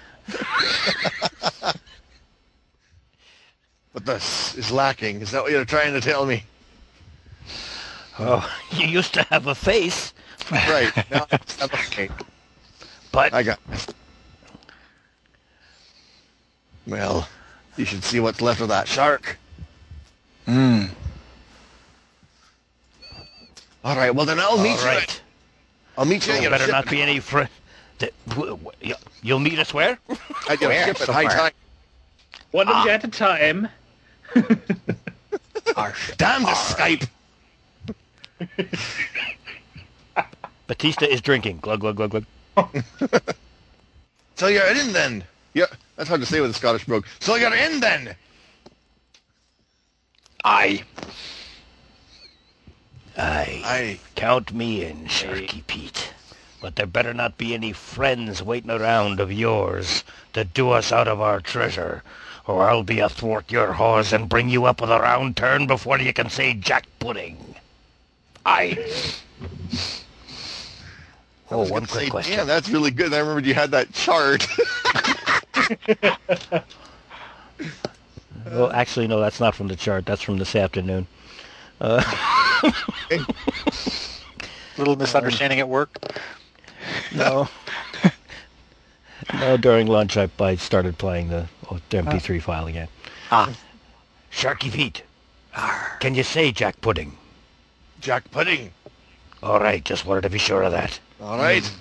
[3.93, 5.21] But this is lacking.
[5.21, 6.43] Is that what you're trying to tell me?
[8.19, 10.13] Oh, you used to have a face,
[10.51, 10.95] Right.
[11.09, 12.11] Now I just have a cake.
[13.11, 13.59] but I got.
[16.87, 17.27] Well,
[17.77, 19.37] you should see what's left of that shark.
[20.45, 20.85] Hmm.
[23.83, 24.13] All right.
[24.13, 24.85] Well, then I'll meet all you.
[24.85, 25.03] right.
[25.03, 25.21] At,
[25.97, 26.71] I'll meet you at There your better ship.
[26.73, 27.43] not be any fr-
[27.99, 29.97] that- w- w- you- You'll meet us where?
[30.49, 30.85] at your Where?
[30.85, 31.27] ship at Somewhere.
[31.27, 31.53] high tide.
[32.51, 33.67] One of at a time.
[35.75, 36.17] Our ship.
[36.17, 37.07] Damn the Skype.
[40.67, 41.59] Batista is drinking.
[41.59, 42.11] Glug glug glug
[42.55, 42.83] glug.
[44.35, 45.25] So you're in then.
[45.59, 45.65] Yeah,
[45.97, 47.05] that's hard to say with a Scottish brogue.
[47.19, 48.15] So you're in then.
[50.45, 50.83] Aye.
[53.17, 53.61] Aye.
[53.65, 53.99] I.
[54.15, 56.13] Count me in, Sharky Pete.
[56.61, 61.09] But there better not be any friends waiting around of yours to do us out
[61.09, 62.03] of our treasure,
[62.47, 65.99] or I'll be athwart your hawse and bring you up with a round turn before
[65.99, 67.55] you can say Jack Pudding.
[68.45, 68.77] Aye.
[71.51, 72.37] Oh, one Say, quick question.
[72.37, 73.13] Damn, that's really good.
[73.13, 74.47] I remembered you had that chart.
[78.45, 80.05] Well, actually, no, that's not from the chart.
[80.05, 81.07] That's from this afternoon.
[81.79, 82.03] Uh,
[84.77, 85.97] Little misunderstanding at work.
[87.13, 87.47] No.
[89.33, 92.03] no, during lunch, I, I started playing the, oh, the ah.
[92.03, 92.87] MP3 file again.
[93.31, 93.53] Ah.
[94.31, 95.03] Sharky Pete,
[95.99, 97.17] can you say Jack Pudding?
[97.99, 98.71] Jack Pudding.
[99.41, 100.99] All right, just wanted to be sure of that.
[101.19, 101.65] All right.
[101.65, 101.79] Hmm.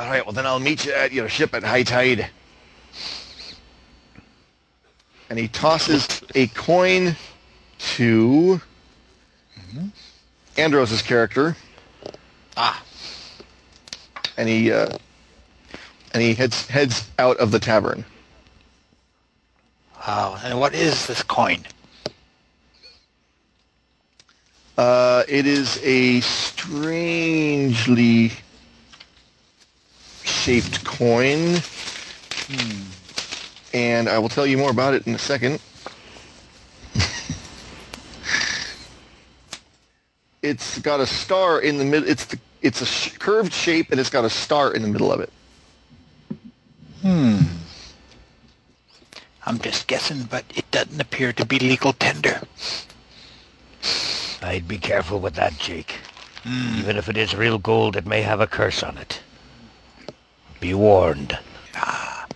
[0.00, 0.24] All right.
[0.24, 2.26] Well, then I'll meet you at your ship at high tide.
[5.28, 7.14] And he tosses a coin
[7.96, 8.62] to
[10.56, 11.54] Andros's character,
[12.56, 12.82] Ah.
[14.38, 14.96] and he uh,
[16.14, 18.06] and he heads heads out of the tavern.
[20.06, 20.40] Wow.
[20.42, 21.66] And what is this coin?
[24.78, 28.32] Uh, it is a strangely
[30.40, 31.60] shaped coin,
[33.74, 35.60] and I will tell you more about it in a second.
[40.42, 42.08] it's got a star in the middle.
[42.08, 45.12] It's the, it's a sh- curved shape, and it's got a star in the middle
[45.12, 45.30] of it.
[47.02, 47.40] Hmm.
[49.44, 52.40] I'm just guessing, but it doesn't appear to be legal tender.
[54.40, 55.96] I'd be careful with that, Jake.
[56.78, 59.20] Even if it is real gold, it may have a curse on it.
[60.60, 61.38] Be warned.
[61.74, 62.26] Ah,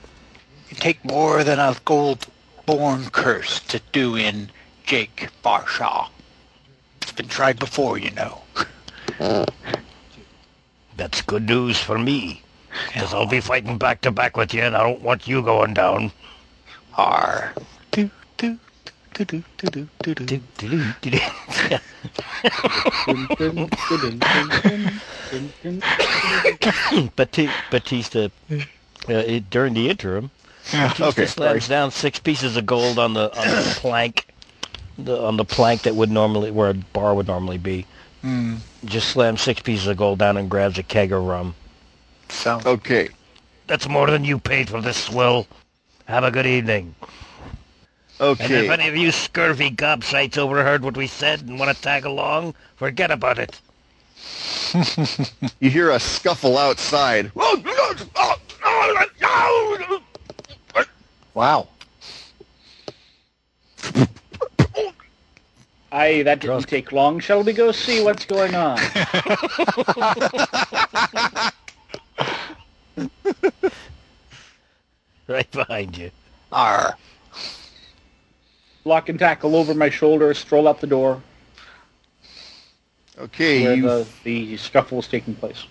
[0.71, 4.49] it take more than a gold-born curse to do in
[4.85, 6.09] Jake Farshaw.
[7.03, 8.41] It's been tried before, you know.
[10.97, 12.43] That's good news for me.
[12.87, 15.75] Because I'll be fighting back to back with you, and I don't want you going
[15.75, 16.11] down.
[16.97, 17.55] R.
[19.15, 21.19] Do, do, do, do, do, do, do, do.
[27.17, 28.59] Bati- Batista, uh,
[29.09, 30.31] it, during the interim,
[30.73, 30.89] Yeah.
[30.89, 34.27] Batista Okay, slams down six pieces of gold on the on the plank
[34.99, 37.87] the on the plank that would normally where a bar would normally be.
[38.23, 38.57] Hmm.
[38.85, 41.55] Just slams six pieces of gold down and grabs a keg of rum.
[42.31, 43.09] Sounds Okay.
[43.67, 45.47] That's more than you paid for this swill.
[46.07, 46.95] Have a good evening.
[48.33, 52.07] And if any of you scurvy gobshites overheard what we said and want to tag
[52.07, 53.61] along, forget about it.
[55.61, 57.31] You hear a scuffle outside.
[61.35, 61.69] wow.
[65.93, 66.67] Aye, that didn't Drunk.
[66.67, 67.21] take long.
[67.21, 68.79] Shall we go see what's going on?
[75.27, 76.11] Right behind you.
[76.53, 76.97] R.
[78.85, 81.23] Lock and tackle over my shoulder, stroll out the door
[83.19, 85.67] Okay, where you the, the scuffle is taking place.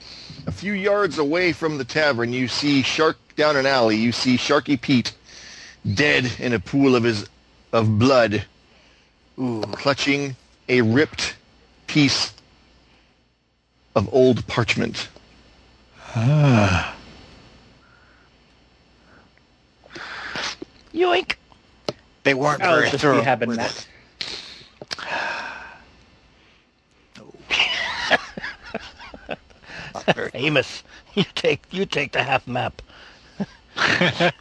[0.48, 3.98] a few yards away from the tavern, you see Shark down an alley.
[3.98, 5.14] You see Sharky Pete
[5.94, 7.28] dead in a pool of his
[7.74, 8.46] of blood,
[9.38, 9.62] Ooh.
[9.74, 10.38] clutching
[10.70, 11.36] a ripped
[11.88, 12.34] piece
[13.96, 15.10] of old parchment.
[16.16, 16.96] Ah.
[20.94, 21.36] Yoink!
[22.24, 23.20] They weren't I'll very just thorough.
[23.20, 23.88] be having were that.
[30.34, 30.84] Amos,
[31.14, 32.82] you take you take the half map.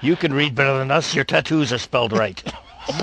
[0.00, 1.14] you can read better than us.
[1.14, 2.42] Your tattoos are spelled right.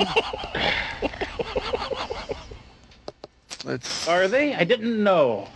[3.64, 4.56] Let's Are they?
[4.56, 5.48] I didn't know.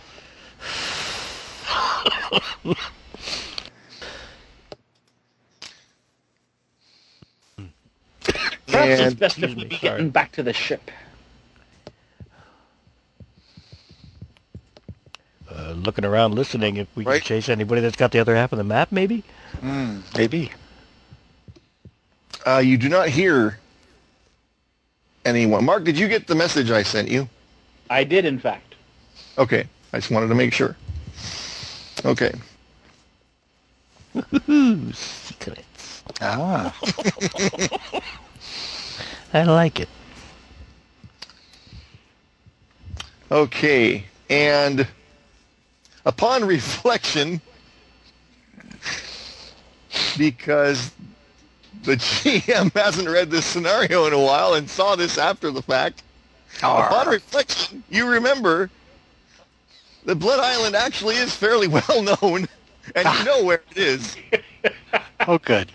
[8.66, 10.90] Perhaps it's best if we me, be getting back to the ship.
[15.50, 16.76] Uh, looking around, listening.
[16.78, 17.20] If we Right.
[17.22, 19.22] can chase anybody that's got the other half of the map, maybe.
[19.60, 20.50] Hmm, maybe.
[22.46, 23.58] uh, you do not hear
[25.24, 25.64] anyone.
[25.64, 27.28] Mark, did you get the message I sent you?
[27.90, 28.74] I did, in fact.
[29.38, 30.76] Okay, I just wanted to make sure.
[32.04, 32.32] Okay.
[34.48, 36.02] Ooh, secrets.
[36.20, 36.74] Ah.
[39.34, 39.88] I like it.
[43.32, 44.86] Okay, and
[46.06, 47.40] upon reflection,
[50.16, 50.92] because
[51.82, 56.04] the GM hasn't read this scenario in a while and saw this after the fact,
[56.58, 58.70] upon reflection, you remember
[60.04, 62.46] that Blood Island actually is fairly well known,
[62.94, 64.16] and you know where it is.
[65.26, 65.72] Oh, good.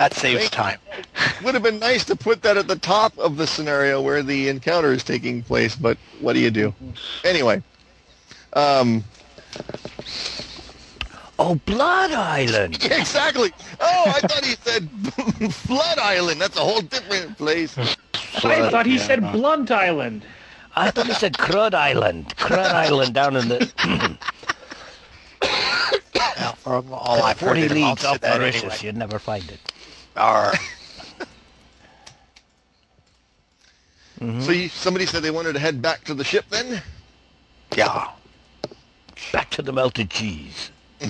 [0.00, 0.78] That saves time.
[1.44, 4.48] Would have been nice to put that at the top of the scenario where the
[4.48, 6.72] encounter is taking place, but what do you do?
[7.22, 7.62] Anyway,
[8.54, 9.04] um,
[11.38, 12.76] Oh, Blood Island.
[12.82, 13.52] exactly.
[13.78, 14.88] Oh, I thought he said
[15.52, 16.40] Flood Island.
[16.40, 17.76] That's a whole different place.
[17.76, 19.06] I thought he yeah.
[19.06, 20.22] said Blunt Island.
[20.76, 22.34] I thought he said Crud Island.
[22.36, 23.70] Crud Island down in the
[26.38, 28.76] Now, from all I've heard, 40 all leagues said up that anyway.
[28.80, 29.60] You'd never find it.
[30.16, 30.52] R.
[34.20, 36.82] So you, somebody said they wanted to head back to the ship then?
[37.74, 38.10] Yeah.
[39.32, 40.70] Back to the melted cheese.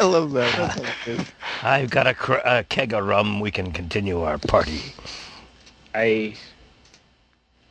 [0.00, 0.56] love that.
[0.56, 1.26] That's how it is.
[1.62, 3.40] I've got a, cr- a keg of rum.
[3.40, 4.80] We can continue our party.
[5.94, 6.34] I.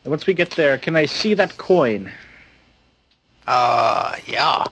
[0.05, 2.11] Once we get there, can I see that coin?
[3.47, 4.63] Uh, yeah.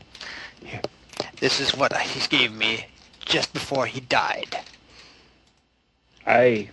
[1.39, 1.49] Here.
[1.49, 2.85] This is what he gave me
[3.25, 4.57] just before he died.
[6.25, 6.69] I.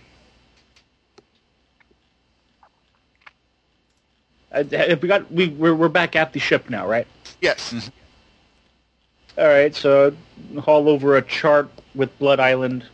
[4.53, 4.63] I
[5.01, 7.07] we got we we're, we're back at the ship now, right?
[7.41, 7.73] Yes.
[7.73, 7.89] Mm-hmm.
[9.39, 10.15] All right, so
[10.59, 12.85] haul over a chart with Blood Island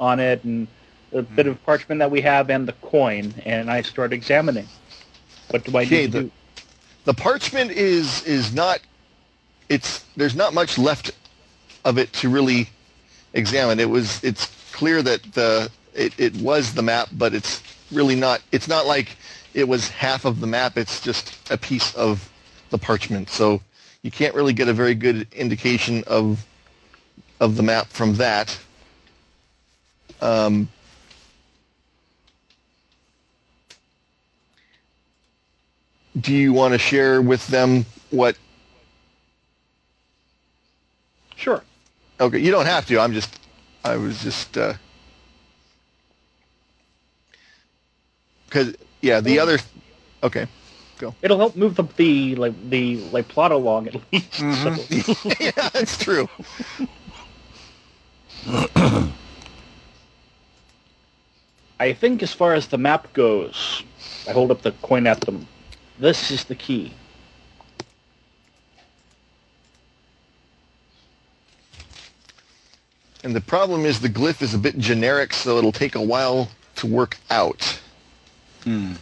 [0.00, 0.66] on it and
[1.12, 1.36] a mm-hmm.
[1.36, 4.66] bit of parchment that we have and the coin, and I start examining.
[5.50, 6.30] What do I Okay, need to the- do?
[7.04, 8.80] The parchment is is not.
[9.68, 11.12] It's there's not much left
[11.84, 12.68] of it to really
[13.32, 13.80] examine.
[13.80, 17.62] It was it's clear that the it, it was the map, but it's
[17.92, 18.42] really not.
[18.52, 19.16] It's not like
[19.54, 20.76] it was half of the map.
[20.76, 22.28] It's just a piece of
[22.70, 23.30] the parchment.
[23.30, 23.60] So
[24.02, 26.44] you can't really get a very good indication of
[27.40, 28.58] of the map from that.
[30.20, 30.68] Um,
[36.20, 38.36] do you want to share with them what?
[41.44, 41.62] Sure.
[42.20, 42.98] Okay, you don't have to.
[42.98, 43.38] I'm just.
[43.84, 44.56] I was just.
[44.56, 44.72] Uh...
[48.46, 49.58] Because yeah, the other.
[50.22, 50.46] Okay.
[50.96, 51.14] Go.
[51.20, 54.40] It'll help move the, the like the like plot along at least.
[54.40, 54.74] So,
[55.40, 56.30] yeah, that's true.
[61.78, 63.82] I think as far as the map goes,
[64.26, 65.46] I hold up the coin at them.
[65.98, 66.94] This is the key.
[73.24, 76.50] And the problem is the glyph is a bit generic, so it'll take a while
[76.76, 77.80] to work out.
[78.64, 78.92] Hmm.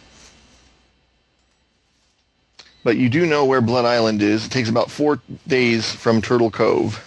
[2.85, 4.45] But you do know where Blood Island is.
[4.45, 7.03] It takes about four days from Turtle Cove.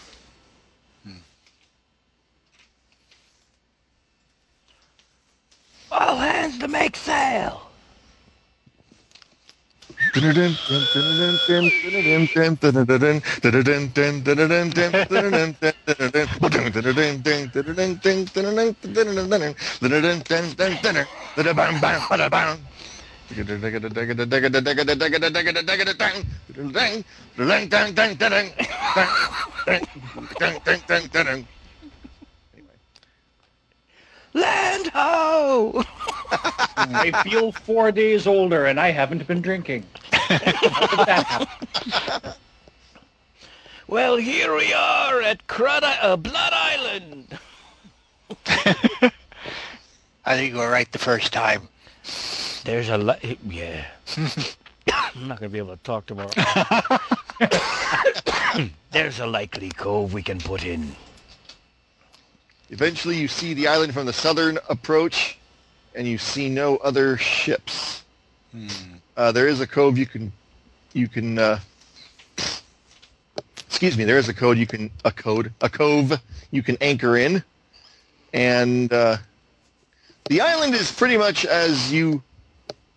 [5.91, 7.66] All hands to make sail.
[34.33, 35.83] Land ho!
[36.77, 39.85] I feel four days older, and I haven't been drinking.
[40.29, 42.33] How did that happen?
[43.89, 47.39] Well, here we are at Crud uh, Blood Island.
[50.27, 51.69] I think you were right the first time.
[52.65, 53.87] There's a li- yeah.
[54.93, 56.31] I'm not gonna be able to talk tomorrow.
[58.91, 60.97] There's a likely cove we can put in.
[62.71, 65.39] Eventually you see the island from the southern approach,
[65.95, 68.03] and you see no other ships.
[69.17, 70.31] Uh, there is a cove you can,
[70.93, 71.59] you can, uh,
[73.67, 76.21] excuse me, there is a code you can, a code, a cove
[76.51, 77.43] you can anchor in.
[78.35, 79.17] And uh,
[80.29, 82.23] the island is pretty much as you,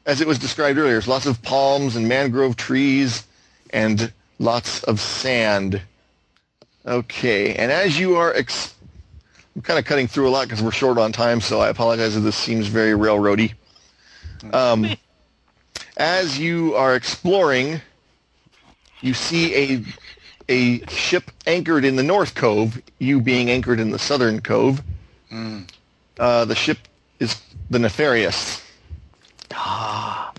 [0.06, 0.94] as it was described earlier.
[0.94, 3.26] There's lots of palms and mangrove trees
[3.72, 5.82] and lots of sand.
[6.86, 8.74] Okay, and as you are ex-
[9.56, 12.16] I'm kind of cutting through a lot because we're short on time, so I apologize
[12.16, 13.54] if this seems very railroady.
[14.52, 14.96] Um,
[16.00, 17.82] as you are exploring,
[19.02, 19.84] you see a
[20.52, 24.82] a ship anchored in the North Cove, you being anchored in the Southern Cove.
[26.18, 26.80] Uh, the ship
[27.20, 27.40] is
[27.70, 28.62] the Nefarious.
[29.54, 30.34] Ah.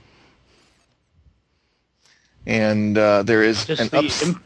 [2.46, 4.42] And uh, there is Just an the, ups- im-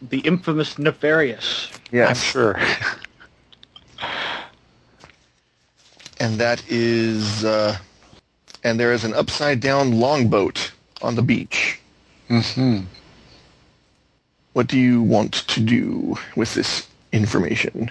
[0.00, 1.70] the infamous nefarious.
[1.90, 2.08] yes.
[2.08, 2.60] I'm sure.
[6.20, 7.76] and that is uh,
[8.64, 10.72] and there is an upside down longboat
[11.02, 11.78] on the beach.
[12.28, 12.80] hmm
[14.52, 17.90] What do you want to do with this information?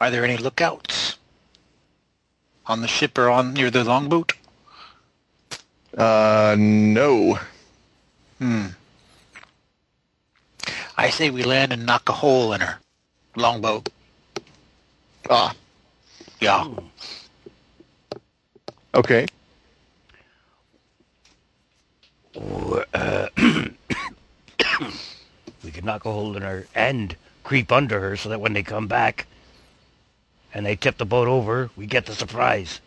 [0.00, 1.16] Are there any lookouts?
[2.66, 4.32] On the ship or on near the longboat?
[5.96, 7.38] Uh, no.
[8.38, 8.66] Hmm.
[10.96, 12.78] I say we land and knock a hole in her.
[13.36, 13.88] Longboat.
[15.28, 15.54] Ah,
[16.40, 16.66] Yeah.
[18.94, 19.26] Okay.
[22.34, 23.28] Or, uh,
[25.64, 28.62] we could knock a hole in her and creep under her so that when they
[28.62, 29.26] come back
[30.54, 32.80] and they tip the boat over, we get the surprise.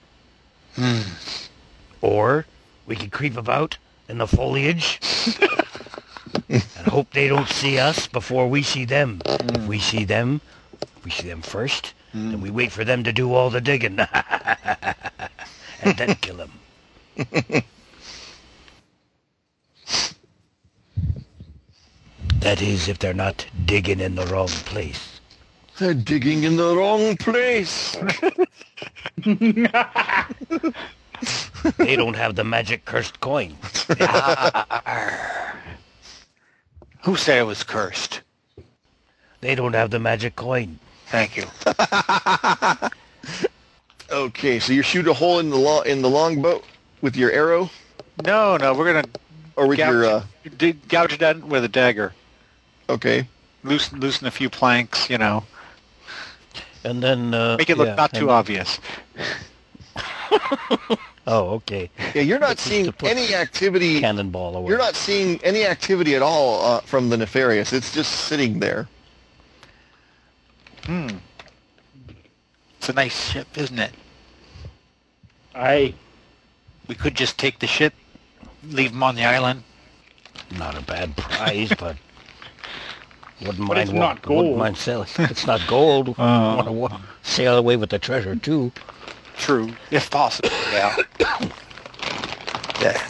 [2.02, 2.46] Or
[2.86, 3.78] we could creep about
[4.08, 5.00] in the foliage
[6.50, 9.22] and hope they don't see us before we see them.
[9.26, 10.42] If we see them,
[11.04, 14.00] we see them first, then we wait for them to do all the digging.
[15.86, 16.52] and then kill them.
[22.46, 25.20] That is, if they're not digging in the wrong place.
[25.80, 27.98] They're digging in the wrong place.
[31.78, 33.58] They don't have the magic cursed coin.
[37.04, 38.22] Who said it was cursed?
[39.42, 40.78] They don't have the magic coin.
[41.08, 41.46] Thank you.
[44.12, 46.64] Okay, so you shoot a hole in the lo- in the longboat
[47.02, 47.70] with your arrow,
[48.24, 49.06] No, no, we're gonna
[49.56, 50.24] or with gouge, your uh,
[50.58, 52.14] d- gouge it out with a dagger.
[52.90, 53.28] okay.
[53.64, 55.44] Loosen, loosen a few planks, you know.
[56.84, 58.80] And then uh, Make it look yeah, not too and- obvious.
[61.28, 61.90] Oh, okay.
[62.14, 64.00] Yeah, you're not seeing any activity.
[64.00, 64.70] Cannonball away.
[64.70, 67.74] You're not seeing any activity at all uh, from the nefarious.
[67.74, 68.88] It's just sitting there.
[70.84, 71.08] Hmm.
[72.86, 73.94] It's a nice ship, isn't it?
[75.56, 75.96] I
[76.88, 77.96] We could just take the ship,
[78.64, 79.64] leave them on the island.
[80.56, 81.98] Not a bad prize, but
[83.42, 83.80] wouldn't But mind.
[83.80, 84.38] it's wa- not gold.
[84.38, 85.08] Wouldn't mind selling.
[85.18, 86.10] It's not gold.
[86.20, 86.56] Oh.
[86.58, 88.72] Want to wa- sail away with the treasure too.
[89.36, 89.74] True.
[89.90, 90.96] If possible, yeah.
[92.82, 93.02] yeah.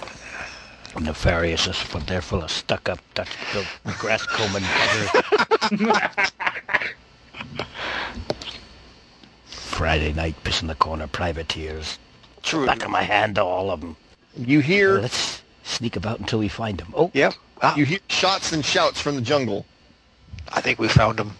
[1.01, 3.67] Nefarious is but they're full of stuck-up Dutch built
[3.99, 6.31] grass combing buggers.
[9.75, 11.99] Friday night, piss in the corner privateers.
[12.43, 12.65] True.
[12.65, 13.97] Back of my hand to all of them.
[14.37, 16.93] You hear Let's sneak about until we find them.
[16.95, 17.33] Oh, Yep.
[17.61, 19.65] Ah, you hear shots and shouts from the jungle.
[20.53, 21.35] I think we found them.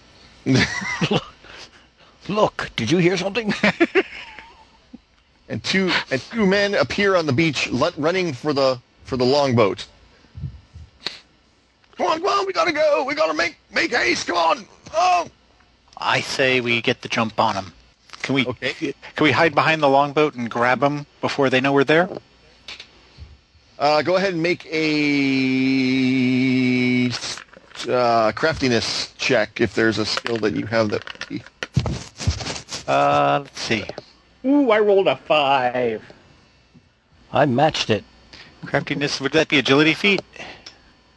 [2.27, 2.71] look!
[2.75, 3.53] Did you hear something?
[5.47, 9.87] and two and two men appear on the beach running for the for the longboat.
[11.95, 13.05] Come on, come on, we gotta go.
[13.05, 14.27] We gotta make make haste.
[14.27, 14.65] Come on.
[14.93, 15.29] Oh,
[15.95, 17.73] I say we get the jump on them.
[18.25, 18.45] Can we?
[18.47, 18.73] Okay.
[18.73, 22.09] Can we hide behind the longboat and grab them before they know we're there?
[23.77, 24.81] uh, go ahead and make a
[27.87, 31.03] uh, craftiness check if there's a skill that you have that.
[32.87, 33.83] Uh, let's see.
[34.45, 36.01] Ooh, I rolled a five.
[37.31, 38.03] I matched it.
[38.65, 39.21] Craftiness.
[39.21, 40.21] Would that be agility feat?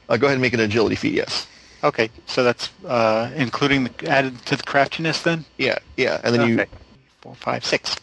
[0.09, 1.15] Uh, go ahead and make an agility feat.
[1.15, 1.47] Yes.
[1.85, 5.45] Okay, so that's uh, including the, added to the craftiness then.
[5.59, 6.67] Yeah, yeah, and then you.
[7.29, 7.35] Okay.
[7.41, 7.97] Four, five, six.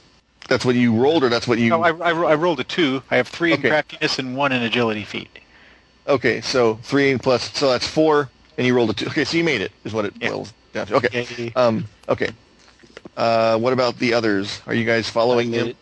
[0.48, 1.70] That's what you rolled, or that's what you.
[1.70, 3.02] No, I, I, I rolled a two.
[3.10, 3.64] I have three Okay.
[3.68, 5.30] in craftiness and one in agility feat.
[6.08, 9.08] Okay, so three plus, so that's four, and you rolled a two.
[9.08, 10.30] Okay, so you made it, is what it Yeah.
[10.30, 10.96] boils down to.
[10.98, 11.52] Okay.
[11.56, 11.86] Um.
[12.08, 12.30] Okay.
[13.18, 14.62] Uh, what about the others?
[14.68, 15.68] Are you guys following I them?
[15.70, 15.78] it,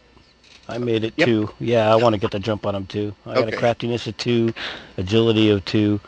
[0.69, 1.25] I made it Yep.
[1.25, 1.49] too.
[1.59, 3.13] Yeah, I want to get the jump on them too.
[3.25, 4.53] I got a craftiness of two,
[4.97, 5.99] agility of two,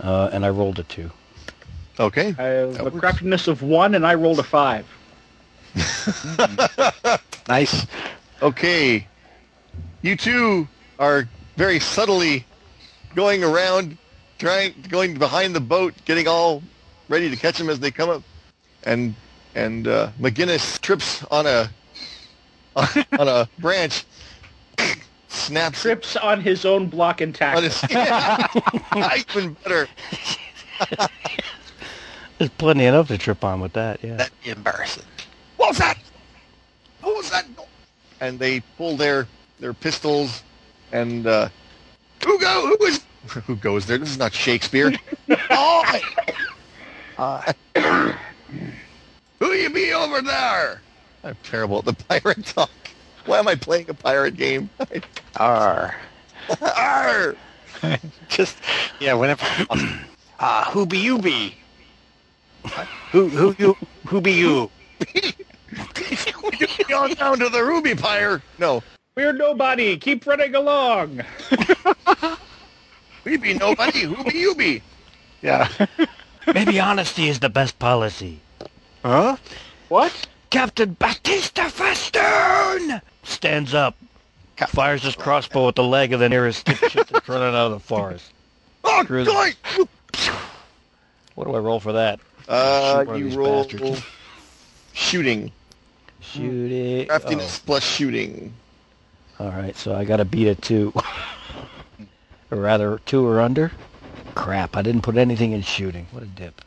[0.00, 1.10] uh, and I rolled a two.
[2.00, 2.34] Okay.
[2.38, 3.00] I have That a works.
[3.00, 4.86] craftiness of one, and I rolled a five.
[7.48, 7.86] Nice.
[8.42, 9.06] Okay.
[10.02, 10.68] You two
[10.98, 11.26] are
[11.56, 12.44] very subtly
[13.14, 13.96] going around,
[14.38, 16.62] trying, going behind the boat, getting all
[17.08, 18.22] ready to catch them as they come up,
[18.84, 19.14] and
[19.54, 21.70] and uh, McGuiness trips on a
[23.18, 24.04] on a branch,
[25.28, 27.62] snaps Trips on his own block and on tackle.
[27.62, 28.46] his yeah,
[29.30, 29.88] even better.
[32.36, 34.04] There's plenty enough to trip on with that.
[34.04, 34.16] Yeah.
[34.16, 35.04] That'd be embarrassing.
[35.58, 35.98] What was that?
[37.02, 37.44] What was that?
[38.20, 39.26] And they pull their
[39.60, 40.42] their pistols,
[40.92, 41.48] and uh,
[42.24, 42.74] who go?
[42.78, 43.04] Who is?
[43.46, 43.98] Who goes there?
[43.98, 44.92] This is not Shakespeare.
[45.50, 46.00] oh,
[47.18, 47.52] Uh,
[49.40, 50.80] who you be over there?
[51.24, 52.70] I'm terrible at the pirate talk.
[53.26, 54.70] Why am I playing a pirate game?
[55.36, 55.94] arr.
[56.62, 57.34] Arr!
[58.28, 58.56] Just
[59.00, 59.14] yeah.
[59.14, 59.44] Whenever.
[60.38, 61.56] Uh, who be you be?
[63.10, 63.76] who who you
[64.06, 64.70] who be you?
[66.88, 68.42] you on down to the ruby pyre.
[68.58, 68.82] No,
[69.16, 69.96] We're nobody.
[69.96, 71.22] Keep running along.
[73.24, 74.00] we be nobody.
[74.02, 74.82] Who be you be?
[75.42, 75.68] Yeah.
[76.54, 78.40] Maybe honesty is the best policy.
[79.02, 79.36] huh?
[79.88, 80.26] What?
[80.50, 83.94] Captain Batista Festoon stands up,
[84.68, 87.80] fires his crossbow at the leg of the nearest ship that's running out of the
[87.80, 88.32] forest.
[88.84, 89.54] Oh, Cruise- God!
[91.34, 92.18] What do I roll for that?
[92.48, 94.02] Uh, Shoot one of you roll bastards.
[96.28, 97.06] Shooting.
[97.06, 97.66] Craftiness oh.
[97.66, 98.52] plus shooting.
[99.38, 99.46] Oh.
[99.46, 100.92] All right, so I got to beat a two.
[102.50, 103.72] or rather, two or under.
[104.34, 106.06] Crap, I didn't put anything in shooting.
[106.10, 106.60] What a dip.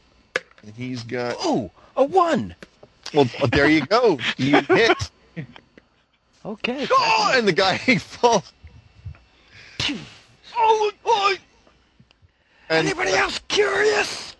[0.63, 1.35] And he's got.
[1.45, 2.55] Ooh, a one.
[3.13, 4.19] Well, there you go.
[4.37, 5.11] You hit.
[6.45, 6.87] Okay.
[6.91, 8.51] Oh, and the guy he falls.
[10.55, 11.41] Oh, boy!
[12.69, 14.35] And, Anybody else curious?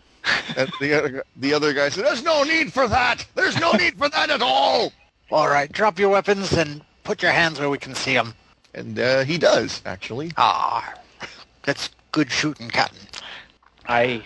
[0.55, 3.25] and the other, the other guy said, "There's no need for that.
[3.35, 4.93] There's no need for that at all."
[5.31, 8.33] All right, drop your weapons and put your hands where we can see them.
[8.73, 10.31] And uh, he does actually.
[10.37, 10.93] Ah,
[11.63, 13.07] that's good shooting, Captain.
[13.87, 14.23] I.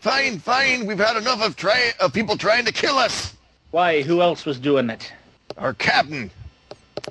[0.00, 0.86] Fine, fine.
[0.86, 3.34] We've had enough of try of people trying to kill us.
[3.72, 4.02] Why?
[4.02, 5.12] Who else was doing it?
[5.58, 6.30] Our captain.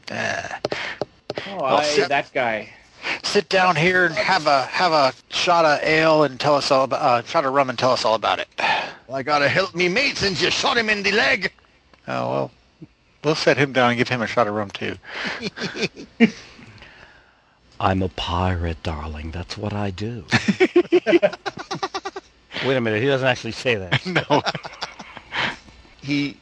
[0.09, 0.47] Uh,
[1.47, 2.69] Oh, I, sit- that guy.
[3.23, 6.85] sit down here and have a have a shot of ale and tell us all
[6.85, 8.47] about uh, shot of rum and tell us all about it.
[9.11, 11.51] I gotta help me mate since you shot him in the leg.
[12.07, 12.51] Oh well.
[13.25, 14.97] We'll set him down and give him a shot of rum too.
[17.79, 19.31] I'm a pirate, darling.
[19.31, 20.25] That's what I do.
[22.63, 23.01] Wait a minute.
[23.01, 24.05] He doesn't actually say that.
[24.29, 24.43] no.
[26.03, 26.37] he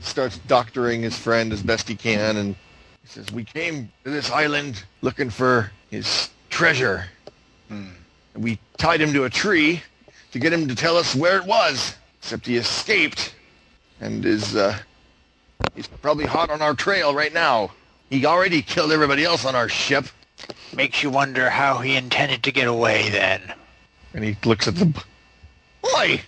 [0.00, 2.54] starts doctoring his friend as best he can, and
[3.02, 7.06] he says, "We came to this island looking for his treasure.
[7.68, 7.96] And
[8.36, 9.82] we tied him to a tree
[10.30, 11.96] to get him to tell us where it was.
[12.20, 13.34] Except he escaped,
[14.00, 14.78] and is uh,
[15.74, 17.70] he's probably hot on our trail right now.
[18.10, 20.06] He already killed everybody else on our ship."
[20.74, 23.54] Makes you wonder how he intended to get away then.
[24.14, 24.86] And he looks at the.
[25.82, 26.20] Boy,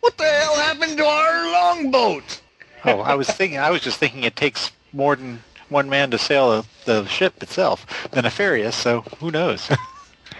[0.00, 2.40] what the hell happened to our longboat?
[2.84, 3.58] Oh, I was thinking.
[3.58, 7.42] I was just thinking it takes more than one man to sail a, the ship
[7.42, 8.70] itself than a ferry.
[8.72, 9.70] So who knows?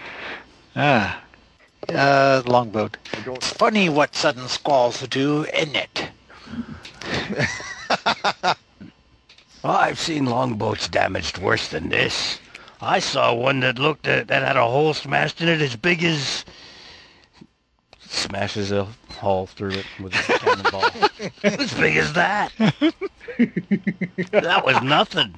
[0.75, 1.21] ah,
[1.89, 2.97] uh, longboat.
[3.25, 6.09] It's funny what sudden squalls do, isn't it?
[7.05, 7.47] Well,
[9.63, 12.39] I I've seen longboats damaged worse than this.
[12.81, 16.03] I saw one that looked at, that had a hole smashed in it as big
[16.03, 16.45] as
[17.99, 20.89] smashes a hole through it with a cannonball.
[21.43, 22.51] as big as that.
[24.31, 25.35] that was nothing.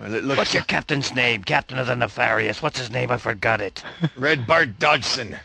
[0.00, 1.44] Well, it looks What's your captain's name?
[1.44, 2.60] Captain of the Nefarious.
[2.60, 3.10] What's his name?
[3.10, 3.82] I forgot it.
[4.16, 5.36] Red Bart Dodgson.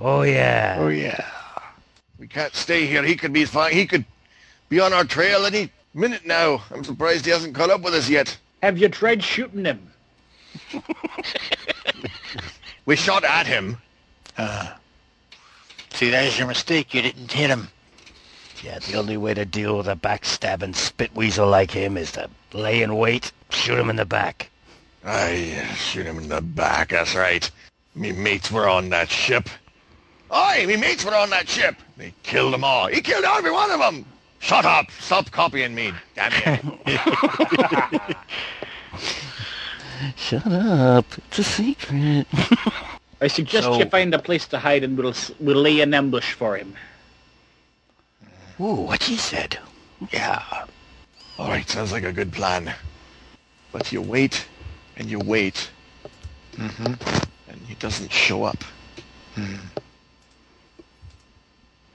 [0.00, 0.76] Oh yeah.
[0.78, 1.24] Oh yeah.
[2.18, 3.02] We can't stay here.
[3.02, 3.72] He could be fine.
[3.72, 4.04] He could
[4.68, 6.62] be on our trail any minute now.
[6.70, 8.36] I'm surprised he hasn't caught up with us yet.
[8.62, 9.90] Have you tried shooting him?
[12.88, 13.76] We shot at him.
[14.38, 14.78] Ah.
[15.90, 16.94] See, there's your mistake.
[16.94, 17.68] You didn't hit him.
[18.62, 22.80] Yeah, the only way to deal with a backstabbing spitweasel like him is to lay
[22.80, 24.48] in wait, shoot him in the back.
[25.04, 26.88] I shoot him in the back.
[26.88, 27.50] That's right.
[27.94, 29.50] Me mates were on that ship.
[30.30, 31.76] Aye, me mates were on that ship.
[31.96, 32.86] They killed them all.
[32.86, 34.04] He killed every one of them.
[34.40, 34.90] Shut up.
[35.00, 35.92] Stop copying me.
[36.14, 36.98] Damn you.
[40.16, 41.06] Shut up.
[41.28, 42.26] It's a secret.
[43.20, 46.34] I suggest So- you find a place to hide and we'll, we'll lay an ambush
[46.34, 46.74] for him.
[48.60, 49.58] Ooh, what he said.
[50.12, 50.42] Yeah.
[51.38, 52.72] all right, sounds like a good plan.
[53.72, 54.46] But you wait
[54.96, 55.70] and you wait.
[56.54, 57.50] Mm-hmm.
[57.50, 58.62] and he doesn't show up.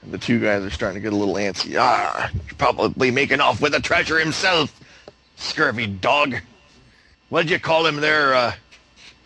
[0.04, 1.76] And the two guys are starting to get a little antsy.
[1.78, 4.80] Ah, he's probably making off with the treasure himself.
[5.36, 6.36] Scurvy dog.
[7.30, 8.34] What'd you call him there?
[8.34, 8.52] Uh,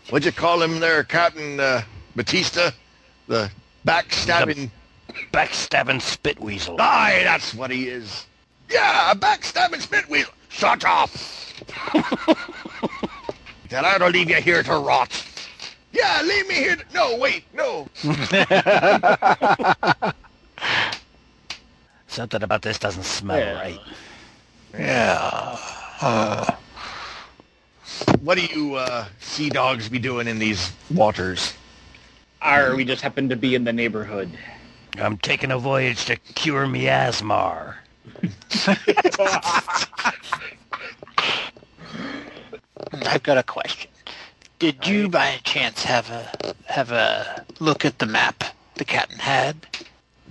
[0.09, 1.81] what'd you call him there, Captain uh,
[2.15, 2.71] Batista?
[3.27, 3.51] The
[3.85, 4.71] backstabbing.
[5.33, 6.77] Backstabbing spit weasel.
[6.79, 8.25] Aye, that's what he is.
[8.69, 10.31] Yeah, a backstabbing spitweasel.
[10.49, 11.09] Shut up.
[13.69, 15.25] then I don't leave you here to rot.
[15.91, 16.75] Yeah, leave me here.
[16.75, 16.85] To...
[16.93, 17.87] No, wait, no.
[22.09, 23.53] Something about this doesn't smell Yeah.
[23.53, 23.79] right.
[24.77, 25.57] Yeah.
[26.01, 26.55] Uh,
[28.21, 31.53] What do you uh, sea dogs be doing in these waters?
[32.41, 34.29] Ar, we just happen to be in the neighborhood.
[34.97, 37.75] I'm taking a voyage to cure me asthma.
[43.05, 43.89] I've got a question.
[44.57, 48.43] Did you, by chance, have a have a look at the map
[48.75, 49.55] the captain had?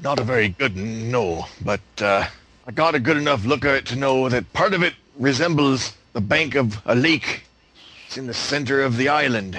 [0.03, 2.27] Not a very good, one, no, but uh,
[2.67, 5.97] I got a good enough look at it to know that part of it resembles
[6.13, 7.43] the bank of a lake.
[8.07, 9.59] It's in the center of the island.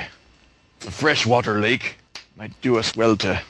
[0.78, 1.98] It's a freshwater lake.
[2.38, 3.42] Might do us well to.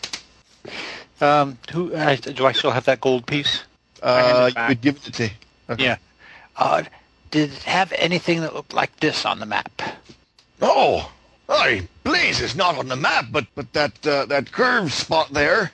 [1.21, 3.63] Um, who uh, do I still have that gold piece?
[4.01, 4.69] Uh, you back.
[4.69, 5.29] could give it to.
[5.69, 5.83] Okay.
[5.83, 5.97] Yeah.
[6.55, 6.83] Uh,
[7.29, 9.81] did it have anything that looked like this on the map?
[10.61, 11.11] Oh,
[11.47, 15.71] aye, Blaze is not on the map, but but that uh, that curved spot there.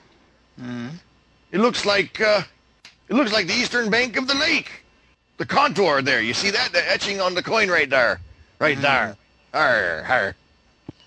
[1.56, 2.42] It looks like uh,
[3.08, 4.70] it looks like the eastern bank of the lake.
[5.38, 6.70] The contour there, you see that?
[6.70, 8.20] The etching on the coin right there,
[8.58, 9.16] right there.
[9.54, 10.36] Arr, arr,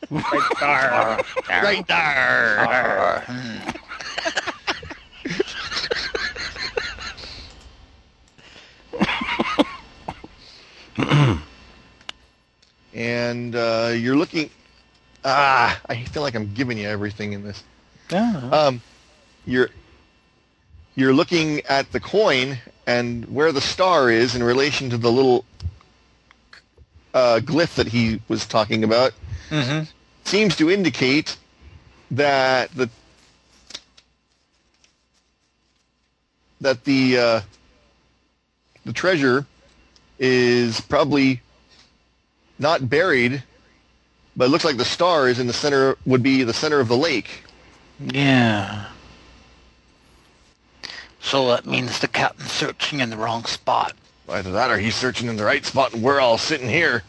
[0.10, 1.22] Right Ar.
[1.50, 3.24] right there.
[3.28, 3.70] Hmm.
[12.96, 14.50] And uh, you're looking.
[15.24, 17.64] Ah, I feel like I'm giving you everything in this.
[18.10, 18.50] Yeah.
[18.52, 18.82] Um,
[19.46, 19.70] you're
[21.00, 25.46] you're looking at the coin and where the star is in relation to the little
[27.14, 29.14] uh, glyph that he was talking about
[29.50, 29.90] Mm-hmm.
[30.26, 31.36] seems to indicate
[32.12, 32.88] that the
[36.62, 37.42] that the uh,
[38.86, 39.48] the treasure
[40.20, 41.42] is probably
[42.60, 43.42] not buried,
[44.36, 46.88] but it looks like the star is in the center would be the center of
[46.88, 47.44] the lake.
[48.00, 48.86] Yeah.
[51.22, 53.94] So that means the captain's searching in the wrong spot.
[54.30, 57.04] Either that or he's searching in the right spot and we're all sitting here.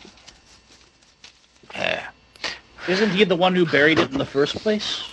[1.75, 2.09] Yeah.
[2.89, 5.05] Isn't he the one who buried it in the first place?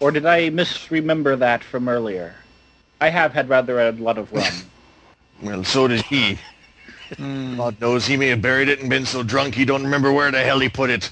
[0.00, 2.34] Or did I misremember that from earlier?
[3.00, 4.44] I have had rather a lot of rum.
[5.42, 6.38] Well, so did he.
[7.16, 7.56] Hmm.
[7.56, 10.30] God knows he may have buried it and been so drunk he don't remember where
[10.30, 11.08] the hell he put it.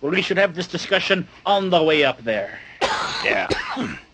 [0.00, 2.58] well, we should have this discussion on the way up there.
[3.24, 3.48] Yeah.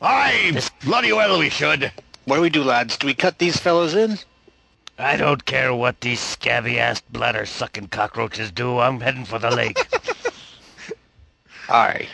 [0.00, 1.90] Aye, bloody well we should.
[2.24, 2.96] What do we do, lads?
[2.96, 4.18] Do we cut these fellows in?
[4.98, 8.78] I don't care what these scabby-ass bladder-sucking cockroaches do.
[8.78, 9.78] I'm heading for the lake.
[11.68, 12.08] Aye.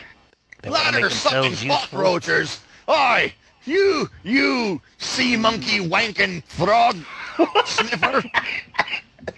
[0.61, 2.59] They Bladder sucking cockroaches.
[2.87, 3.33] Aye,
[3.65, 6.97] you, you sea monkey wanking frog
[7.65, 8.23] sniffer.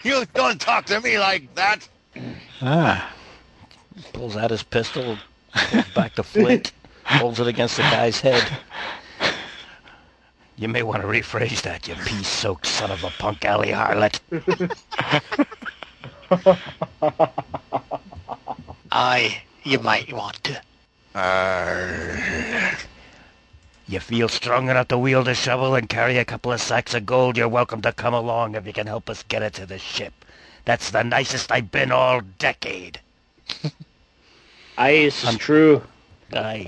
[0.03, 1.88] You don't talk to me like that.
[2.61, 3.14] Ah.
[4.14, 5.18] Pulls out his pistol,
[5.53, 6.72] pulls back the flint,
[7.08, 8.48] holds it against the guy's head.
[10.60, 14.20] You may want to rephrase that, you pea-soaked son of a punk alley harlot.
[18.92, 20.60] I, you might want to.
[23.88, 27.06] You feel strong enough to wield a shovel and carry a couple of sacks of
[27.06, 29.78] gold, you're welcome to come along if you can help us get it to the
[29.78, 30.26] ship.
[30.66, 33.00] That's the nicest I've been all decade.
[34.78, 35.84] Aye, this is true.
[36.34, 36.68] Aye.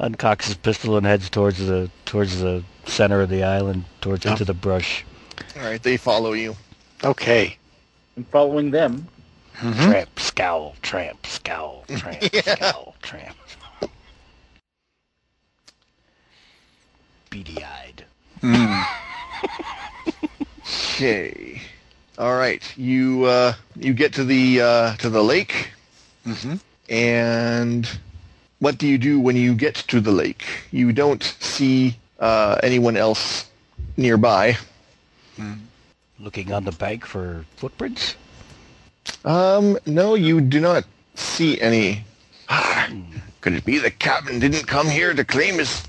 [0.00, 4.44] Uncocks his pistol and heads towards the towards the center of the island, towards into
[4.44, 5.04] the brush.
[5.56, 6.56] All right, they follow you.
[7.04, 7.56] Okay.
[8.16, 9.06] I'm following them.
[9.60, 13.36] Tramp, scowl, tramp, scowl, tramp, scowl, tramp.
[17.30, 18.04] Beady-eyed.
[20.94, 21.62] Okay.
[22.18, 22.62] All right.
[22.76, 25.70] You uh, you get to the uh, to the lake,
[26.26, 26.56] Mm-hmm.
[26.90, 27.88] and
[28.58, 30.44] what do you do when you get to the lake?
[30.70, 33.46] You don't see uh, anyone else
[33.96, 34.56] nearby.
[36.18, 38.16] Looking on the bank for footprints?
[39.24, 42.04] Um, no, you do not see any.
[43.40, 45.84] Could it be the captain didn't come here to claim his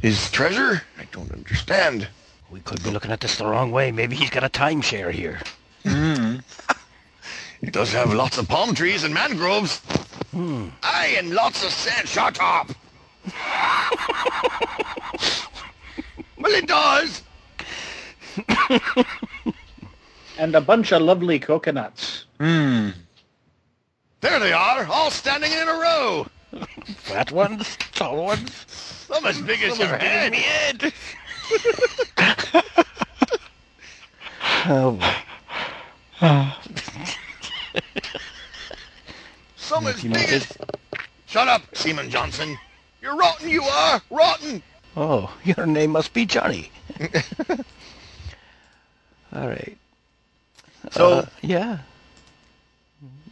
[0.00, 0.82] his treasure?
[0.98, 2.08] I don't understand.
[2.50, 3.92] We could be looking at this the wrong way.
[3.92, 5.40] Maybe he's got a timeshare here.
[5.84, 6.42] Mhm.
[7.60, 9.82] It does have lots of palm trees and mangroves.
[10.34, 12.08] Aye, and lots of sand.
[12.08, 12.70] Shut up.
[16.38, 17.22] well, it does.
[20.38, 22.24] And a bunch of lovely coconuts.
[22.38, 22.90] Hmm.
[24.20, 26.26] There they are, all standing in a row.
[26.96, 27.76] Fat ones?
[27.92, 28.64] Tall ones?
[28.68, 30.92] Some as big as your head.
[34.66, 35.14] Oh, boy.
[39.74, 40.46] Some as big as...
[41.26, 42.56] Shut up, Seaman Johnson.
[43.02, 44.00] You're rotten, you are.
[44.08, 44.62] Rotten.
[44.96, 46.70] oh, your name must be Johnny.
[49.34, 49.76] All right.
[50.92, 51.78] So, Uh, yeah.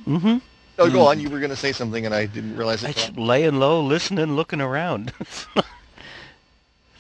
[0.05, 0.39] Mm-hmm.
[0.81, 1.21] oh, go on.
[1.21, 2.89] You were going to say something, and I didn't realize it.
[2.89, 5.13] I just laying low, listening, looking around.
[5.21, 5.47] it's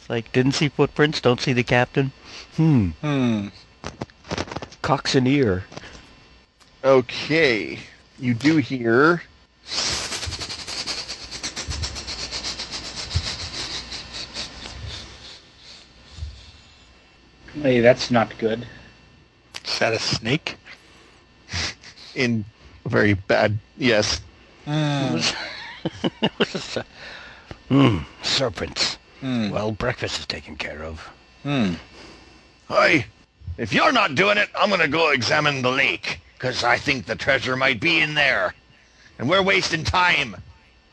[0.09, 2.12] like, didn't see footprints, don't see the captain.
[2.55, 2.90] Hmm.
[3.01, 3.48] Hmm.
[4.82, 5.64] Cocks an ear.
[6.85, 7.81] Okay.
[8.20, 9.23] You do hear...
[17.62, 18.66] Hey, that's not good.
[19.65, 20.57] Is that a snake?
[22.15, 22.44] in
[22.86, 23.59] very bad...
[23.77, 24.20] Yes.
[24.65, 25.19] Hmm.
[27.69, 27.99] Hmm.
[28.23, 28.99] Serpents.
[29.20, 29.49] Hmm.
[29.49, 31.09] Well, breakfast is taken care of.
[31.43, 31.74] Hmm.
[32.69, 33.07] Hi.
[33.57, 37.07] If you're not doing it, I'm going to go examine the lake, because I think
[37.07, 38.53] the treasure might be in there.
[39.23, 40.35] And we're wasting time.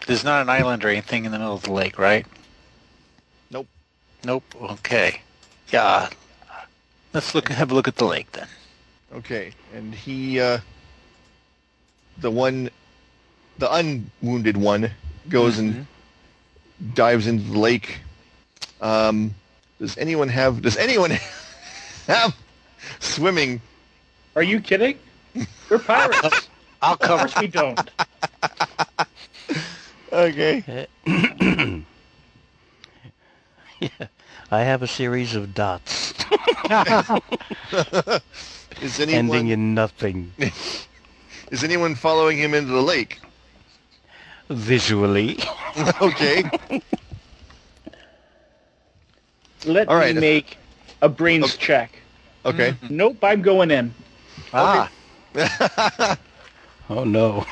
[0.06, 2.28] There's not an island or anything in the middle of the lake, right?
[3.50, 3.66] Nope.
[4.24, 4.44] Nope.
[4.62, 5.24] Okay.
[5.70, 6.10] Yeah.
[7.12, 7.50] Let's look.
[7.50, 8.48] Have a look at the lake then.
[9.16, 9.54] Okay.
[9.74, 10.60] And he, uh,
[12.20, 12.70] the one,
[13.58, 14.92] the unwounded one,
[15.28, 15.88] goes and
[16.94, 17.98] dives into the lake.
[18.80, 19.34] Um,
[19.80, 21.18] does anyone have, does anyone
[22.06, 22.36] have
[23.00, 23.60] swimming?
[24.36, 25.00] Are you kidding?
[25.68, 26.48] We're pirates.
[26.82, 27.16] I'll of cover.
[27.16, 27.92] course we don't.
[30.12, 30.88] Okay.
[34.52, 36.14] I have a series of dots
[38.80, 40.34] Is anyone, ending in nothing
[41.52, 43.22] is anyone following him into the lake?
[44.50, 45.38] visually.
[46.02, 46.52] Okay.
[49.66, 50.14] Let All right.
[50.14, 50.58] me make
[51.02, 51.58] a brains Okay.
[51.58, 52.04] check.
[52.46, 52.76] Okay.
[52.90, 53.94] Nope, I'm going in.
[54.54, 54.90] Ah.
[56.90, 57.46] Oh no.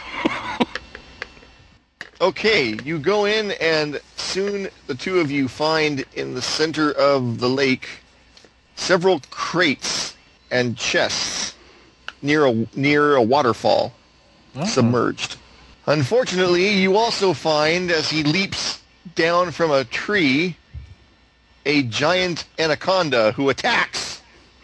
[2.19, 7.37] Okay, you go in and soon the two of you find in the center of
[7.37, 7.87] the lake
[8.75, 10.15] several crates
[10.49, 11.53] and chests
[12.23, 13.93] near a near a waterfall
[14.65, 15.37] submerged.
[15.85, 18.81] Unfortunately, you also find as he leaps
[19.13, 20.57] down from a tree
[21.67, 24.21] a giant anaconda who attacks.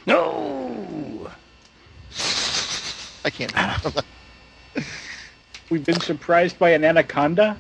[0.07, 1.29] No.
[3.23, 3.53] I can't.
[5.69, 7.57] We've been surprised by an anaconda.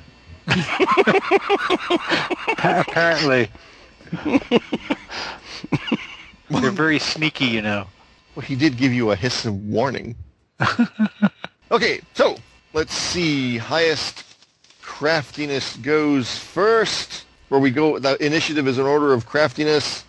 [2.63, 3.49] Apparently.
[6.49, 7.87] They're very sneaky, you know.
[8.35, 10.15] Well, he did give you a hiss of warning.
[11.71, 12.37] okay, so
[12.73, 13.57] let's see.
[13.57, 14.23] Highest
[14.81, 17.25] craftiness goes first.
[17.49, 20.03] Where we go, the initiative is in order of craftiness.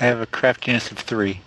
[0.00, 1.40] I have a craftiness of three.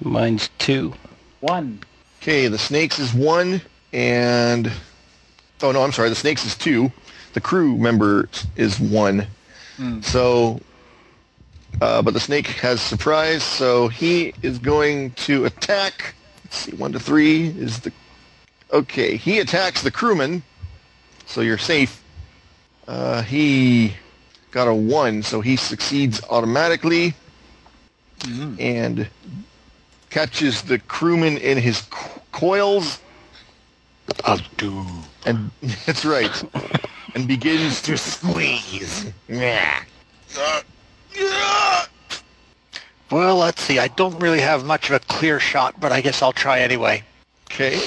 [0.00, 0.94] Mine's two.
[1.40, 1.80] One.
[2.20, 3.60] Okay, the snakes is one,
[3.92, 4.70] and
[5.62, 6.90] oh no, I'm sorry, the snakes is two.
[7.34, 9.26] The crew member is one.
[10.02, 10.60] So
[11.80, 16.14] Uh, but the snake has surprise, so he is going to attack.
[16.44, 17.92] Let's see, one to three is the.
[18.72, 20.42] Okay, he attacks the crewman,
[21.26, 22.02] so you're safe.
[22.86, 23.94] Uh, he
[24.52, 27.14] got a one, so he succeeds automatically
[28.58, 29.08] and
[30.10, 33.00] catches the crewman in his co- coils,
[34.56, 35.04] Doom.
[35.26, 35.50] and
[35.86, 36.44] that's right,
[37.14, 39.12] and begins to squeeze.
[39.28, 39.82] Yeah.
[43.10, 43.78] Well, let's see.
[43.78, 47.04] I don't really have much of a clear shot, but I guess I'll try anyway.
[47.50, 47.78] Okay.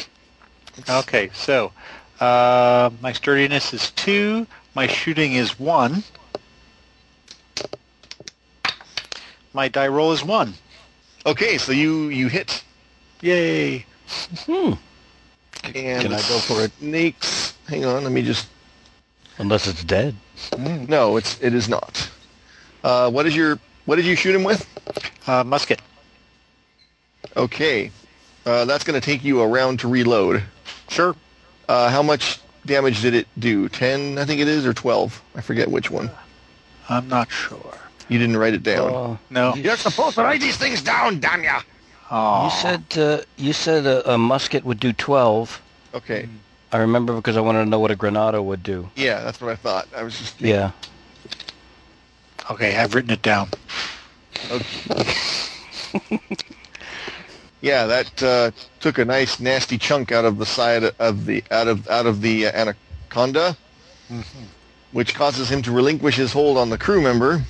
[0.89, 1.71] Okay, so
[2.19, 4.45] uh, my sturdiness is two.
[4.75, 6.03] My shooting is one.
[9.53, 10.53] My die roll is one.
[11.25, 12.63] Okay, so you you hit,
[13.21, 13.85] Yay!
[15.75, 16.71] And Can I go for it?
[16.79, 17.55] Snakes.
[17.67, 18.47] Hang on, let me just.
[19.37, 20.15] Unless it's dead.
[20.57, 22.09] No, it's it is not.
[22.83, 24.67] Uh, what is your what did you shoot him with?
[25.27, 25.81] Uh, musket.
[27.35, 27.91] Okay,
[28.45, 30.43] uh, that's going to take you a round to reload.
[30.89, 31.15] Sure.
[31.67, 33.67] Uh, how much damage did it do?
[33.69, 35.21] Ten, I think it is, or twelve?
[35.35, 36.09] I forget which one.
[36.87, 37.73] I'm not sure.
[38.07, 38.93] You didn't write it down.
[38.93, 39.55] Uh, No.
[39.55, 41.61] You're supposed to write these things down, damn ya!
[42.11, 42.45] Oh.
[42.45, 45.61] you said uh, you said a, a musket would do 12.
[45.95, 46.29] Okay,
[46.71, 48.89] I remember because I wanted to know what a granada would do.
[48.95, 49.87] yeah, that's what I thought.
[49.95, 50.71] I was just Yeah.
[52.51, 53.49] Okay, I've written it down.
[54.51, 56.19] Okay.
[57.61, 61.67] Yeah, that uh, took a nice nasty chunk out of the side of the out
[61.67, 63.57] of out of the uh, anaconda,
[64.91, 67.43] which causes him to relinquish his hold on the crew member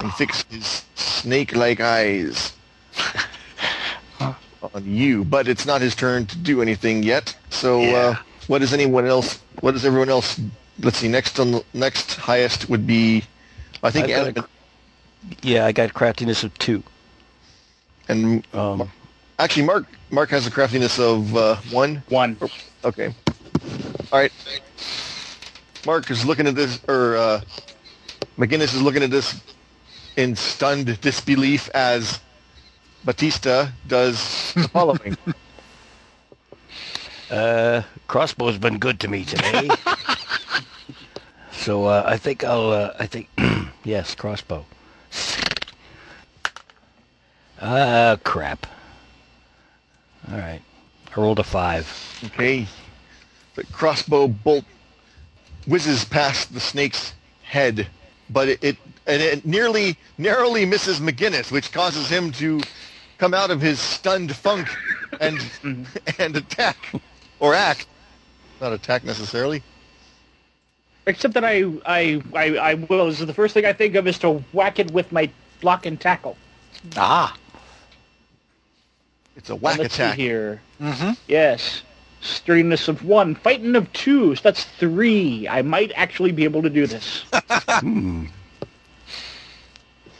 [0.00, 2.52] and fix his snake-like eyes
[4.74, 5.24] on you.
[5.24, 7.36] But it's not his turn to do anything yet.
[7.50, 8.16] So, uh,
[8.46, 9.40] what does anyone else?
[9.60, 10.40] What does everyone else?
[10.80, 11.08] Let's see.
[11.08, 13.24] Next on the next highest would be,
[13.82, 14.08] I think,
[15.42, 16.82] Yeah, I got craftiness of 2.
[18.08, 18.90] and Um,
[19.38, 22.02] actually, Mark Mark has a craftiness of uh, one.
[22.08, 22.36] One.
[22.84, 23.14] Okay.
[24.12, 24.32] All right.
[25.84, 27.40] Mark is looking at this, or uh,
[28.38, 29.40] McGuiness is looking at this
[30.16, 32.20] in stunned disbelief as
[33.08, 35.16] Batista does the following.
[37.30, 39.66] uh, crossbow's been good to me today.
[41.52, 42.70] so uh, I think I'll.
[42.70, 43.30] Uh, I think
[43.82, 44.66] yes, crossbow.
[47.62, 48.66] Ah, crap.
[50.30, 50.60] All right,
[51.16, 51.90] I rolled a five.
[52.26, 52.66] okay.
[53.54, 54.66] The crossbow bolt
[55.66, 57.86] whizzes past the snake's head,
[58.28, 58.76] but it, it
[59.06, 62.60] and it nearly narrowly misses McGuiness, which causes him to
[63.18, 64.68] come out of his stunned funk
[65.20, 65.38] and
[66.18, 66.76] and attack
[67.40, 67.86] or act,
[68.60, 69.62] not attack necessarily.
[71.06, 73.08] Except that I, I, I, I will.
[73.08, 75.30] Is the first thing I think of is to whack it with my
[75.60, 76.36] block and tackle.
[76.96, 77.34] Ah.
[79.36, 80.16] It's a whack Let's attack.
[80.16, 80.60] see here.
[80.80, 81.12] Mm-hmm.
[81.26, 81.82] Yes.
[82.20, 85.46] Sturdiness of one, fighting of two, so that's three.
[85.48, 87.24] I might actually be able to do this.
[87.80, 88.26] Hmm.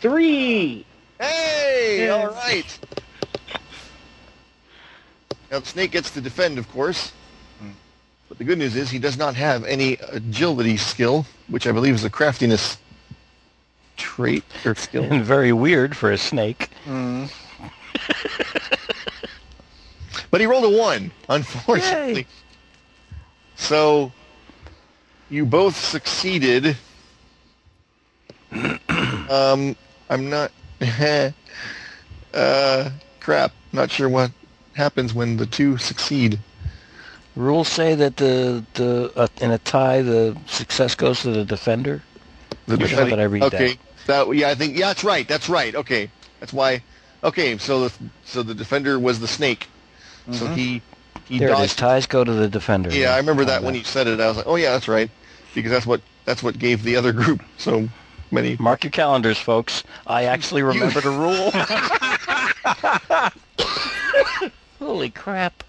[0.00, 0.86] Three.
[1.20, 2.12] Hey, Yeah.
[2.14, 2.78] all right.
[5.50, 7.12] Now the snake gets to defend, of course.
[8.28, 11.94] But the good news is he does not have any agility skill, which I believe
[11.94, 12.76] is a craftiness
[13.96, 15.04] trait or skill.
[15.10, 16.68] And very weird for a snake.
[20.30, 22.20] But he rolled a one, unfortunately.
[22.20, 22.26] Yay.
[23.56, 24.12] So
[25.30, 26.76] you both succeeded.
[29.30, 29.74] um,
[30.10, 30.52] I'm not.
[32.34, 32.90] uh,
[33.20, 33.52] crap.
[33.72, 34.30] Not sure what
[34.74, 36.38] happens when the two succeed.
[37.36, 42.02] Rules say that the the uh, in a tie the success goes to the defender.
[42.66, 43.78] The You have it, I read okay.
[44.06, 44.34] that.
[44.34, 45.26] yeah, I think yeah, that's right.
[45.26, 45.74] That's right.
[45.74, 46.10] Okay,
[46.40, 46.82] that's why.
[47.22, 47.94] Okay, so the
[48.24, 49.68] so the defender was the snake.
[50.32, 50.82] So he
[51.26, 51.74] he There it is.
[51.74, 52.90] Ties go to the defender.
[52.90, 54.20] Yeah, I remember that Found when you said it.
[54.20, 55.10] I was like, oh yeah, that's right,
[55.54, 57.88] because that's what that's what gave the other group so
[58.32, 58.56] many.
[58.58, 59.84] Mark your calendars, folks.
[60.06, 61.50] I actually remember the rule.
[64.78, 65.64] Holy crap!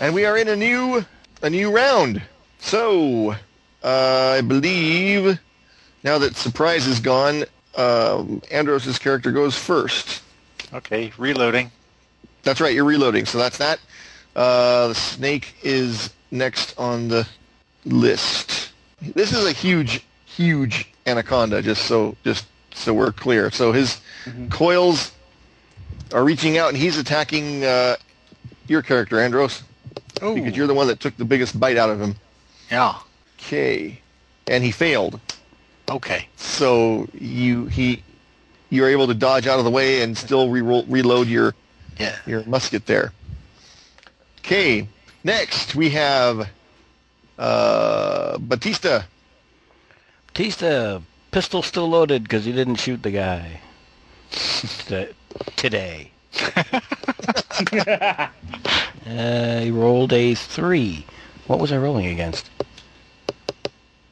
[0.00, 1.04] And we are in a new
[1.42, 2.22] a new round.
[2.58, 3.32] So
[3.82, 5.38] uh, I believe
[6.04, 7.44] now that surprise is gone,
[7.76, 10.22] um, Andros's character goes first.
[10.72, 11.70] Okay, reloading.
[12.42, 13.24] That's right, you're reloading.
[13.26, 13.78] So that's that.
[14.36, 17.26] Uh, the snake is next on the
[17.84, 18.72] list.
[19.00, 21.62] This is a huge, huge anaconda.
[21.62, 23.50] Just so, just so we're clear.
[23.50, 24.00] So his
[24.50, 25.12] coils
[26.12, 27.96] are reaching out, and he's attacking uh,
[28.66, 29.62] your character, Andros,
[30.20, 30.34] Oh.
[30.34, 32.16] because you're the one that took the biggest bite out of him.
[32.70, 32.98] Yeah.
[33.38, 34.00] Okay,
[34.46, 35.20] and he failed.
[35.90, 36.26] Okay.
[36.36, 38.02] So you he
[38.70, 41.54] you're able to dodge out of the way and still re- reload your
[41.98, 42.16] Yeah.
[42.26, 43.12] your musket there.
[44.40, 44.88] Okay,
[45.24, 46.48] next we have
[47.38, 49.02] uh, Batista.
[50.38, 51.00] Batista,
[51.32, 53.60] pistol still loaded because he didn't shoot the guy.
[55.56, 56.12] Today.
[59.04, 61.04] uh, he rolled a three.
[61.48, 62.50] What was I rolling against?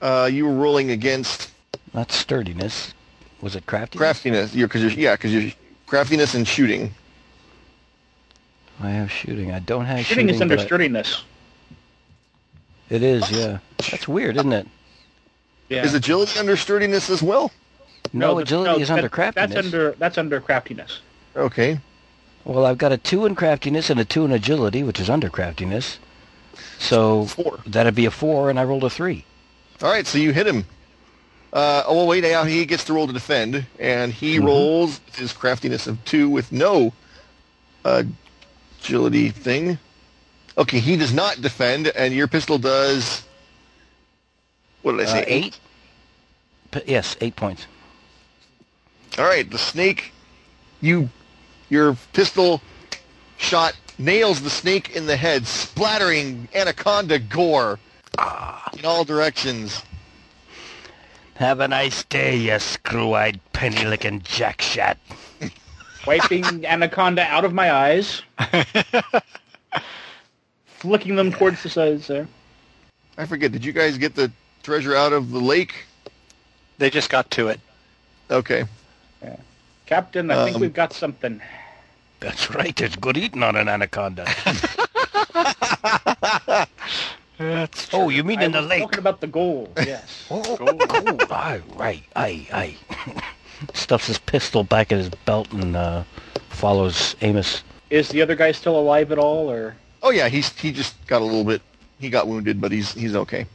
[0.03, 1.53] Uh, you were rolling against
[1.95, 2.93] Not sturdiness.
[3.41, 3.97] Was it crafty?
[3.97, 4.53] craftiness.
[4.53, 5.53] You're because you're yeah because you're
[5.87, 6.93] craftiness and shooting.
[8.81, 9.53] I have shooting.
[9.53, 10.35] I don't have Shooting shooting.
[10.35, 11.23] is under but I- sturdiness.
[12.91, 13.59] It is, yeah.
[13.79, 14.67] That's weird, isn't it?
[15.69, 15.85] Yeah.
[15.85, 17.51] Is agility under sturdiness as well?
[18.13, 19.53] No, the- agility is that- under craftiness.
[19.55, 21.01] That's under that's under craftiness.
[21.37, 21.81] Okay.
[22.45, 25.29] Well, I've got a two in craftiness and a two in agility, which is under
[25.29, 25.99] craftiness.
[26.79, 27.59] So Four.
[27.67, 29.25] that'd be a four, and I rolled a three.
[29.83, 30.65] All right, so you hit him.
[31.53, 34.45] Uh, oh, well, wait, now he gets to roll to defend, and he Mhm.
[34.47, 36.93] rolls his craftiness of two with no
[37.85, 38.03] uh,
[38.81, 39.79] agility thing.
[40.59, 43.23] Okay, he does not defend, and your pistol does.
[44.87, 45.23] What did I say?
[45.23, 45.61] Uh, eight.
[46.71, 47.67] P- yes, eight points.
[49.19, 50.13] All right, the snake.
[50.81, 51.11] You,
[51.69, 52.63] your pistol
[53.37, 57.81] shot nails the snake in the head, splattering anaconda gore
[58.79, 59.83] in all directions.
[61.35, 64.99] Have a nice day, you screw-eyed, penny-licking jackshat.
[66.07, 68.23] Wiping anaconda out of my eyes.
[70.65, 72.29] Flicking them towards the sides there.
[73.19, 73.51] I forget.
[73.51, 74.31] Did you guys get the
[74.67, 75.85] treasure out of the lake?
[76.79, 77.61] They just got to it.
[78.29, 78.65] Okay.
[79.87, 81.41] Captain, I think Um, we've got something.
[82.19, 82.79] That's right.
[82.81, 84.25] It's good eating on an anaconda.
[87.39, 88.83] That's oh, you mean I in the was lake?
[88.83, 90.25] talking about the gold, yes.
[90.33, 92.75] Oh, oh, aye, right, aye, aye.
[93.75, 96.03] Stuffs his pistol back in his belt and uh,
[96.49, 97.63] follows Amos.
[97.91, 99.77] Is the other guy still alive at all, or?
[100.03, 101.63] Oh yeah, he's he just got a little bit.
[102.01, 103.47] He got wounded, but he's he's okay.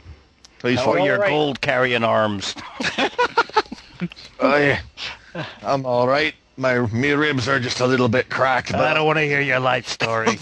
[0.62, 1.06] So he's How are fine.
[1.06, 1.28] your right.
[1.28, 2.54] gold-carrying arms?
[4.40, 4.80] Oh, yeah.
[5.62, 6.34] I'm all right.
[6.56, 9.40] My me ribs are just a little bit cracked, but I don't want to hear
[9.40, 10.26] your life story.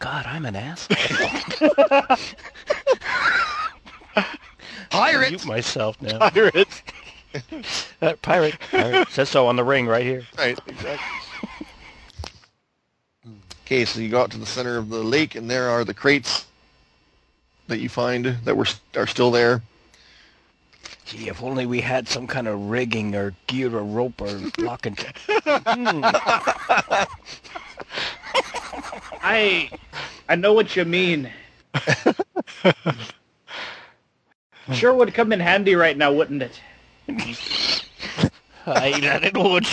[0.00, 0.88] God, I'm an ass.
[4.90, 5.30] pirate.
[5.30, 6.18] Mute myself now.
[6.30, 6.82] Pirate.
[8.02, 8.58] Uh, pirate.
[8.72, 9.08] pirate.
[9.10, 10.26] Says so on the ring right here.
[10.36, 11.29] Right, exactly.
[13.70, 15.94] Okay, so you go out to the center of the lake, and there are the
[15.94, 16.46] crates
[17.68, 18.66] that you find that were
[18.96, 19.62] are still there.
[21.04, 24.96] Gee, if only we had some kind of rigging or gear or rope or blocking.
[29.22, 29.70] I,
[30.28, 31.30] I know what you mean.
[34.72, 36.60] sure would come in handy right now, wouldn't it?
[38.66, 39.64] Aye, that it would.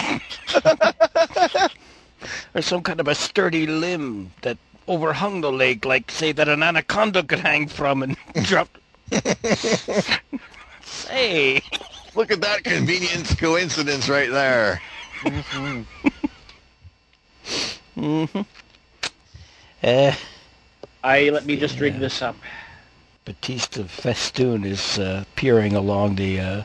[2.55, 4.57] Or some kind of a sturdy limb that
[4.87, 8.69] overhung the lake, like, say, that an anaconda could hang from and drop.
[10.81, 11.61] say.
[12.15, 14.81] Look at that convenience coincidence right there.
[15.21, 15.81] hmm
[17.95, 18.25] Hmm.
[19.83, 20.13] Uh,
[21.03, 22.35] I let me just drink this up.
[23.25, 26.63] Batista Festoon is uh, peering along the uh,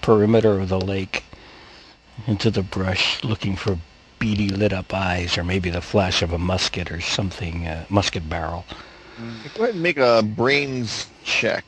[0.00, 1.24] perimeter of the lake
[2.26, 3.78] into the brush, looking for
[4.22, 8.64] beady lit-up eyes, or maybe the flash of a musket or something, uh, musket barrel.
[9.54, 11.64] Go ahead and make a brains check.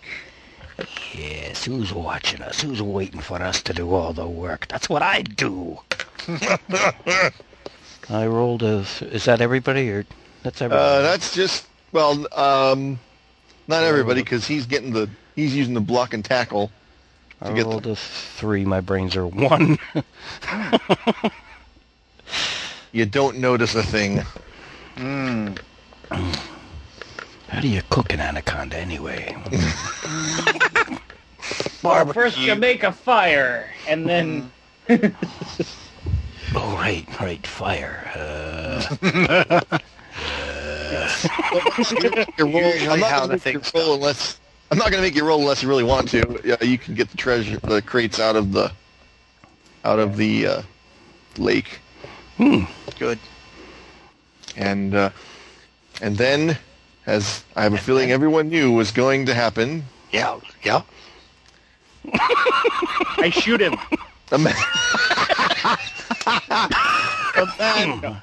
[1.12, 2.60] Yes, who's watching us?
[2.60, 4.68] Who's waiting for us to do all the work?
[4.68, 5.78] That's what I do.
[8.09, 8.85] I rolled a.
[9.01, 10.05] Is that everybody or
[10.44, 11.02] that's Uh, everybody?
[11.02, 13.01] that's just well, um,
[13.66, 16.70] not everybody because he's getting the he's using the block and tackle.
[17.43, 18.64] I rolled a three.
[18.64, 19.78] My brains are one.
[22.93, 24.23] You don't notice a thing.
[24.97, 25.59] Mm.
[27.49, 29.37] How do you cook an anaconda anyway?
[31.83, 34.51] Well, first you make a fire, and then
[34.89, 35.13] oh
[36.55, 38.11] right, right, fire.
[38.15, 39.61] Uh,
[42.39, 44.41] Your roll, Usually I'm not gonna make you roll unless
[44.71, 46.41] I'm not going to make you roll unless you really want to.
[46.45, 48.73] Yeah, you can get the treasure, the crates out of the
[49.85, 50.63] out of the uh,
[51.39, 51.79] lake,
[52.36, 52.65] hmm.
[52.98, 53.19] Good.
[54.56, 55.11] and uh,
[56.01, 56.59] and then,
[57.06, 60.39] as I have a feeling everyone knew was going to happen, Yeah.
[60.62, 60.82] Yeah.
[62.12, 63.74] I shoot him.
[64.32, 64.55] a man,
[67.36, 68.23] a man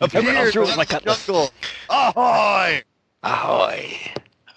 [0.00, 1.26] appeared through from like the Cutlass.
[1.26, 1.50] jungle.
[1.88, 2.82] Ahoy!
[3.22, 3.96] Ahoy.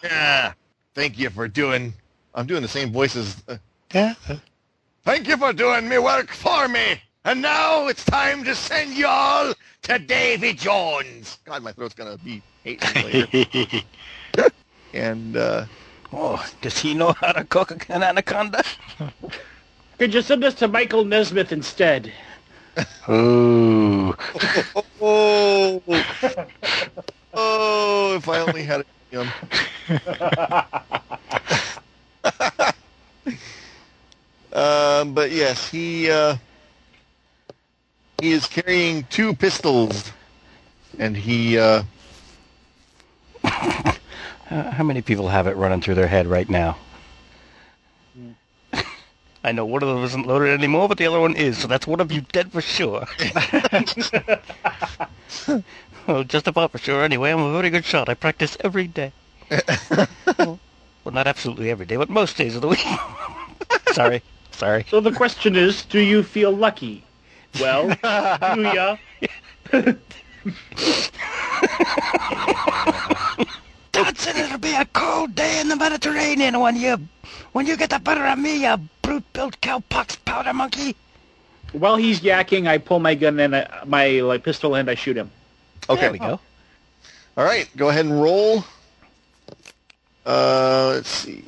[0.03, 0.53] Yeah.
[0.93, 1.93] Thank you for doing.
[2.33, 3.41] I'm doing the same voices.
[3.47, 3.57] Uh,
[3.93, 4.13] Yeah.
[5.03, 6.99] Thank you for doing me work for me.
[7.25, 9.53] And now it's time to send you all
[9.83, 11.39] to Davy Jones.
[11.43, 13.27] God, my throat's gonna be hating later.
[14.93, 15.65] and uh,
[16.13, 18.63] Oh, does he know how to cook an anaconda?
[19.97, 22.13] Could you send us to Michael Nesmith instead?
[23.09, 24.15] Ooh.
[25.01, 25.83] oh,
[27.33, 29.33] oh, if I only had a him.
[34.53, 36.37] um, but yes, he uh,
[38.25, 40.11] he is carrying two pistols,
[40.97, 41.83] and he uh,
[43.43, 46.77] Uh, how many people have it running through their head right now?
[49.43, 51.87] I know one of them isn't loaded anymore, but the other one is, so that's
[51.87, 53.05] one of you dead for sure.
[56.07, 57.31] well, just about for sure anyway.
[57.31, 58.09] I'm a very good shot.
[58.09, 59.11] I practice every day.
[59.89, 60.07] well,
[61.03, 62.85] well, not absolutely every day, but most days of the week.
[63.93, 64.21] sorry,
[64.51, 64.85] sorry.
[64.89, 67.04] So the question is, do you feel lucky?
[67.59, 67.87] Well,
[68.55, 68.97] do ya?
[73.91, 76.97] Dodgson, it'll be a cold day in the Mediterranean when you
[77.53, 80.95] when you get the better of me, you brute-built cowpox powder monkey.
[81.71, 85.17] While he's yakking, I pull my gun and I, my like pistol and I shoot
[85.17, 85.31] him.
[85.89, 86.01] okay.
[86.01, 86.39] There we go.
[87.37, 88.63] All right, go ahead and roll.
[90.25, 91.43] Uh, let's see.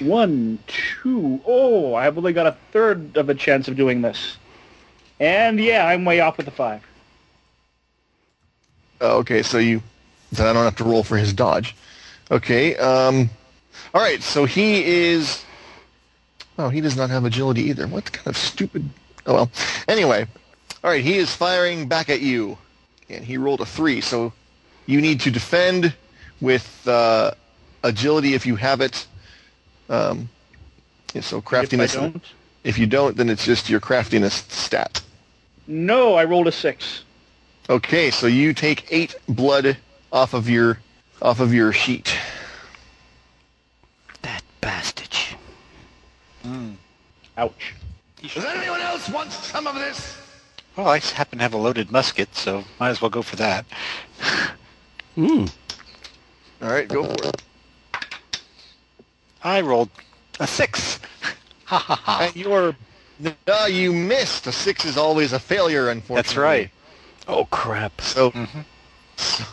[0.00, 1.40] One, two.
[1.46, 4.36] Oh, I've only got a third of a chance of doing this.
[5.20, 6.82] And yeah, I'm way off with the five.
[9.00, 9.82] Oh, okay, so you,
[10.32, 11.74] then I don't have to roll for his dodge.
[12.30, 12.76] Okay.
[12.76, 13.30] Um,
[13.92, 15.44] all right, so he is.
[16.58, 17.86] Oh, he does not have agility either.
[17.86, 18.88] What kind of stupid?
[19.26, 19.50] Oh well.
[19.88, 20.26] Anyway,
[20.82, 22.56] all right, he is firing back at you,
[23.08, 24.00] and he rolled a three.
[24.00, 24.32] So
[24.86, 25.94] you need to defend
[26.40, 27.32] with uh,
[27.82, 29.06] agility if you have it.
[29.88, 30.28] Um,
[31.12, 31.94] yeah, so craftiness.
[31.94, 32.24] If I don't.
[32.64, 35.02] If you don't, then it's just your craftiness stat.
[35.66, 37.04] No, I rolled a six.
[37.68, 39.76] Okay, so you take eight blood
[40.12, 40.78] off of your
[41.22, 42.16] off of your sheet.
[44.22, 45.14] That bastard.
[47.36, 47.74] Ouch.
[48.22, 50.16] Does anyone else want some of this?
[50.76, 53.64] Well, I happen to have a loaded musket, so might as well go for that.
[55.14, 55.44] Hmm.
[56.60, 57.42] All right, go for it.
[59.44, 59.90] I rolled
[60.40, 60.98] a six.
[61.66, 62.18] Ha ha ha.
[62.22, 62.74] And you're
[63.46, 64.46] no, you missed.
[64.46, 66.22] A six is always a failure, unfortunately.
[66.22, 66.70] That's right.
[67.28, 68.00] Oh crap.
[68.00, 68.60] So, hmm
[69.16, 69.44] so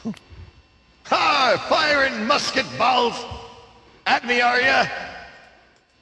[1.05, 1.65] ha!
[1.69, 3.15] Firing musket balls
[4.07, 4.88] at me, are ya?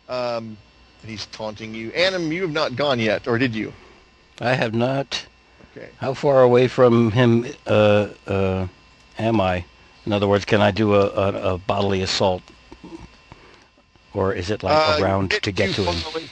[0.07, 0.57] Um,
[1.05, 1.91] he's taunting you.
[1.91, 3.73] Anim, you have not gone yet, or did you?
[4.41, 5.25] I have not.
[5.75, 5.89] Okay.
[5.97, 8.67] How far away from him uh, uh,
[9.19, 9.65] am I?
[10.05, 12.41] In other words, can I do a, a, a bodily assault,
[14.13, 16.23] or is it like Uh, a round to get to him?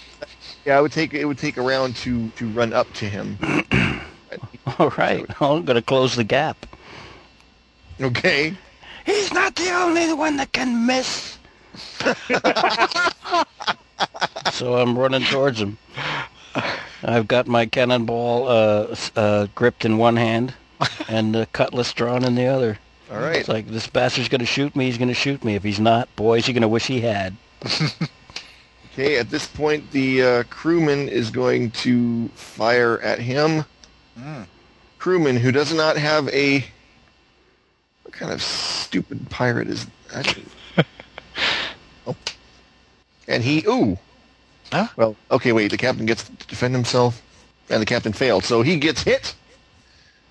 [0.65, 3.37] Yeah, it would take it would take a round to to run up to him.
[4.79, 6.65] All right, I'm going to close the gap.
[8.01, 8.55] Okay.
[9.05, 11.37] He's not the only one that can miss.
[14.51, 15.77] so I'm running towards him.
[17.03, 20.53] I've got my cannonball uh, uh, gripped in one hand
[21.07, 22.79] and the cutlass drawn in the other.
[23.11, 23.37] All right.
[23.37, 24.85] It's like this bastard's going to shoot me.
[24.85, 25.55] He's going to shoot me.
[25.55, 27.35] If he's not, boys, you're going to wish he had.
[28.97, 33.63] Okay, at this point, the uh, crewman is going to fire at him.
[34.19, 34.47] Mm.
[34.97, 36.65] Crewman who does not have a...
[38.01, 40.35] What kind of stupid pirate is that?
[42.07, 42.15] oh.
[43.27, 43.63] And he...
[43.67, 43.99] Ooh!
[44.71, 44.87] Huh?
[44.95, 45.69] Well, okay, wait.
[45.69, 47.21] The captain gets to defend himself,
[47.69, 48.45] and the captain failed.
[48.45, 49.35] So he gets hit.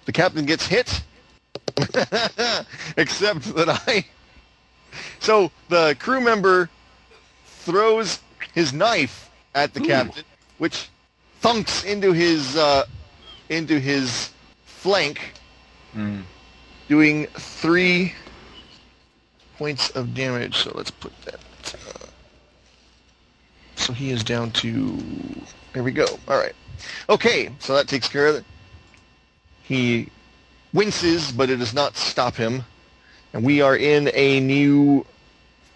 [0.06, 1.04] The captain gets hit.
[2.96, 4.04] Except that I...
[5.20, 6.68] So the crew member
[7.66, 8.20] throws
[8.54, 10.24] his knife at the captain,
[10.58, 10.88] which
[11.40, 12.84] thunks into his uh,
[13.48, 14.30] into his
[14.64, 15.18] flank,
[15.94, 16.22] Mm.
[16.88, 18.12] doing three
[19.58, 20.56] points of damage.
[20.56, 21.40] So let's put that.
[21.74, 22.06] Uh,
[23.76, 24.98] so he is down to.
[25.72, 26.06] There we go.
[26.28, 26.54] All right.
[27.08, 28.44] Okay, so that takes care of it.
[29.62, 30.08] He
[30.74, 32.64] winces, but it does not stop him,
[33.32, 35.04] and we are in a new.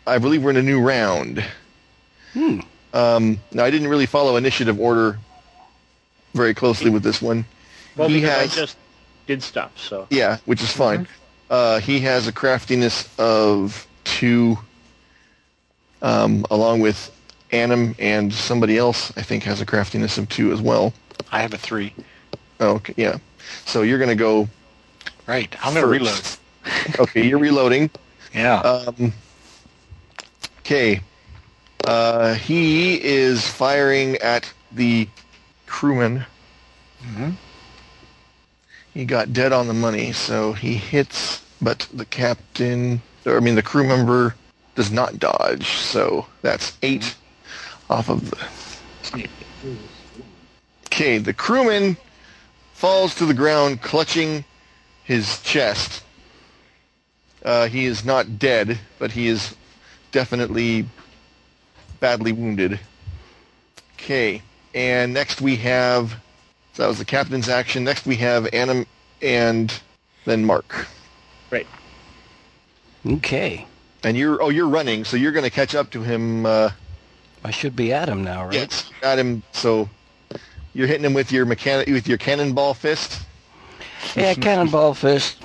[0.07, 1.43] I believe we're in a new round.
[2.33, 2.61] Hmm.
[2.93, 5.19] Um, now, I didn't really follow initiative order
[6.35, 7.45] very closely with this one.
[7.97, 8.77] Well, He has- I just
[9.27, 10.07] did stuff, so.
[10.11, 11.07] Yeah, which is fine.
[11.49, 14.59] Uh, he has a craftiness of two,
[16.03, 17.11] um, along with
[17.53, 19.13] Anim and somebody else.
[19.17, 20.93] I think has a craftiness of two as well.
[21.33, 21.93] I have a three.
[22.61, 23.19] Oh, okay, yeah.
[23.67, 24.49] So you're gonna go.
[25.27, 25.55] Right.
[25.63, 26.21] I'm going to reload.
[26.99, 27.91] Okay, you're reloading.
[28.35, 28.61] Yeah.
[28.61, 29.13] Um,
[30.61, 31.01] Okay.
[31.85, 35.09] Uh, he is firing at the
[35.67, 36.25] crewman.
[38.93, 43.55] He got dead on the money, so he hits, but the captain, or I mean
[43.55, 44.35] the crew member,
[44.75, 45.67] does not dodge.
[45.67, 47.15] So that's eight
[47.89, 49.31] off of the.
[50.87, 51.97] Okay, the crewman
[52.75, 54.45] falls to the ground, clutching
[55.05, 56.03] his chest.
[57.45, 59.55] Uh, he is not dead, but he is
[60.13, 60.87] definitely
[62.01, 62.81] badly wounded.
[63.95, 64.43] Okay,
[64.75, 66.17] and next we have.
[66.73, 67.85] So that was the captain's action.
[67.85, 68.87] Next we have Anim
[69.23, 69.73] and
[70.25, 70.87] then Mark.
[71.51, 71.67] Right.
[73.07, 73.67] Okay.
[74.03, 76.47] And you're oh you're running, so you're going to catch up to him.
[76.47, 76.71] Uh,
[77.45, 78.55] I should be at him now, right?
[78.55, 79.43] Yes, got him.
[79.53, 79.89] So
[80.73, 83.23] you're hitting him with your mechanic with your cannonball fist.
[84.17, 85.43] Yeah, cannonball fist.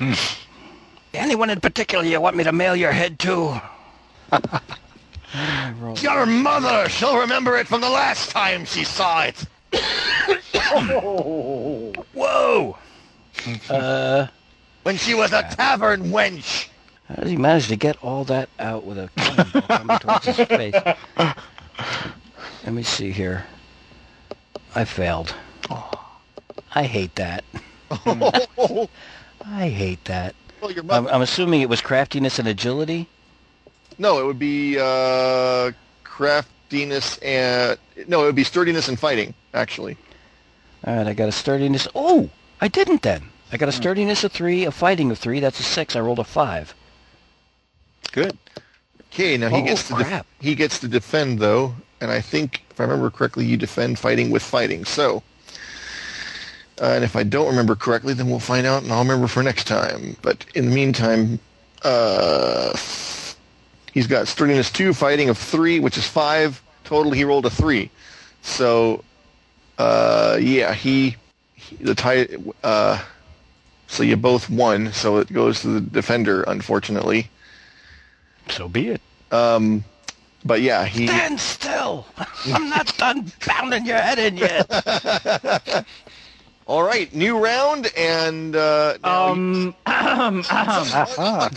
[1.14, 3.60] Anyone in particular you want me to mail your head to?
[6.02, 9.44] Your mother, she'll remember it from the last time she saw it.
[12.14, 12.76] Whoa!
[13.68, 14.26] Uh,
[14.82, 16.68] When she was a tavern wench.
[17.06, 20.36] how does he manage to get all that out with a cannonball coming towards his
[20.48, 20.74] face?
[22.64, 23.44] Let me see here.
[24.74, 25.34] I failed.
[26.74, 27.44] I hate that.
[27.90, 30.34] I hate that.
[30.60, 31.08] well, your I'm.
[31.08, 33.08] I'm assuming it was craftiness and agility.
[34.00, 35.70] No, it would be uh,
[36.04, 37.78] craftiness and
[38.08, 39.34] no, it would be sturdiness and fighting.
[39.54, 39.96] Actually,
[40.86, 41.86] All right, I got a sturdiness.
[41.94, 43.22] Oh, I didn't then.
[43.52, 45.40] I got a sturdiness of three, a fighting of three.
[45.40, 45.94] That's a six.
[45.96, 46.74] I rolled a five.
[48.12, 48.36] Good.
[49.12, 49.36] okay.
[49.36, 52.80] Now he Oh, gets to def- he gets to defend though, and I think if
[52.80, 54.84] I remember correctly, you defend fighting with fighting.
[54.84, 55.22] So.
[56.80, 59.42] Uh, and if I don't remember correctly, then we'll find out, and I'll remember for
[59.42, 60.16] next time.
[60.22, 61.38] But in the meantime,
[61.82, 62.72] uh,
[63.92, 67.12] he's got sturdiness two, fighting of three, which is five total.
[67.12, 67.90] He rolled a three,
[68.42, 69.04] so
[69.78, 71.16] uh, yeah, he,
[71.54, 72.28] he the tie.
[72.62, 73.02] Uh,
[73.86, 74.92] so you both won.
[74.92, 77.28] So it goes to the defender, unfortunately.
[78.48, 79.00] So be it.
[79.32, 79.84] Um,
[80.44, 81.06] but yeah, he.
[81.06, 82.06] Stand still.
[82.46, 84.66] I'm not done pounding your head in yet.
[86.70, 91.48] All right, new round, and uh, now you- Um, I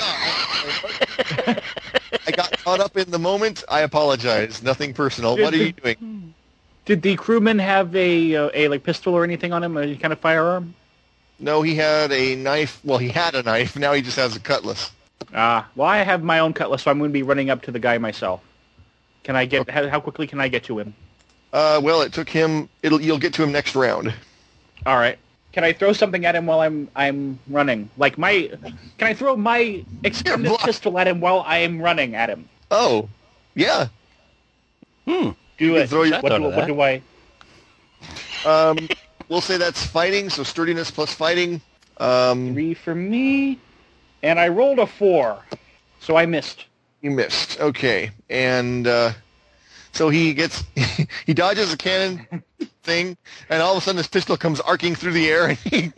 [2.35, 3.63] got caught up in the moment.
[3.69, 4.63] I apologize.
[4.63, 5.37] Nothing personal.
[5.37, 6.33] What are you doing?
[6.85, 9.77] did the crewman have a uh, a like pistol or anything on him?
[9.77, 10.73] Any kind of firearm?
[11.37, 12.79] No, he had a knife.
[12.83, 13.75] Well, he had a knife.
[13.77, 14.89] Now he just has a cutlass.
[15.31, 17.71] Ah, well, I have my own cutlass, so I'm going to be running up to
[17.71, 18.41] the guy myself.
[19.23, 19.69] Can I get?
[19.69, 20.95] How, how quickly can I get to him?
[21.53, 22.67] Uh, well, it took him.
[22.81, 22.99] It'll.
[22.99, 24.11] You'll get to him next round.
[24.85, 25.17] All right.
[25.51, 27.89] Can I throw something at him while I'm I'm running?
[27.97, 28.49] Like my,
[28.97, 32.49] can I throw my extended block- pistol at him while I am running at him?
[32.71, 33.07] Oh,
[33.53, 33.87] yeah.
[35.05, 35.29] Hmm.
[35.57, 35.89] Do can it.
[35.89, 37.01] throw your- what, I do, what do I?
[38.45, 38.89] Um,
[39.29, 40.29] we'll say that's fighting.
[40.29, 41.61] So sturdiness plus fighting.
[41.97, 43.57] Um, Three for me,
[44.21, 45.41] and I rolled a four,
[46.01, 46.65] so I missed.
[47.01, 47.57] you missed.
[47.61, 49.13] Okay, and uh,
[49.93, 50.65] so he gets
[51.25, 52.43] he dodges a cannon
[52.83, 53.17] thing,
[53.49, 55.91] and all of a sudden his pistol comes arcing through the air, and he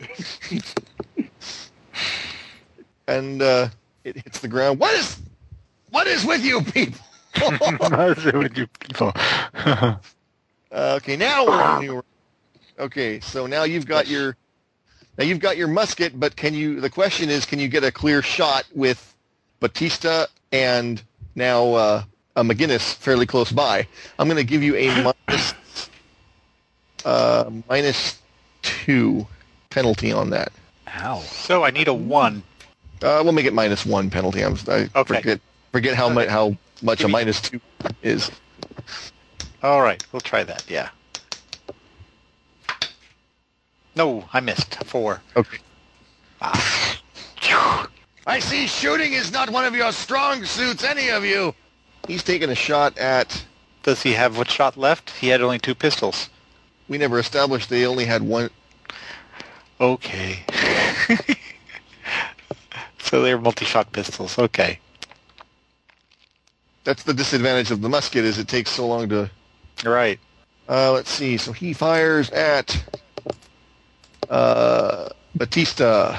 [3.06, 3.68] and uh,
[4.04, 4.78] it hits the ground.
[4.78, 5.20] What is
[5.90, 7.00] what is with you people?
[7.78, 9.12] what is with you people.
[10.72, 12.04] Uh, okay, now we're on new.
[12.78, 14.36] Okay, so now you've got your
[15.16, 16.80] now you've got your musket, but can you?
[16.80, 19.14] The question is, can you get a clear shot with
[19.60, 21.02] Batista and
[21.34, 22.02] now uh,
[22.34, 23.86] a McGuiness fairly close by?
[24.18, 25.54] I'm going to give you a minus
[27.06, 28.18] uh, minus
[28.62, 29.26] two
[29.70, 30.52] penalty on that.
[30.98, 31.20] Ow.
[31.20, 32.42] So I need a one.
[33.02, 34.42] Uh, we'll make it minus one penalty.
[34.44, 35.16] I'm, I Okay.
[35.16, 35.40] forget
[35.72, 37.60] forget how much how much Give a me- minus two
[38.02, 38.30] is.
[39.62, 40.64] All right, we'll try that.
[40.68, 40.88] Yeah.
[43.94, 45.22] No, I missed four.
[45.36, 45.58] Okay.
[46.42, 46.92] Ah.
[48.26, 51.54] I see shooting is not one of your strong suits, any of you.
[52.08, 53.44] He's taking a shot at.
[53.84, 55.10] Does he have what shot left?
[55.10, 56.28] He had only two pistols.
[56.88, 58.50] We never established they only had one.
[59.80, 60.38] Okay.
[62.98, 64.38] so they're multi-shot pistols.
[64.38, 64.78] Okay.
[66.84, 69.30] That's the disadvantage of the musket is it takes so long to.
[69.84, 70.20] Right.
[70.68, 71.36] Uh, let's see.
[71.36, 72.84] So he fires at
[74.30, 76.18] uh, Batista,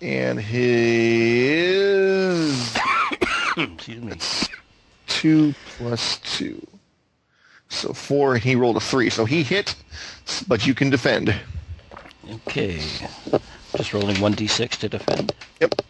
[0.00, 1.68] and his
[3.56, 4.14] Excuse me.
[5.06, 6.64] two plus two,
[7.68, 9.10] so four, and he rolled a three.
[9.10, 9.74] So he hit,
[10.46, 11.34] but you can defend.
[12.30, 12.80] Okay.
[13.76, 15.32] Just rolling 1d6 to defend.
[15.60, 15.82] Yep.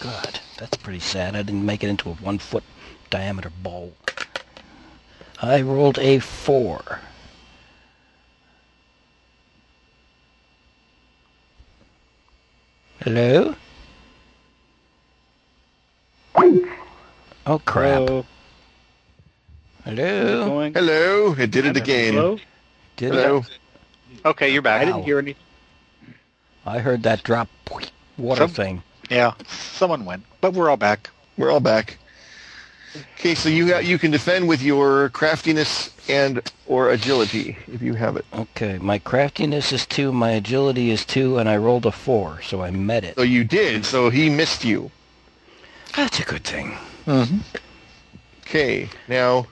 [0.00, 1.36] God, that's pretty sad.
[1.36, 2.64] I didn't make it into a one foot
[3.10, 3.92] diameter bowl.
[5.42, 7.00] I rolled a four.
[13.00, 13.54] Hello?
[17.46, 18.00] Oh crap.
[18.00, 18.26] Hello?
[19.84, 20.44] Hello?
[20.46, 20.74] Going?
[20.74, 22.14] Hello, it did it again.
[22.14, 22.38] Hello?
[22.96, 23.38] Did Hello.
[23.38, 23.58] it?
[24.24, 24.82] Okay, you're back.
[24.82, 25.42] I didn't hear anything.
[26.66, 27.48] I heard that drop
[28.18, 28.82] water Some- thing.
[29.08, 31.10] Yeah, someone went, but we're all back.
[31.36, 31.98] We're all back.
[33.18, 37.94] Okay, so you got, you can defend with your craftiness and or agility if you
[37.94, 38.24] have it.
[38.32, 42.62] Okay, my craftiness is two, my agility is two, and I rolled a four, so
[42.62, 43.14] I met it.
[43.16, 43.84] So you did.
[43.84, 44.90] So he missed you.
[45.96, 46.76] That's a good thing.
[47.06, 47.38] Mm-hmm.
[48.42, 49.46] Okay, now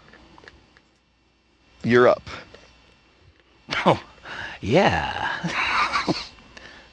[1.82, 2.22] you're up.
[3.86, 4.02] Oh,
[4.60, 5.30] yeah.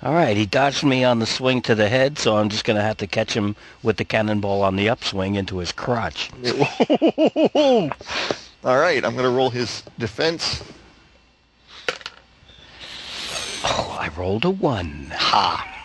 [0.04, 2.78] All right, he dodged me on the swing to the head, so I'm just going
[2.78, 6.30] to have to catch him with the cannonball on the upswing into his crotch.
[7.56, 10.62] All right, I'm going to roll his defense.
[13.64, 15.12] Oh, I rolled a one.
[15.12, 15.76] Ha!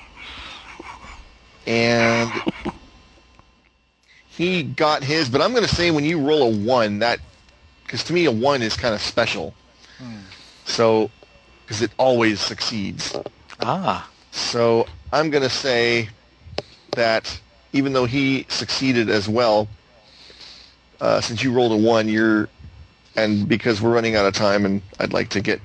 [1.67, 2.31] and
[4.29, 5.29] he got his.
[5.29, 7.21] But I'm going to say when you roll a one, that
[7.91, 9.53] because to me a one is kind of special.
[10.65, 11.11] So
[11.65, 13.19] because it always succeeds.
[13.59, 16.09] Ah, So I'm going to say
[16.93, 17.41] that
[17.73, 19.67] even though he succeeded as well,
[21.01, 22.49] uh, since you rolled a one, you're
[23.17, 25.61] and because we're running out of time, and I'd like to get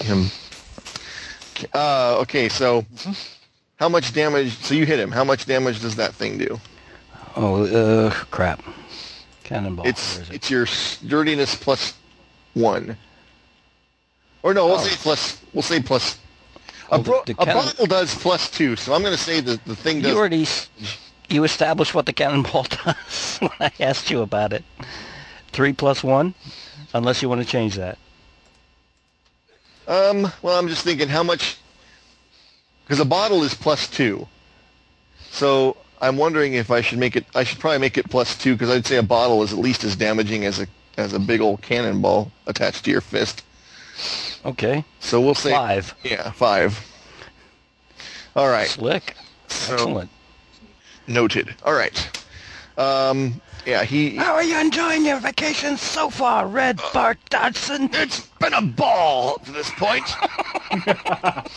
[0.00, 0.24] him.
[1.74, 2.86] Uh, okay, so
[3.78, 4.54] how much damage?
[4.54, 5.10] So you hit him.
[5.10, 6.58] How much damage does that thing do?
[7.36, 8.62] Oh, uh, crap.
[9.48, 9.86] Cannonball.
[9.86, 10.30] It's it?
[10.34, 11.94] it's your sturdiness plus
[12.54, 12.96] one.
[14.42, 14.84] Or no, we'll Oh.
[14.84, 15.40] say plus.
[15.52, 16.18] We'll say plus.
[16.90, 19.40] Oh, a, bro- the a cannon- bottle does plus two, so I'm going to say
[19.40, 20.12] that the thing does.
[20.12, 20.46] You already
[21.28, 24.64] you established what the cannonball does when I asked you about it.
[25.52, 26.34] Three plus one,
[26.94, 27.98] unless you want to change that.
[29.86, 30.30] Um.
[30.42, 31.56] Well, I'm just thinking how much.
[32.84, 34.26] Because a bottle is plus two,
[35.30, 37.26] so I'm wondering if I should make it.
[37.34, 39.84] I should probably make it plus two because I'd say a bottle is at least
[39.84, 40.66] as damaging as a
[40.96, 43.44] as a big old cannonball attached to your fist.
[44.44, 45.94] Okay, So we'll say five.
[46.04, 46.78] Yeah, five.
[48.36, 48.68] All right.
[48.68, 49.14] Slick.
[49.48, 50.10] So- Excellent.
[51.08, 51.54] Noted.
[51.64, 52.22] All right.
[52.76, 54.16] Um, yeah, he.
[54.16, 57.90] How are you enjoying your vacation so far, Red Bart Dodgson?
[57.92, 60.04] It's been a ball up to this point.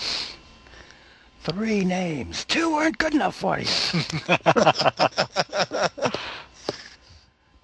[1.43, 2.45] Three names.
[2.45, 3.65] Two weren't good enough for you.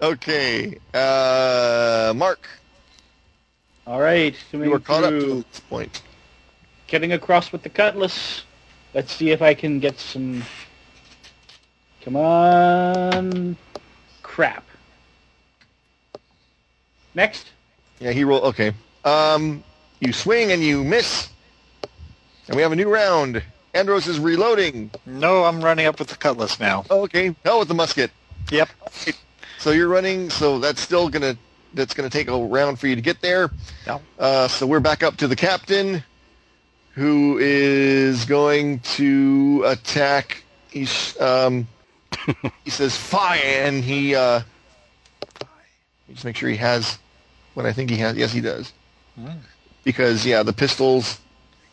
[0.02, 0.78] okay.
[0.92, 2.48] Uh, Mark,
[3.86, 6.02] All right, you were caught up to this point.
[6.88, 8.42] getting across with the cutlass.
[8.94, 10.42] Let's see if I can get some.
[12.02, 13.56] Come on,
[14.22, 14.64] crap.
[17.14, 17.46] Next.
[18.00, 18.44] Yeah, he rolled.
[18.44, 18.72] Okay.
[19.04, 19.62] Um,
[20.00, 21.28] you swing and you miss,
[22.48, 23.42] and we have a new round.
[23.74, 24.90] Andros is reloading.
[25.06, 26.84] no, I'm running up with the cutlass now.
[26.90, 27.34] Oh, okay.
[27.44, 28.10] Hell with the musket.
[28.50, 28.68] Yep.
[29.58, 30.30] So you're running.
[30.30, 31.36] So that's still gonna.
[31.74, 33.50] That's gonna take a round for you to get there.
[33.86, 34.00] No.
[34.18, 36.02] Uh, so we're back up to the captain,
[36.92, 40.42] who is going to attack.
[40.70, 41.68] He's um,
[42.64, 44.40] he says fire, and he uh,
[46.10, 46.98] just make sure he has
[47.54, 48.16] what I think he has.
[48.16, 48.72] Yes, he does.
[49.84, 51.20] Because yeah, the pistols.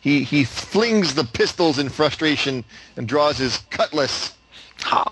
[0.06, 2.62] He he flings the pistols in frustration
[2.96, 4.34] and draws his cutlass
[4.82, 5.02] Ha!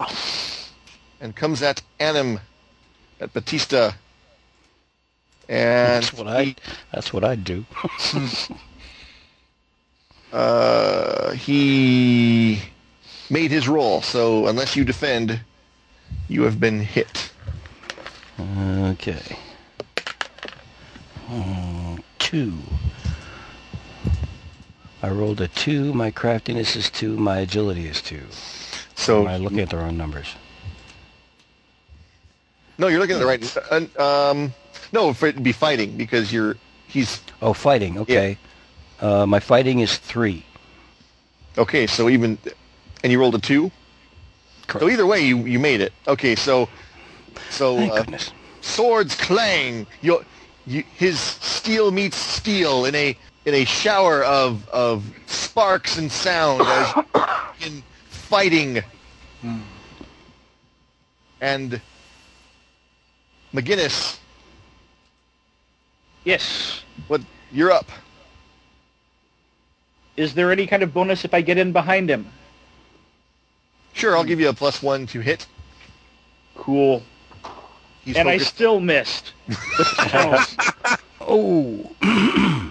[1.20, 2.38] and comes at Anim,
[3.18, 3.90] at Batista.
[5.48, 6.54] And That's what I.
[6.92, 7.66] That's what I'd do.
[10.32, 12.62] uh, he
[13.30, 14.00] made his roll.
[14.00, 15.40] So unless you defend,
[16.28, 17.32] you have been hit.
[18.38, 19.38] Okay.
[21.26, 22.52] Hmm, two.
[25.04, 25.92] I rolled a two.
[25.92, 27.18] My craftiness is two.
[27.18, 28.22] My agility is two.
[28.94, 30.34] So Am I looking at the wrong numbers?
[32.78, 33.56] no, you're looking at the right.
[33.98, 34.54] Uh, um,
[34.92, 36.56] no, for it to be fighting because you're
[36.88, 37.98] he's Oh, fighting.
[37.98, 38.38] Okay.
[38.98, 40.42] Uh, my fighting is three.
[41.58, 41.86] okay.
[41.86, 42.38] So even
[43.02, 43.70] and you rolled a two.
[44.66, 44.84] Correct.
[44.84, 45.92] So either way, you you made it.
[46.08, 46.66] Okay, so
[47.50, 48.32] so Thank uh, goodness.
[48.62, 49.86] swords clang.
[50.00, 50.24] Your,
[50.66, 53.14] you, his steel meets steel in a
[53.44, 57.04] in a shower of of sparks and sound as
[57.66, 58.82] in fighting.
[61.40, 61.80] And
[63.52, 64.18] McGuiness,
[66.24, 66.82] Yes.
[67.06, 67.20] what
[67.52, 67.90] you're up?
[70.16, 72.26] Is there any kind of bonus if I get in behind him?
[73.92, 75.46] Sure, I'll give you a plus one to hit.
[76.56, 77.02] Cool.
[78.04, 79.32] He's and I still missed.
[81.26, 81.90] Oh.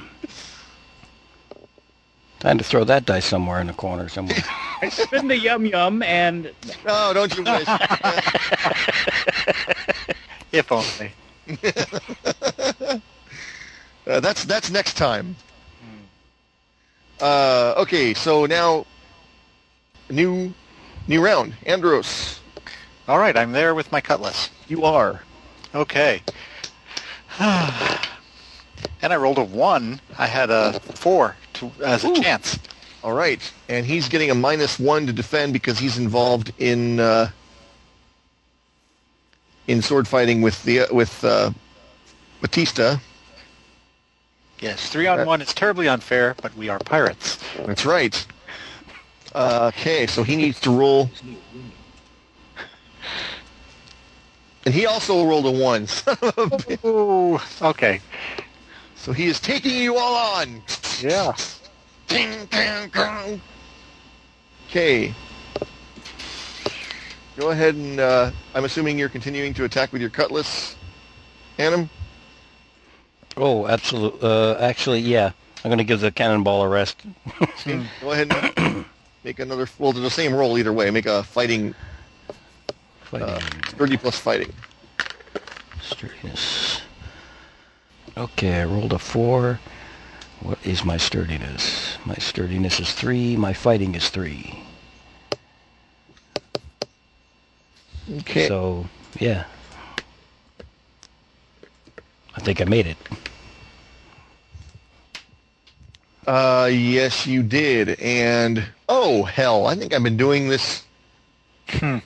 [2.44, 4.36] Time to throw that dice somewhere in the corner somewhere.
[4.82, 6.52] I spin the yum yum and
[6.86, 7.68] Oh, don't you wish.
[10.52, 11.12] If only.
[14.06, 15.34] Uh, that's that's next time.
[17.22, 18.86] Uh, okay, so now
[20.10, 20.54] new
[21.08, 21.54] new round.
[21.66, 22.42] Andros,
[23.08, 24.50] All right, I'm there with my cutlass.
[24.68, 25.22] you are.
[25.74, 26.22] Okay.
[27.40, 28.04] and
[29.02, 30.02] I rolled a one.
[30.18, 32.16] I had a four to, as a Ooh.
[32.16, 32.60] chance.
[33.04, 37.30] All right, and he's getting a minus one to defend because he's involved in uh,
[39.68, 41.52] in sword fighting with the with uh,
[42.42, 42.98] Batista.
[44.62, 47.38] Yes, three on Uh, one is terribly unfair, but we are pirates.
[47.66, 48.26] That's right.
[49.36, 51.10] Uh, okay, so he needs to roll.
[54.66, 55.88] And he also rolled a one.
[55.88, 56.86] son of a bitch.
[56.86, 58.00] Ooh, okay.
[59.04, 60.62] So he is taking you all on.
[61.02, 61.34] Yeah.
[62.08, 63.42] Ding, ding, ding.
[64.70, 65.14] Okay.
[67.36, 70.78] Go ahead and uh, I'm assuming you're continuing to attack with your cutlass,
[71.58, 71.90] Anim.
[73.36, 74.22] oh, absolutely.
[74.22, 75.34] Uh, actually, yeah.
[75.66, 77.02] I'm going to give the cannonball a rest.
[77.42, 78.86] Okay, Go ahead and
[79.26, 79.68] make another.
[79.80, 80.90] Well, the same roll either way.
[80.92, 81.76] Make a fighting
[83.02, 83.28] Fighting.
[83.28, 84.54] uh, 30 plus fighting.
[85.82, 86.80] Sturdiness.
[88.16, 89.60] Okay, I rolled a four.
[90.42, 91.98] What is my sturdiness?
[92.06, 93.36] My sturdiness is three.
[93.36, 94.60] My fighting is three.
[98.20, 98.48] Okay.
[98.48, 98.86] So,
[99.20, 99.46] yeah.
[102.36, 102.98] I think I made it.
[106.28, 108.00] Uh, yes, you did.
[108.00, 110.84] And oh hell, I think I've been doing this.
[111.70, 111.98] Hmm.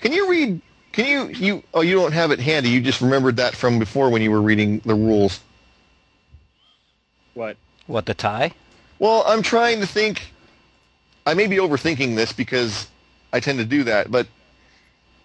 [0.00, 0.60] Can you read?
[0.92, 1.62] Can you you?
[1.72, 2.68] Oh, you don't have it handy.
[2.68, 5.40] You just remembered that from before when you were reading the rules.
[7.34, 7.56] what?
[7.86, 8.52] What, the tie?
[8.98, 10.32] Well, I'm trying to think.
[11.26, 12.88] I may be overthinking this because
[13.32, 14.26] I tend to do that, but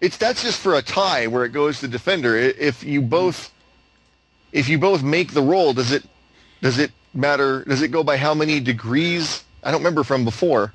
[0.00, 2.36] it's that's just for a tie where it goes to defender.
[2.36, 3.52] If you both,
[4.52, 6.04] if you both make the roll, does it
[6.62, 7.64] does it matter?
[7.64, 9.44] Does it go by how many degrees?
[9.62, 10.72] I don't remember from before.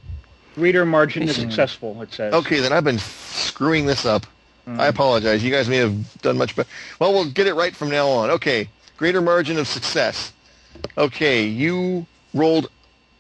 [0.56, 2.00] Reader margin is successful.
[2.02, 2.34] It says.
[2.34, 4.26] Okay, then I've been screwing this up.
[4.66, 5.44] I apologize.
[5.44, 6.70] You guys may have done much better.
[7.00, 8.30] Well, we'll get it right from now on.
[8.32, 10.32] Okay, greater margin of success.
[10.98, 12.70] Okay, you rolled.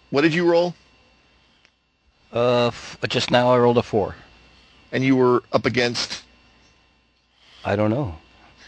[0.09, 0.73] What did you roll?
[2.31, 4.15] Uh, f- just now I rolled a four.
[4.91, 6.23] And you were up against
[7.65, 8.15] I don't know.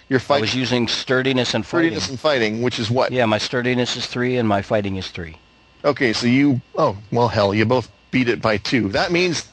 [0.10, 1.92] your I fight was using sturdiness and fighting.
[1.92, 3.12] sturdiness and fighting, which is what?
[3.12, 5.38] Yeah, my sturdiness is three and my fighting is three.
[5.84, 6.62] Okay, so you.
[6.76, 8.90] Oh, well, hell, you both beat it by two.
[8.90, 9.48] That means.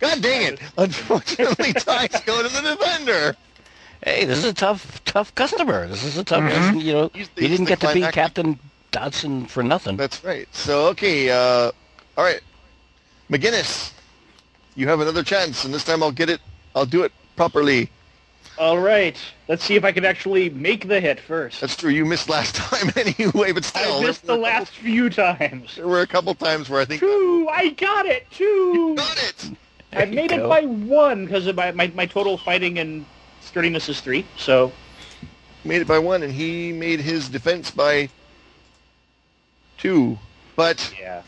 [0.00, 0.60] God dang it!
[0.78, 3.36] Unfortunately, ties go to the defender.
[4.02, 5.86] Hey, this is a tough, tough customer.
[5.86, 6.74] This is a tough.
[6.74, 8.58] You know, He's the- he didn't the get to be Captain
[8.90, 9.96] Dodgson for nothing.
[9.96, 10.48] That's right.
[10.52, 11.70] So okay, uh,
[12.16, 12.40] all right,
[13.30, 13.92] McGuiness,
[14.74, 16.40] you have another chance, and this time I'll get it.
[16.74, 17.90] I'll do it properly.
[18.58, 19.16] All right.
[19.48, 21.60] Let's see if I can actually make the hit first.
[21.60, 21.90] That's true.
[21.90, 25.76] You missed last time anyway, but still, I missed the were a last few times.
[25.76, 27.48] There were a couple times where I think Two.
[27.50, 28.26] I got it.
[28.30, 28.94] Two.
[28.96, 29.50] got it.
[29.92, 33.04] I you made it by one because of my, my my total fighting and
[33.40, 34.24] sturdiness is three.
[34.36, 34.72] So
[35.64, 38.08] Made it by one, and he made his defense by
[39.76, 40.18] two.
[40.56, 41.22] But yeah.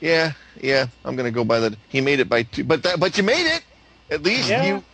[0.00, 1.74] yeah, yeah, I'm gonna go by that.
[1.88, 3.62] He made it by two, but that but you made it.
[4.10, 4.64] At least Yeah.
[4.64, 4.84] you.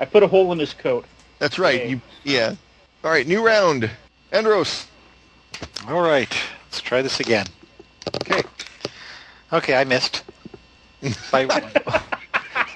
[0.00, 1.06] I put a hole in his coat.
[1.38, 1.80] That's right.
[1.80, 1.88] Yay.
[1.90, 2.54] You yeah.
[3.02, 3.90] All right, new round.
[4.32, 4.86] Andros.
[5.88, 6.32] All right.
[6.66, 7.46] Let's try this again.
[8.22, 8.42] Okay.
[9.54, 10.24] Okay, I missed.
[11.30, 11.46] By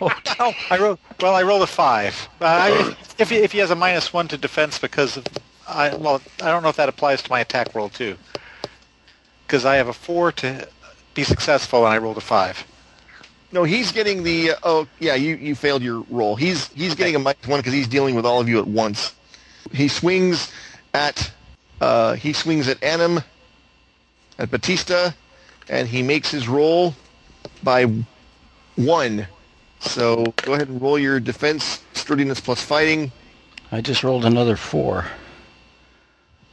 [0.01, 0.99] oh, I rolled.
[1.21, 2.29] Well, I rolled a five.
[2.41, 5.27] Uh, I, if he, if he has a minus one to defense because of,
[5.67, 8.17] I well, I don't know if that applies to my attack roll too.
[9.45, 10.69] Because I have a four to
[11.15, 12.65] be successful, and I rolled a five.
[13.51, 14.53] No, he's getting the.
[14.53, 16.37] Uh, oh, yeah, you, you failed your roll.
[16.37, 19.17] He's he's getting a minus one because he's dealing with all of you at once.
[19.73, 20.53] He swings
[20.95, 21.33] at
[21.81, 23.21] uh, he swings at Anim,
[24.39, 25.11] at Batista,
[25.69, 26.95] and he makes his roll
[27.63, 27.87] by
[28.77, 29.27] one.
[29.81, 33.13] So go ahead and roll your defense, sturdiness plus fighting.
[33.71, 35.07] I just rolled another four.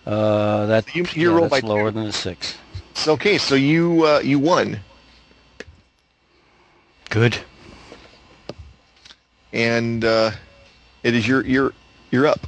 [0.06, 1.98] Uh, that You- you yeah, rolled that's by lower two.
[2.00, 2.58] than a six.
[2.94, 4.80] So, okay, so you uh, you won,
[7.10, 7.38] Good.
[9.54, 10.32] and uh,
[11.04, 11.74] it is your you're
[12.12, 12.48] you're up.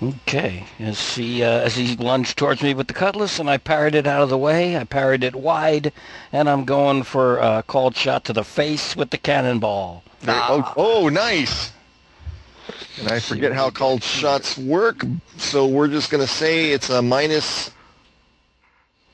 [0.00, 0.64] Okay.
[0.78, 4.06] As he uh, as he lunged towards me with the cutlass, and I parried it
[4.06, 4.76] out of the way.
[4.76, 5.92] I parried it wide,
[6.32, 10.04] and I'm going for a called shot to the face with the cannonball.
[10.20, 11.72] Very- oh, oh, nice.
[13.00, 15.04] And I forget how called shots work,
[15.36, 17.70] so we're just going to say it's a minus.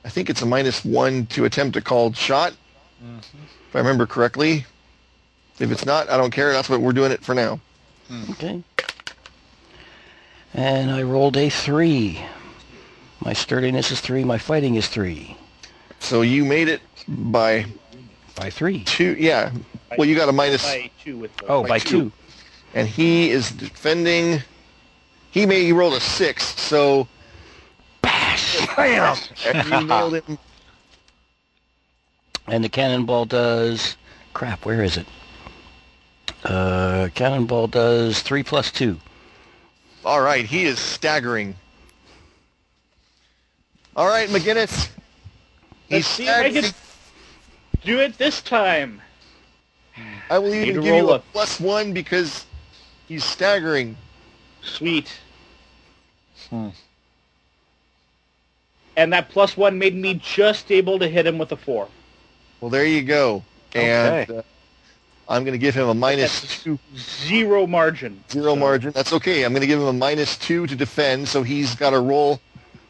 [0.03, 2.53] I think it's a minus one to attempt a called shot,
[3.19, 4.65] if I remember correctly.
[5.57, 6.51] If it's not, I don't care.
[6.51, 7.59] That's what we're doing it for now.
[8.31, 8.61] Okay.
[10.55, 12.19] And I rolled a three.
[13.19, 14.23] My sturdiness is three.
[14.23, 15.35] My fighting is three.
[15.99, 17.65] So you made it by
[18.35, 18.83] By three.
[18.85, 19.15] two.
[19.19, 19.51] Yeah.
[19.97, 22.03] Well, you got a minus, By two with the Oh, By by two.
[22.05, 22.11] two.
[22.73, 24.41] and he is defending.
[25.31, 25.63] He made.
[25.63, 27.07] He rolled a six, so
[28.01, 28.65] Bash!
[28.77, 29.17] bam!
[29.45, 30.37] And you nailed him.
[32.47, 33.97] And the cannonball does.
[34.33, 35.05] Crap, where is it?
[36.45, 38.99] Uh, cannonball does three plus two.
[40.05, 41.55] All right, he is staggering.
[43.95, 44.89] All right, McGuiness.
[45.87, 46.63] He's Let's see if I staggering.
[46.63, 46.73] can
[47.83, 49.01] do it this time.
[50.29, 52.45] I will even give you a a- plus one because
[53.07, 53.97] he's staggering.
[54.61, 55.11] Sweet.
[56.49, 56.69] Hmm.
[58.97, 61.87] And that plus one made me just able to hit him with a four.
[62.61, 63.43] Well, there you go.
[63.73, 64.41] And uh,
[65.27, 68.23] I'm going to give him a minus That's- two, Zero margin.
[68.31, 68.91] zero So, margin.
[68.91, 69.43] That's okay.
[69.43, 72.39] I'm going to give him a minus two to defend, so he's got to roll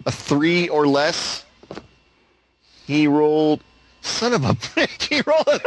[0.06, 1.44] a three or less.
[2.86, 3.62] He rolled.
[4.02, 5.10] Son of a bitch!
[5.10, 5.60] He rolled a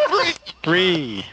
[0.62, 0.62] three.
[0.62, 1.26] Three.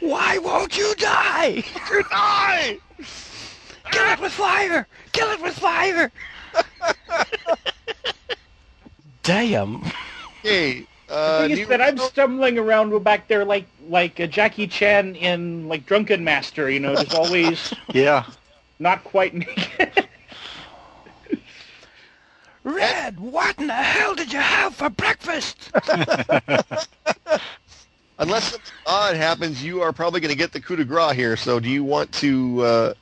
[0.00, 1.62] Why won't you die?
[1.90, 2.78] You die!
[3.90, 4.86] Kill it with fire!
[5.12, 6.10] Kill it with fire!
[9.22, 9.82] Damn.
[11.08, 11.24] Okay.
[11.24, 15.14] The Uh, thing is that I'm stumbling around back there like like a Jackie Chan
[15.16, 18.24] in like Drunken Master, you know, just always Yeah.
[18.78, 20.08] not quite naked.
[22.64, 25.70] Red, what in the hell did you have for breakfast?
[28.18, 31.36] Unless something odd happens, you are probably going to get the coup de grace here.
[31.36, 32.94] So do you want to, uh,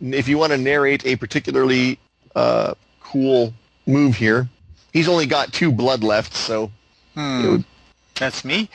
[0.00, 1.98] if you want to narrate a particularly
[2.34, 3.54] uh, cool
[3.86, 4.48] move here,
[4.92, 6.70] he's only got two blood left, so
[7.14, 7.58] Hmm.
[8.14, 8.68] That's me.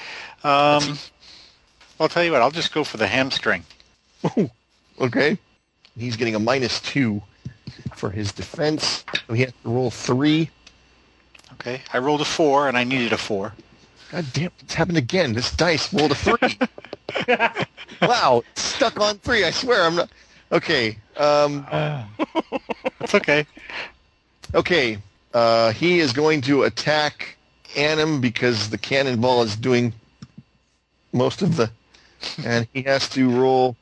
[0.43, 0.97] Um,
[1.99, 2.41] I'll tell you what.
[2.41, 3.63] I'll just go for the hamstring.
[5.01, 5.37] okay.
[5.97, 7.21] He's getting a minus two
[7.95, 9.03] for his defense.
[9.27, 10.49] So he has to roll three.
[11.53, 11.81] Okay.
[11.93, 13.53] I rolled a four, and I needed a four.
[14.11, 15.33] God damn, it's happened again.
[15.33, 16.57] This dice rolled a three.
[18.01, 19.43] wow, stuck on three.
[19.43, 20.09] I swear I'm not.
[20.51, 20.97] Okay.
[21.17, 21.65] Um,
[22.99, 23.45] That's okay.
[24.53, 24.97] Okay,
[25.33, 27.36] uh, he is going to attack
[27.75, 29.93] Anim because the cannonball is doing
[31.13, 31.69] most of the,
[32.45, 33.75] and he has to roll.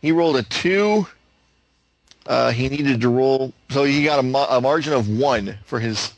[0.00, 1.06] He rolled a two.
[2.26, 5.80] Uh, he needed to roll, so he got a, ma- a margin of one for
[5.80, 6.12] his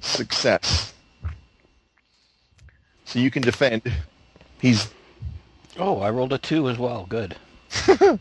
[0.00, 0.92] success.
[3.04, 3.82] So you can defend.
[4.60, 4.88] He's
[5.78, 7.06] Oh, I rolled a two as well.
[7.08, 7.36] Good.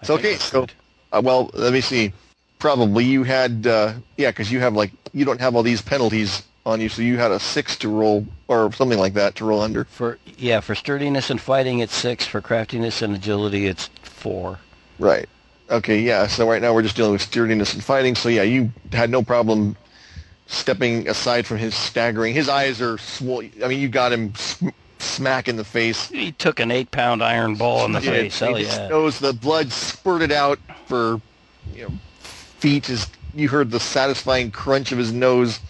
[0.00, 0.34] It's okay.
[0.34, 0.66] So,
[1.12, 2.12] uh, well, let me see.
[2.58, 6.42] Probably you had, uh, yeah, because you have like you don't have all these penalties
[6.66, 9.60] on you, so you had a six to roll or something like that to roll
[9.60, 9.84] under.
[9.84, 12.26] For yeah, for sturdiness and fighting it's six.
[12.26, 14.58] For craftiness and agility it's four.
[14.98, 15.28] Right.
[15.70, 16.00] Okay.
[16.00, 16.26] Yeah.
[16.26, 18.14] So right now we're just dealing with sturdiness and fighting.
[18.14, 19.76] So yeah, you had no problem
[20.46, 22.34] stepping aside from his staggering.
[22.34, 23.50] His eyes are swollen.
[23.62, 24.68] I mean, you got him sm-
[24.98, 26.08] smack in the face.
[26.08, 28.38] He took an eight-pound iron ball in the Yeah, face.
[28.38, 28.88] Hell yeah.
[28.88, 31.20] nose, the blood spurted out for
[31.74, 32.86] you know feet.
[32.86, 35.60] His you heard the satisfying crunch of his nose.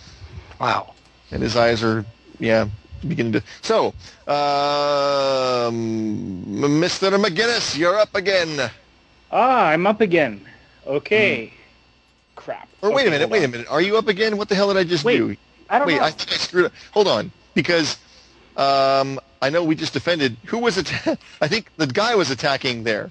[0.60, 0.94] Wow.
[1.30, 2.04] and his eyes are
[2.38, 2.68] yeah
[3.06, 3.92] beginning to so
[4.28, 5.74] um
[6.80, 8.70] mr mcguiness you're up again
[9.30, 10.40] ah, I'm up again.
[10.86, 11.52] Okay.
[12.36, 12.68] Crap.
[12.82, 14.68] or wait a minute hold wait a minute are you up again what the hell
[14.68, 15.36] did i just Wait, do
[15.70, 16.04] I don't wait know.
[16.04, 17.98] i think i screwed up hold on because
[18.56, 20.92] um i know we just defended who was it
[21.40, 23.10] i think the guy was attacking there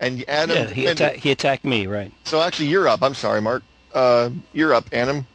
[0.00, 1.06] and adam Yeah, he, defended.
[1.06, 2.12] atta- he attacked me, right?
[2.24, 3.62] so actually you're up i'm sorry mark
[3.94, 5.26] uh you're up adam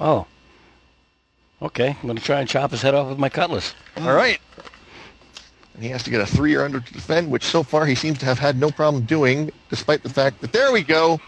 [0.00, 0.26] Oh.
[1.60, 3.74] Okay, I'm gonna try and chop his head off with my cutlass.
[3.96, 4.40] all right
[5.78, 7.94] and he has to get a three or under to defend, which so far he
[7.94, 11.20] seems to have had no problem doing, despite the fact that there we go.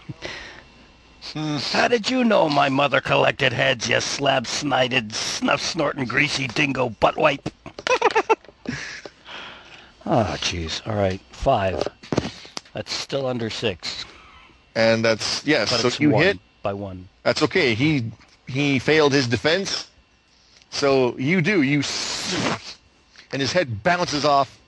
[1.71, 7.49] How did you know my mother collected heads, you slab-snided, snuff-snorting, greasy dingo butt wipe?
[7.89, 8.35] oh,
[10.05, 10.85] ah, jeez.
[10.85, 11.87] All right, five.
[12.73, 14.03] That's still under six,
[14.75, 15.71] And that's yes.
[15.71, 16.39] but so it's you one hit.
[16.61, 17.07] by one.
[17.23, 17.73] That's okay.
[17.73, 18.11] He
[18.47, 19.87] he failed his defense.
[20.71, 21.83] So you do you,
[23.31, 24.59] and his head bounces off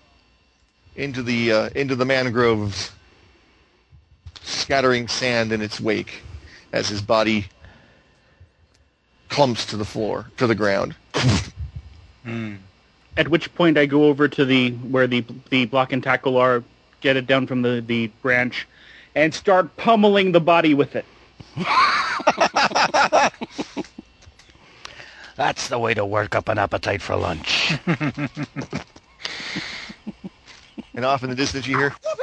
[0.95, 2.91] into the uh, into the mangroves.
[4.43, 6.21] scattering sand in its wake
[6.71, 7.45] as his body
[9.29, 10.95] clumps to the floor, to the ground.
[13.17, 16.63] At which point I go over to the where the the block and tackle are,
[17.01, 18.67] get it down from the, the branch,
[19.15, 21.05] and start pummeling the body with it.
[25.35, 27.73] That's the way to work up an appetite for lunch.
[30.95, 32.21] And off in the distance you hear, "Whoopee!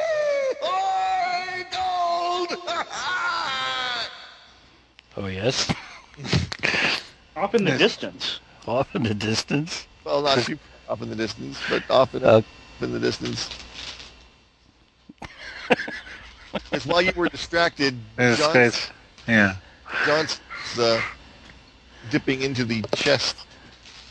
[0.63, 2.49] Oi, gold!"
[5.17, 5.73] oh, yes.
[7.37, 8.39] Off in the distance.
[8.69, 9.87] Off in the distance.
[10.05, 10.59] well, not too
[10.89, 12.43] off in the distance, but off in, Uh,
[12.81, 13.49] in the distance.
[16.53, 18.91] Because while you were distracted, This John, guy's,
[19.29, 19.57] yeah.
[20.05, 20.41] John's
[20.79, 21.01] uh,
[22.11, 23.37] dipping into the chest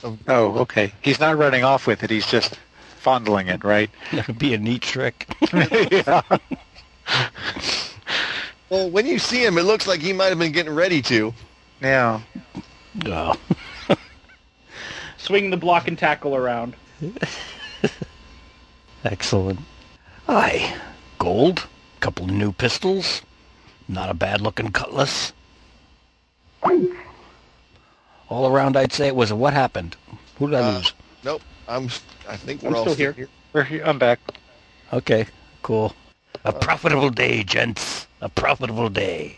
[0.03, 0.91] of Oh, okay.
[1.01, 2.09] He's not running off with it.
[2.09, 2.57] He's just
[2.99, 3.89] fondling it, right?
[4.11, 5.27] that would be a neat trick.
[5.53, 6.21] yeah.
[8.69, 11.33] Well, when you see him, it looks like he might have been getting ready to.
[11.81, 12.21] Yeah.
[13.05, 13.35] Oh.
[15.17, 16.75] Swing the block and tackle around.
[19.03, 19.59] Excellent.
[20.27, 20.75] Aye.
[21.17, 21.67] Gold.
[21.99, 23.21] Couple of new pistols.
[23.87, 25.33] Not a bad looking cutlass.
[28.29, 29.95] All around, I'd say it was a what happened.
[30.37, 30.93] Who did I Uh, lose?
[31.23, 31.89] Nope, I'm.
[32.27, 33.27] I think we're I'm all still here.
[33.53, 33.83] We're here.
[33.83, 34.19] I'm back.
[34.93, 35.25] Okay,
[35.63, 35.95] cool.
[36.45, 38.07] A profitable day, gents.
[38.21, 39.37] A profitable day.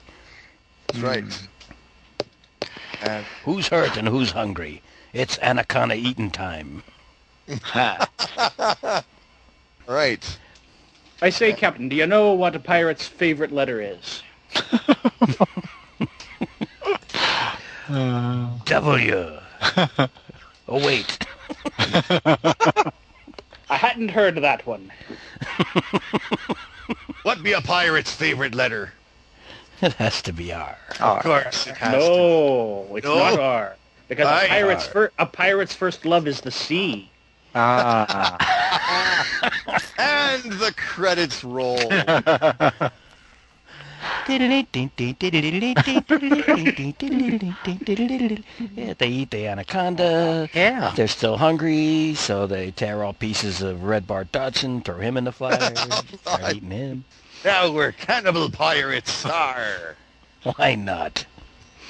[0.87, 1.23] That's right.
[3.03, 4.81] And Who's hurt and who's hungry?
[5.13, 6.83] It's anaconda eating time.
[7.63, 8.07] Ha.
[9.87, 10.37] all right.
[11.21, 14.21] I say, Captain, do you know what a pirate's favorite letter is?
[18.65, 19.37] W.
[20.67, 21.25] oh wait.
[23.69, 24.91] I hadn't heard that one.
[27.23, 28.93] What be a pirate's favorite letter?
[29.81, 30.75] It has to be R.
[30.99, 31.99] Of course, it has to.
[31.99, 33.15] No, it's No?
[33.15, 33.75] not R.
[34.07, 34.43] Because Aye.
[34.45, 37.09] a pirate's fir- a pirate's first love is the sea.
[37.53, 38.37] Ah.
[39.99, 41.77] And the credits roll.
[48.75, 50.49] Yeah, they eat the anaconda.
[50.53, 50.93] yeah.
[50.95, 55.23] They're still hungry, so they tear all pieces of Red Bart Dodgson, throw him in
[55.25, 55.75] the fire,
[56.23, 57.03] start eating him.
[57.45, 59.25] now we're cannibal pirates.
[59.25, 59.95] Arr.
[60.43, 61.25] Why not?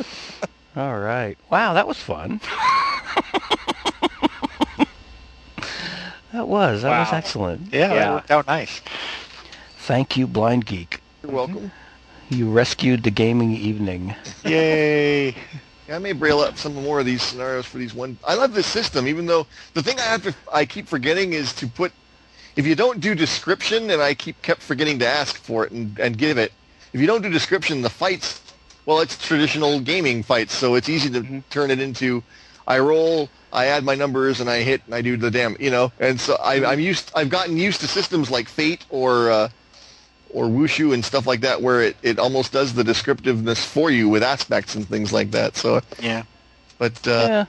[0.76, 1.38] all right.
[1.50, 2.42] Wow, that was fun.
[6.34, 6.82] that was.
[6.82, 7.74] That was excellent.
[7.74, 8.14] Yeah, that Yeah.
[8.14, 8.82] worked out nice.
[9.78, 11.02] Thank you, Blind Geek.
[11.24, 11.72] You're welcome.
[12.32, 14.16] You rescued the gaming evening.
[14.46, 15.32] Yay.
[15.32, 18.18] Yeah, I may braille up some more of these scenarios for these one.
[18.26, 21.52] I love this system, even though the thing I have to, I keep forgetting is
[21.56, 21.92] to put.
[22.56, 26.00] If you don't do description, and I keep kept forgetting to ask for it and,
[26.00, 26.54] and give it.
[26.94, 28.42] If you don't do description, the fights,
[28.86, 32.24] well, it's traditional gaming fights, so it's easy to turn it into.
[32.66, 35.70] I roll, I add my numbers, and I hit, and I do the damn, you
[35.70, 35.92] know.
[36.00, 37.12] And so I, I'm used.
[37.14, 39.30] I've gotten used to systems like Fate or.
[39.30, 39.50] Uh,
[40.34, 44.08] or wushu and stuff like that where it, it almost does the descriptiveness for you
[44.10, 46.24] with aspects and things like that so Yeah.
[46.78, 47.46] but uh, yeah.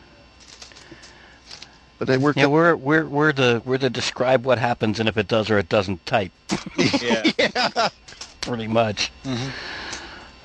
[1.98, 5.08] but I worked Yeah, up- we're we're we're the we're the describe what happens and
[5.08, 6.32] if it does or it doesn't type.
[7.00, 7.88] Yeah.
[8.40, 9.12] Pretty much.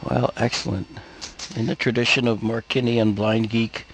[0.03, 0.87] Well, excellent.
[1.55, 3.85] In the tradition of Mark Kinney and Blind Geek,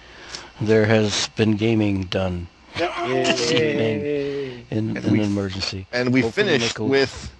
[0.60, 5.86] there has been gaming done this evening in, in an emergency.
[5.92, 7.32] and we Hopefully finished Nickel- with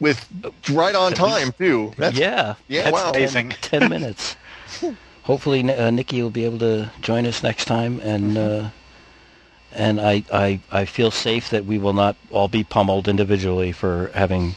[0.00, 0.26] with
[0.70, 3.10] right on time too that's yeah, yeah, that's wow.
[3.10, 3.50] amazing.
[3.60, 4.36] Ten minutes.
[5.22, 8.68] Hopefully, uh, Nikki will be able to join us next time, and uh,
[9.74, 14.10] and I, I I feel safe that we will not all be pummeled individually for
[14.14, 14.54] having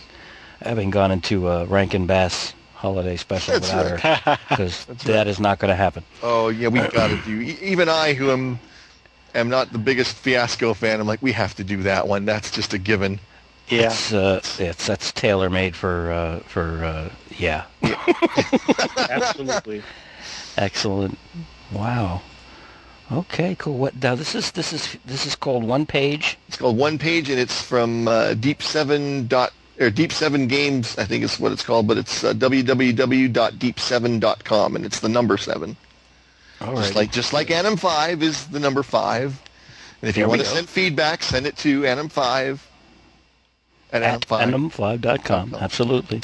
[0.62, 5.60] having gone into a Rankin Bass holiday special That's without her, because that is not
[5.60, 6.04] going to happen.
[6.22, 8.60] oh yeah we've got to do e- even I who am
[9.34, 12.52] am not the biggest fiasco fan I'm like we have to do that one that's
[12.52, 13.20] just a given
[13.70, 13.88] Yeah.
[13.88, 17.66] It's uh, it's that's tailor made for uh, for uh, yeah,
[19.10, 19.82] Absolutely.
[20.58, 21.18] excellent.
[21.72, 22.22] Wow.
[23.12, 23.78] Okay, cool.
[23.78, 24.16] What now?
[24.16, 26.38] This is this is this is called one page.
[26.48, 30.98] it's called one page and it's from uh, deep seven dot or deep seven games
[30.98, 35.76] I think is what it's called but it's uh, www.deep7.com and it's the number seven
[36.62, 39.42] All Just like just like Anim Five is the number five.
[40.02, 40.54] And if There you we want to go.
[40.56, 42.67] send feedback, send it to Anim Five
[43.92, 44.50] at at Five.
[44.50, 45.56] nm5.com.
[45.56, 46.22] Absolutely.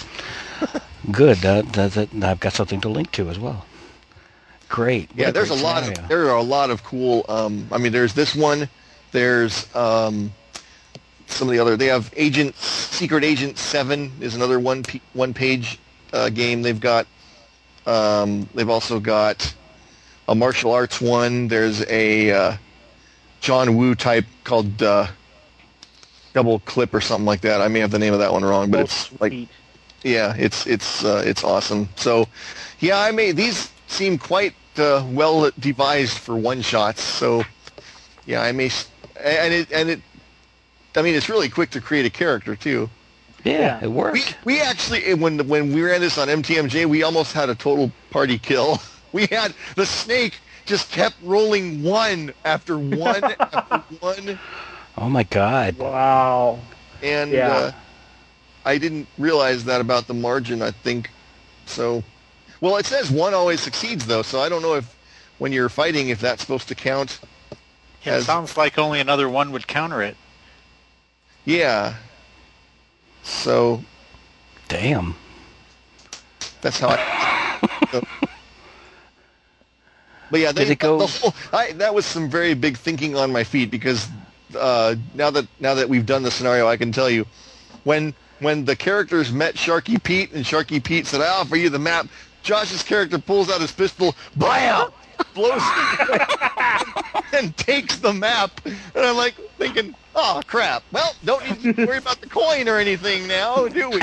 [1.12, 1.38] Good.
[1.38, 3.66] That, I've got something to link to as well.
[4.70, 5.10] Great.
[5.10, 7.26] What Yeah, there's a great lot of there are a lot of cool.
[7.30, 8.68] Um, I mean, there's this one.
[9.12, 10.32] There's um,
[11.28, 11.78] some of the other.
[11.78, 15.78] They have Agent Secret Agent Seven is another one p- one page
[16.12, 16.62] uh, game.
[16.62, 17.06] They've got.
[17.86, 19.54] Um, they've also got
[20.28, 21.50] a martial arts one.
[21.50, 22.58] There's a uh,
[23.42, 25.08] John Woo type called uh,
[26.34, 27.62] Double Clip or something like that.
[27.62, 29.36] I may have the name of that one wrong, but Oh, it's like
[30.04, 31.90] yeah, it's it's uh, it's awesome.
[31.96, 32.28] So,
[32.80, 37.02] yeah, I mean these seem quite uh, well devised for one shots.
[37.02, 37.44] So,
[38.26, 38.70] yeah, I may
[39.24, 40.02] and it and it.
[40.96, 42.90] I mean, it's really quick to create a character too.
[43.44, 43.80] Yeah, Yeah.
[43.82, 47.56] it We we actually when when we ran this on MTMJ, we almost had a
[47.56, 48.82] total party kill.
[49.14, 54.40] We had the snake just kept rolling one after one after one,
[54.98, 55.78] Oh my God.
[55.78, 56.60] Wow.
[57.02, 57.50] and Yeah.
[57.52, 57.72] uh,
[58.66, 60.62] I didn't realize that about the margin.
[60.62, 61.10] I think
[61.66, 62.04] so.
[62.62, 64.96] Well, it says one always succeeds though, so I don't know if
[65.40, 67.20] when you're fighting if that's supposed to count.
[68.04, 70.16] Yeah, it As- sounds like only another one would counter it.
[71.46, 71.96] Yeah.
[73.24, 73.84] So
[74.70, 75.16] Damn.
[76.62, 77.60] That's how I.
[80.32, 83.16] but yeah, they, Did it go- The whole, I, that was some very big thinking
[83.18, 84.08] on my feet because
[84.56, 87.26] uh, now that now that we've done the scenario, I can tell you
[87.84, 91.80] when when the characters met Sharky Pete and Sharky Pete said, "I offer you the
[91.80, 92.08] map."
[92.44, 94.90] Josh's character pulls out his pistol, bam,
[95.34, 95.62] blows
[97.34, 100.84] and takes the map, and I'm like thinking, "Oh crap!
[100.92, 104.00] Well, don't need to worry about the coin or anything now, do we?"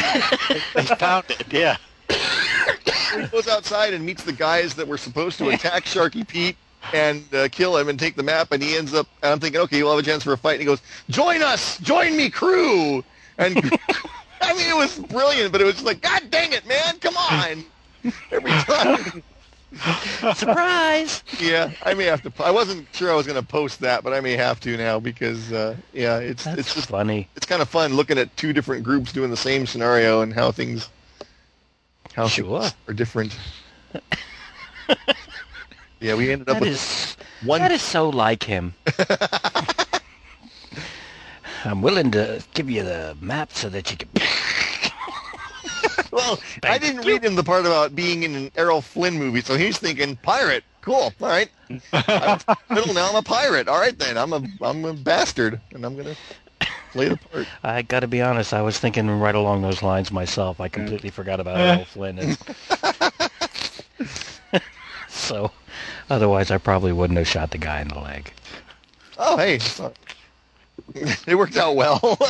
[0.75, 1.53] They found it.
[1.53, 1.77] Yeah.
[2.09, 6.57] he goes outside and meets the guys that were supposed to attack Sharky Pete
[6.93, 9.07] and uh, kill him and take the map, and he ends up.
[9.23, 10.53] And I'm thinking, okay, we'll have a chance for a fight.
[10.55, 13.05] And he goes, "Join us, join me, crew!"
[13.39, 13.57] And
[14.43, 17.17] I mean, it was brilliant, but it was just like, God dang it, man, come
[17.17, 17.65] on!
[18.33, 19.23] Every time.
[20.35, 21.23] Surprise!
[21.39, 22.33] Yeah, I may have to.
[22.43, 24.99] I wasn't sure I was going to post that, but I may have to now
[24.99, 27.29] because uh, yeah, it's That's it's just funny.
[27.37, 30.51] it's kind of fun looking at two different groups doing the same scenario and how
[30.51, 30.89] things
[32.15, 32.63] how Sure.
[32.63, 33.39] things are different.
[36.01, 37.61] yeah, we ended up That with is one.
[37.61, 38.75] that is so like him.
[41.65, 44.09] I'm willing to give you the map so that you can.
[46.13, 49.57] well, I didn't read him the part about being in an Errol Flynn movie, so
[49.57, 50.65] he's thinking pirate.
[50.81, 51.13] Cool.
[51.21, 51.51] All right.
[51.93, 53.11] I'm middle now.
[53.11, 53.69] I'm a pirate.
[53.69, 54.17] All right then.
[54.17, 56.17] I'm a I'm a bastard, and I'm gonna
[56.93, 57.47] play the part.
[57.63, 58.55] I got to be honest.
[58.55, 60.61] I was thinking right along those lines myself.
[60.61, 62.19] I completely forgot about Errol Flynn.
[62.19, 62.39] And
[65.15, 65.51] so,
[66.09, 68.33] otherwise, I probably wouldn't have shot the guy in the leg.
[69.19, 69.59] Oh, hey.
[71.27, 72.19] It worked out well.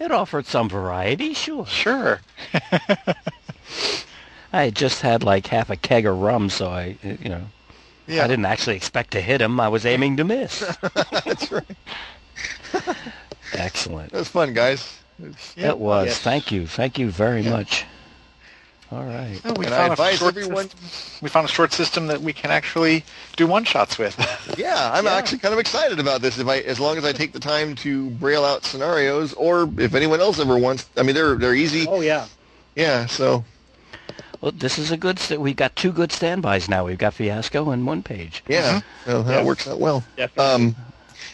[0.00, 1.66] It offered some variety, sure.
[1.66, 2.22] Sure.
[4.50, 7.42] I had just had like half a keg of rum, so I, you know,
[8.06, 9.60] yeah, I didn't actually expect to hit him.
[9.60, 10.60] I was aiming to miss.
[11.10, 11.64] that's right.
[13.52, 14.12] Excellent.
[14.14, 14.98] It was fun, guys.
[15.22, 16.06] It's- it was.
[16.06, 16.18] Yes.
[16.20, 16.66] Thank you.
[16.66, 17.50] Thank you very Yeah.
[17.50, 17.84] much.
[18.92, 19.40] All right.
[19.44, 22.08] Oh, we And I found a advise short everyone- system- we found a short system
[22.08, 23.04] that we can actually
[23.36, 24.16] do one shots with.
[24.58, 25.14] Yeah, I'm Yeah.
[25.14, 26.38] actually kind of excited about this.
[26.38, 29.94] If I, as long as I take the time to braille out scenarios, or if
[29.94, 31.86] anyone else ever wants, I mean, they're they're easy.
[31.88, 32.26] Oh yeah.
[32.74, 33.44] Yeah, so
[34.40, 35.18] Well, this is a good.
[35.18, 36.84] St- we've got two good standbys now.
[36.86, 38.42] We've got Fiasco and one page.
[38.48, 39.44] yeah, so that Yeah.
[39.44, 40.02] works out well.
[40.36, 40.74] Um,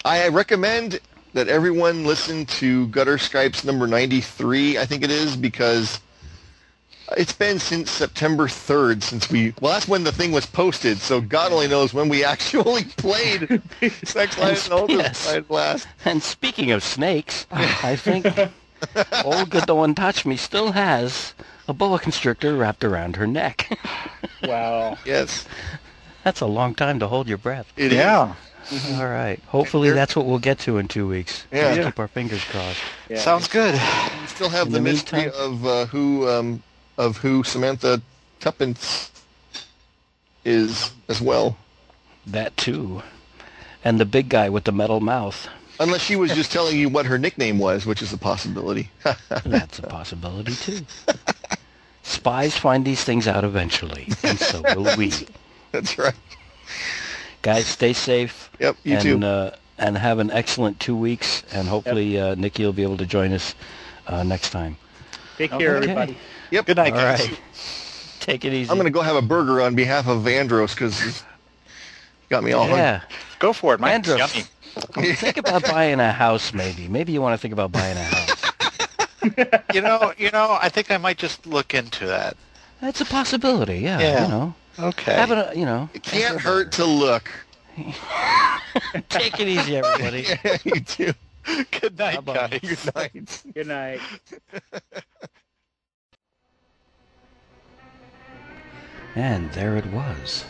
[0.05, 0.99] I recommend
[1.33, 6.01] that everyone listen to Gutter Skype's number 93, I think it is, because
[7.17, 11.20] it's been since September 3rd since we, well, that's when the thing was posted, so
[11.20, 13.60] God only knows when we actually played
[14.05, 15.18] Sex Lies and Ultra Yes.
[15.18, 15.86] Slide Blast.
[16.05, 18.26] And speaking of snakes, I think
[19.25, 21.35] old good the one touch me still has
[21.68, 23.78] a boa constrictor wrapped around her neck.
[24.44, 24.97] wow.
[25.05, 25.47] Yes,
[26.25, 27.73] That's a long time to hold your breath.
[27.76, 27.99] it is.
[27.99, 28.35] yeah.
[28.94, 29.41] All right.
[29.47, 31.47] Hopefully that's what we'll get to in two weeks.
[31.52, 31.67] Yeah.
[31.68, 32.81] Let's Keep our fingers crossed.
[33.09, 33.18] Yeah.
[33.20, 33.75] Sounds good.
[33.75, 36.62] We still have In the, the mystery meantime- of uh, who um,
[36.99, 38.00] of who Samantha
[38.41, 39.10] Tuppence
[40.44, 41.57] is as well.
[42.26, 43.02] That too.
[43.84, 45.49] And the big guy with the metal mouth.
[45.78, 48.91] Unless she was just telling you what her nickname was, which is a possibility.
[49.44, 50.86] That's a possibility too.
[52.02, 55.12] Spies find these things out eventually, and so will we.
[55.73, 56.15] That's right.
[57.42, 58.50] Guys, stay safe.
[58.58, 59.26] Yep, you and, too.
[59.26, 63.07] Uh, and have an excellent two weeks, and hopefully uh, Nikki will be able to
[63.07, 63.55] join us
[64.07, 64.76] uh, next time.
[65.36, 65.91] Take care, Okay.
[65.91, 66.16] everybody.
[66.50, 66.66] Yep.
[66.66, 67.28] Good night, All guys.
[67.28, 67.41] right.
[68.20, 68.70] Take it easy.
[68.70, 71.23] I'm going to go have a burger on behalf of Andros because he's
[72.28, 72.78] got me all hungry.
[72.78, 73.00] Yeah.
[73.39, 73.81] Go for it.
[73.81, 74.34] Mine's Andros.
[74.34, 75.12] yummy.
[75.15, 76.89] think about buying a house, maybe.
[76.89, 78.33] Maybe you want to think about buying a house.
[79.75, 82.36] You know, you know, I think I might just look into that.
[82.81, 83.78] That's a possibility.
[83.81, 83.99] Yeah.
[83.99, 84.23] Yeah.
[84.23, 85.15] You know, Okay.
[85.15, 87.28] having a, you know, It can't hurt to look.
[89.08, 90.26] take it easy, everybody.
[90.65, 91.12] you too.
[91.81, 92.49] Good night, Bye-bye.
[92.60, 92.60] guys.
[92.60, 93.42] Good night.
[93.55, 94.00] Good night.
[99.16, 100.44] And there it was.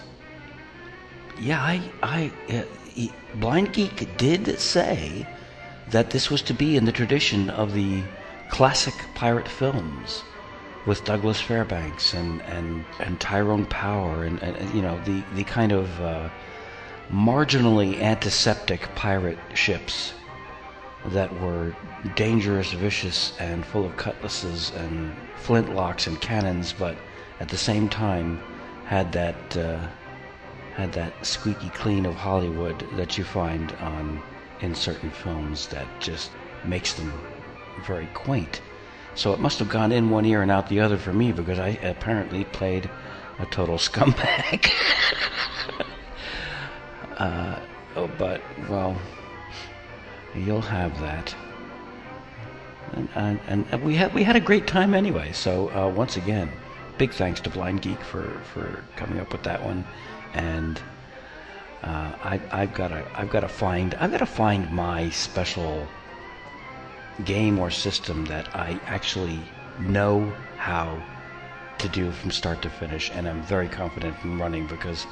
[1.39, 2.63] Yeah, I, I, uh,
[3.37, 5.25] Blind Geek did say
[5.91, 8.03] that this was to be in the tradition of the
[8.49, 10.25] classic pirate films
[10.85, 15.71] with Douglas Fairbanks and, and, and Tyrone Power and, and, you know, the, the kind
[15.71, 16.29] of uh,
[17.13, 20.13] marginally antiseptic pirate ships
[21.05, 21.73] that were
[22.17, 25.15] dangerous, vicious, and full of cutlasses and
[25.45, 26.97] flintlocks and cannons, but
[27.39, 28.41] at the same time
[28.87, 29.87] had that uh,
[30.75, 34.23] had that squeaky clean of Hollywood that you find on
[34.61, 36.31] in certain films that just
[36.65, 37.13] makes them
[37.87, 38.61] very quaint.
[39.15, 41.59] So it must have gone in one ear and out the other for me because
[41.59, 42.89] I apparently played
[43.39, 44.67] a total scumbag.
[47.17, 47.59] uh,
[47.97, 48.97] oh, but well,
[50.35, 51.35] you'll have that.
[52.93, 53.09] And,
[53.49, 55.33] and, and- we had we had a great time anyway.
[55.33, 56.51] So uh, once again,
[56.99, 59.85] big thanks to Blind Geek for, for coming up with that one,
[60.35, 60.81] and
[61.83, 65.87] uh, I, I've got to I've got to find I've got to find my special
[67.25, 69.41] game or system that I actually
[69.81, 71.03] know how
[71.79, 75.07] to do from start to finish, and I'm very confident in running because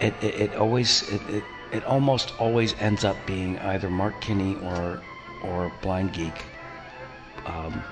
[0.00, 4.56] it it, it always it, it it almost always ends up being either Mark Kinney
[4.56, 5.02] or
[5.42, 6.44] or Blind Geek.
[7.46, 7.82] Um,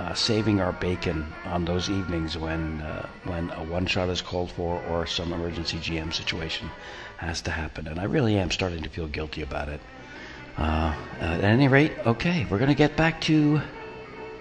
[0.00, 4.50] uh, saving our bacon on those evenings when uh, when a one shot is called
[4.50, 6.70] for or some emergency GM situation
[7.18, 9.80] has to happen, and I really am starting to feel guilty about it.
[10.56, 13.60] Uh, at any rate, okay, we're gonna get back to.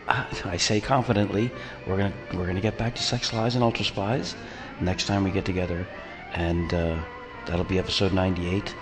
[0.07, 1.51] Uh, I say confidently,
[1.85, 4.35] we're gonna we're gonna get back to Sex Lies and Ultra Spies
[4.79, 5.85] next time we get together,
[6.31, 6.97] and uh,
[7.47, 8.73] that'll be episode 98.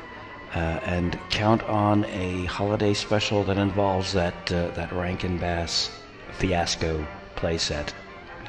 [0.53, 5.89] Uh, and count on a holiday special that involves that uh, that Rankin Bass
[6.37, 7.93] fiasco playset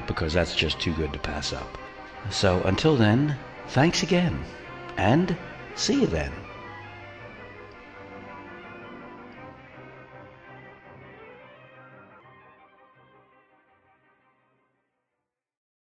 [0.07, 1.79] because that's just too good to pass up.
[2.31, 3.37] So until then,
[3.69, 4.43] thanks again,
[4.97, 5.37] and
[5.75, 6.33] see you then.